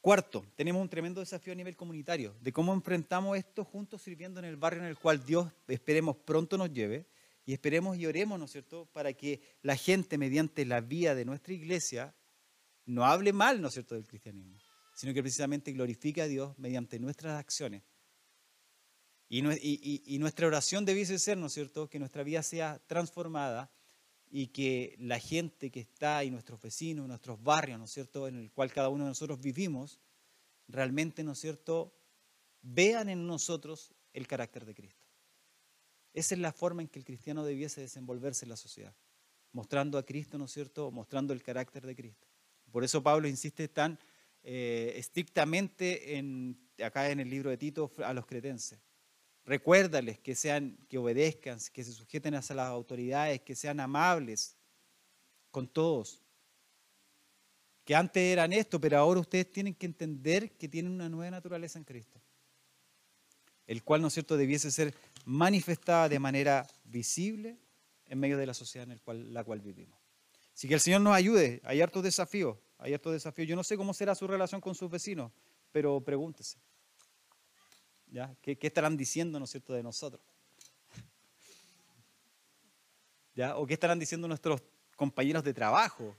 Cuarto, 0.07 0.47
tenemos 0.55 0.81
un 0.81 0.89
tremendo 0.89 1.19
desafío 1.19 1.53
a 1.53 1.57
nivel 1.57 1.75
comunitario, 1.75 2.37
de 2.41 2.53
cómo 2.53 2.73
enfrentamos 2.73 3.37
esto 3.37 3.65
juntos 3.65 4.03
sirviendo 4.03 4.39
en 4.39 4.47
el 4.47 4.57
barrio 4.57 4.83
en 4.83 4.87
el 4.87 4.97
cual 4.97 5.27
Dios 5.27 5.51
esperemos 5.67 6.15
pronto 6.15 6.57
nos 6.57 6.73
lleve 6.73 7.09
y 7.45 7.53
esperemos 7.53 7.99
y 7.99 8.07
oremos, 8.07 8.39
¿no 8.39 8.45
es 8.45 8.53
cierto?, 8.53 8.87
para 8.93 9.13
que 9.15 9.41
la 9.63 9.75
gente 9.75 10.17
mediante 10.17 10.65
la 10.65 10.81
vía 10.81 11.17
de 11.17 11.25
nuestra 11.25 11.55
iglesia 11.55 12.15
no 12.85 13.05
hable 13.05 13.33
mal, 13.33 13.61
¿no 13.61 13.67
es 13.67 13.75
cierto?, 13.75 13.97
del 13.97 14.07
cristianismo, 14.07 14.57
sino 14.95 15.13
que 15.13 15.23
precisamente 15.23 15.73
glorifique 15.73 16.23
a 16.23 16.29
Dios 16.29 16.57
mediante 16.57 17.01
nuestras 17.01 17.37
acciones. 17.41 17.83
Y, 19.29 20.05
y 20.07 20.19
nuestra 20.21 20.47
oración 20.47 20.85
debiese 20.85 21.19
ser, 21.19 21.37
¿no 21.37 21.47
es 21.47 21.53
cierto?, 21.53 21.91
que 21.91 21.99
nuestra 21.99 22.23
vida 22.23 22.45
sea 22.45 22.81
transformada 22.87 23.73
y 24.39 24.49
que 24.49 24.95
la 24.99 25.19
gente 25.19 25.71
que 25.71 25.81
está 25.81 26.23
y 26.23 26.31
nuestros 26.31 26.61
vecinos, 26.61 27.09
nuestros 27.09 27.43
barrios, 27.43 27.79
¿no 27.79 27.87
es 27.87 27.91
cierto?, 27.91 28.29
en 28.29 28.37
el 28.37 28.53
cual 28.53 28.71
cada 28.71 28.91
uno 28.91 29.05
de 29.05 29.11
nosotros 29.13 29.41
vivimos, 29.41 29.99
realmente, 30.69 31.25
¿no 31.25 31.33
es 31.33 31.39
cierto?, 31.39 31.99
vean 32.61 33.09
en 33.09 33.27
nosotros 33.27 33.95
el 34.13 34.27
carácter 34.27 34.67
de 34.67 34.75
Cristo. 34.75 35.07
Esa 36.13 36.35
es 36.35 36.41
la 36.43 36.53
forma 36.53 36.83
en 36.83 36.89
que 36.89 36.99
el 36.99 37.07
cristiano 37.07 37.47
debiese 37.47 37.81
desenvolverse 37.81 38.45
en 38.45 38.51
la 38.51 38.59
sociedad, 38.59 38.95
mostrando 39.53 39.97
a 39.97 40.05
Cristo, 40.05 40.37
¿no 40.37 40.45
es 40.45 40.53
cierto?, 40.53 40.91
mostrando 40.91 41.33
el 41.33 41.43
carácter 41.43 41.87
de 41.87 41.97
Cristo. 41.97 42.29
Por 42.71 42.85
eso 42.85 43.03
Pablo 43.03 43.29
insiste 43.29 43.69
tan 43.69 43.99
eh, 44.43 44.93
estrictamente 44.97 46.19
en, 46.19 46.61
acá 46.85 47.11
en 47.11 47.21
el 47.21 47.31
libro 47.31 47.49
de 47.49 47.57
Tito 47.57 47.91
a 48.05 48.13
los 48.13 48.27
cretenses. 48.27 48.81
Recuérdales 49.47 50.19
que 50.19 50.35
sean, 50.35 50.77
que 50.89 50.99
obedezcan, 50.99 51.59
que 51.73 51.85
se 51.85 51.93
sujeten 51.93 52.35
a 52.35 52.41
las 52.41 52.51
autoridades, 52.51 53.41
que 53.43 53.55
sean 53.55 53.79
amables 53.79 54.57
con 55.53 55.69
todos. 55.69 56.21
Que 57.85 57.95
antes 57.95 58.21
eran 58.21 58.53
esto, 58.53 58.81
pero 58.81 58.99
ahora 58.99 59.21
ustedes 59.21 59.49
tienen 59.53 59.73
que 59.73 59.87
entender 59.87 60.57
que 60.59 60.69
tienen 60.69 60.91
una 60.91 61.09
nueva 61.09 61.31
naturaleza 61.31 61.79
en 61.79 61.85
Cristo. 61.85 62.21
El 63.69 63.85
cual, 63.85 64.03
¿no 64.03 64.09
es 64.09 64.15
cierto?, 64.15 64.37
debiese 64.37 64.73
ser 64.73 64.93
manifestada 65.25 66.09
de 66.09 66.19
manera 66.19 66.67
visible 66.85 67.57
en 68.07 68.19
medio 68.19 68.39
de 68.39 68.47
la 68.47 68.55
sociedad 68.55 68.91
en 68.91 68.99
cual, 68.99 69.33
la 69.33 69.45
cual 69.45 69.61
vivimos. 69.61 69.97
Así 70.53 70.67
que 70.67 70.75
el 70.75 70.81
Señor 70.81 71.03
nos 71.03 71.15
ayude. 71.15 71.61
Hay 71.63 71.81
hartos 71.81 72.03
desafíos, 72.03 72.57
hay 72.79 72.95
hartos 72.95 73.13
desafíos. 73.13 73.47
Yo 73.47 73.55
no 73.55 73.63
sé 73.63 73.77
cómo 73.77 73.95
será 73.95 74.17
su 74.17 74.27
relación 74.27 74.61
con 74.61 74.75
sus 74.75 74.91
vecinos, 74.91 75.31
pero 75.71 76.01
pregúntese. 76.01 76.59
¿Qué, 78.41 78.59
estarán 78.61 78.97
diciendo, 78.97 79.39
¿no 79.39 79.47
cierto?, 79.47 79.75
de 79.75 79.83
nosotros. 79.83 80.23
¿O 83.57 83.67
qué 83.67 83.75
estarán 83.75 83.99
diciendo 83.99 84.27
nuestros 84.27 84.63
compañeros 84.97 85.45
de 85.45 85.53
trabajo? 85.53 86.17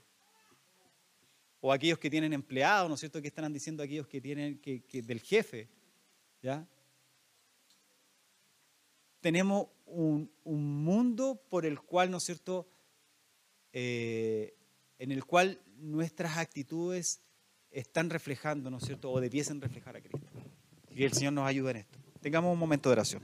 O 1.60 1.72
aquellos 1.72 1.98
que 1.98 2.08
tienen 2.08 2.32
empleados, 2.32 2.88
¿no 2.88 2.94
es 2.94 3.00
cierto?, 3.00 3.20
¿qué 3.20 3.28
estarán 3.28 3.52
diciendo 3.52 3.82
aquellos 3.82 4.06
que 4.06 4.20
tienen, 4.20 4.60
del 4.62 5.20
jefe. 5.20 5.68
Tenemos 9.20 9.66
un, 9.86 10.30
mundo 10.44 11.42
por 11.48 11.66
el 11.66 11.80
cual, 11.80 12.10
¿no 12.10 12.18
es 12.18 12.24
cierto?, 12.24 12.68
eh, 13.72 14.54
en 14.98 15.12
el 15.12 15.24
cual 15.24 15.60
nuestras 15.76 16.38
actitudes 16.38 17.20
están 17.70 18.08
reflejando, 18.10 18.70
¿no 18.70 18.78
es 18.78 18.84
cierto?, 18.84 19.10
o 19.10 19.20
debiesen 19.20 19.60
reflejar 19.60 19.96
a 19.96 20.00
Cristo 20.00 20.27
que 20.98 21.04
el 21.04 21.12
Señor 21.12 21.32
nos 21.32 21.46
ayude 21.46 21.70
en 21.70 21.76
esto. 21.76 21.96
Tengamos 22.20 22.52
un 22.52 22.58
momento 22.58 22.88
de 22.88 22.94
oración. 22.94 23.22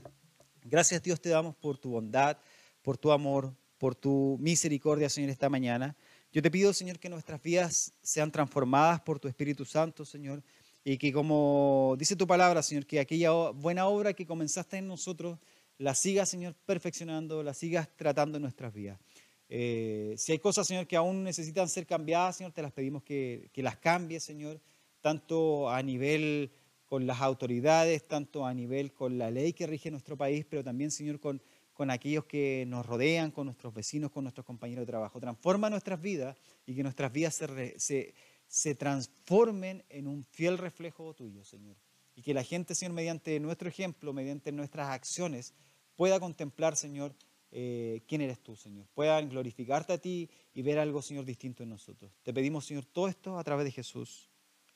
Gracias 0.63 1.03
Dios 1.03 1.19
te 1.19 1.27
damos 1.27 1.57
por 1.57 1.77
tu 1.77 1.89
bondad, 1.89 2.37
por 2.81 2.97
tu 2.97 3.11
amor, 3.11 3.53
por 3.77 3.95
tu 3.95 4.37
misericordia, 4.39 5.09
Señor, 5.09 5.29
esta 5.29 5.49
mañana. 5.49 5.93
Yo 6.31 6.41
te 6.41 6.49
pido, 6.49 6.71
Señor, 6.71 6.99
que 6.99 7.09
nuestras 7.09 7.43
vidas 7.43 7.91
sean 8.01 8.31
transformadas 8.31 9.01
por 9.01 9.19
tu 9.19 9.27
Espíritu 9.27 9.65
Santo, 9.65 10.05
Señor, 10.05 10.41
y 10.85 10.97
que 10.97 11.11
como 11.11 11.97
dice 11.99 12.15
tu 12.15 12.25
palabra, 12.25 12.63
Señor, 12.63 12.85
que 12.85 12.97
aquella 12.97 13.49
buena 13.49 13.87
obra 13.87 14.13
que 14.13 14.25
comenzaste 14.25 14.77
en 14.77 14.87
nosotros, 14.87 15.37
la 15.77 15.95
sigas, 15.95 16.29
Señor, 16.29 16.55
perfeccionando, 16.65 17.43
la 17.43 17.53
sigas 17.53 17.89
tratando 17.97 18.37
en 18.37 18.43
nuestras 18.43 18.73
vidas. 18.73 19.01
Eh, 19.49 20.15
si 20.17 20.31
hay 20.31 20.39
cosas, 20.39 20.65
Señor, 20.65 20.87
que 20.87 20.95
aún 20.95 21.25
necesitan 21.25 21.67
ser 21.67 21.85
cambiadas, 21.85 22.37
Señor, 22.37 22.53
te 22.53 22.61
las 22.61 22.71
pedimos 22.71 23.03
que, 23.03 23.49
que 23.51 23.61
las 23.61 23.75
cambies, 23.75 24.23
Señor, 24.23 24.61
tanto 25.01 25.69
a 25.69 25.83
nivel 25.83 26.53
con 26.95 27.05
las 27.05 27.19
autoridades, 27.19 28.07
tanto 28.07 28.45
a 28.45 28.53
nivel 28.53 28.93
con 28.93 29.17
la 29.17 29.29
ley 29.29 29.51
que 29.51 29.67
rige 29.67 29.91
nuestro 29.91 30.15
país, 30.15 30.45
pero 30.49 30.63
también, 30.63 30.91
Señor, 30.91 31.19
con, 31.19 31.41
con 31.73 31.91
aquellos 31.91 32.23
que 32.23 32.63
nos 32.69 32.85
rodean, 32.85 33.31
con 33.31 33.47
nuestros 33.47 33.73
vecinos, 33.73 34.11
con 34.11 34.23
nuestros 34.23 34.45
compañeros 34.45 34.83
de 34.83 34.91
trabajo. 34.93 35.19
Transforma 35.19 35.69
nuestras 35.69 35.99
vidas 35.99 36.37
y 36.65 36.73
que 36.73 36.83
nuestras 36.83 37.11
vidas 37.11 37.35
se, 37.35 37.77
se, 37.77 38.13
se 38.47 38.75
transformen 38.75 39.83
en 39.89 40.07
un 40.07 40.23
fiel 40.23 40.57
reflejo 40.57 41.13
tuyo, 41.13 41.43
Señor. 41.43 41.75
Y 42.15 42.21
que 42.21 42.33
la 42.33 42.45
gente, 42.45 42.75
Señor, 42.75 42.93
mediante 42.93 43.37
nuestro 43.41 43.67
ejemplo, 43.67 44.13
mediante 44.13 44.53
nuestras 44.53 44.87
acciones, 44.87 45.53
pueda 45.97 46.17
contemplar, 46.21 46.77
Señor, 46.77 47.13
eh, 47.51 48.03
quién 48.07 48.21
eres 48.21 48.39
tú, 48.39 48.55
Señor. 48.55 48.87
Puedan 48.93 49.27
glorificarte 49.27 49.91
a 49.91 49.97
ti 49.97 50.29
y 50.53 50.61
ver 50.61 50.79
algo, 50.79 51.01
Señor, 51.01 51.25
distinto 51.25 51.61
en 51.61 51.67
nosotros. 51.71 52.13
Te 52.23 52.33
pedimos, 52.33 52.65
Señor, 52.65 52.85
todo 52.85 53.09
esto 53.09 53.37
a 53.37 53.43
través 53.43 53.65
de 53.65 53.71
Jesús. 53.71 54.29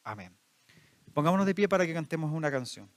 Amén. 0.03 0.35
Pongámonos 1.13 1.45
de 1.45 1.55
pie 1.55 1.67
para 1.67 1.85
que 1.85 1.93
cantemos 1.93 2.31
una 2.31 2.51
canción. 2.51 2.89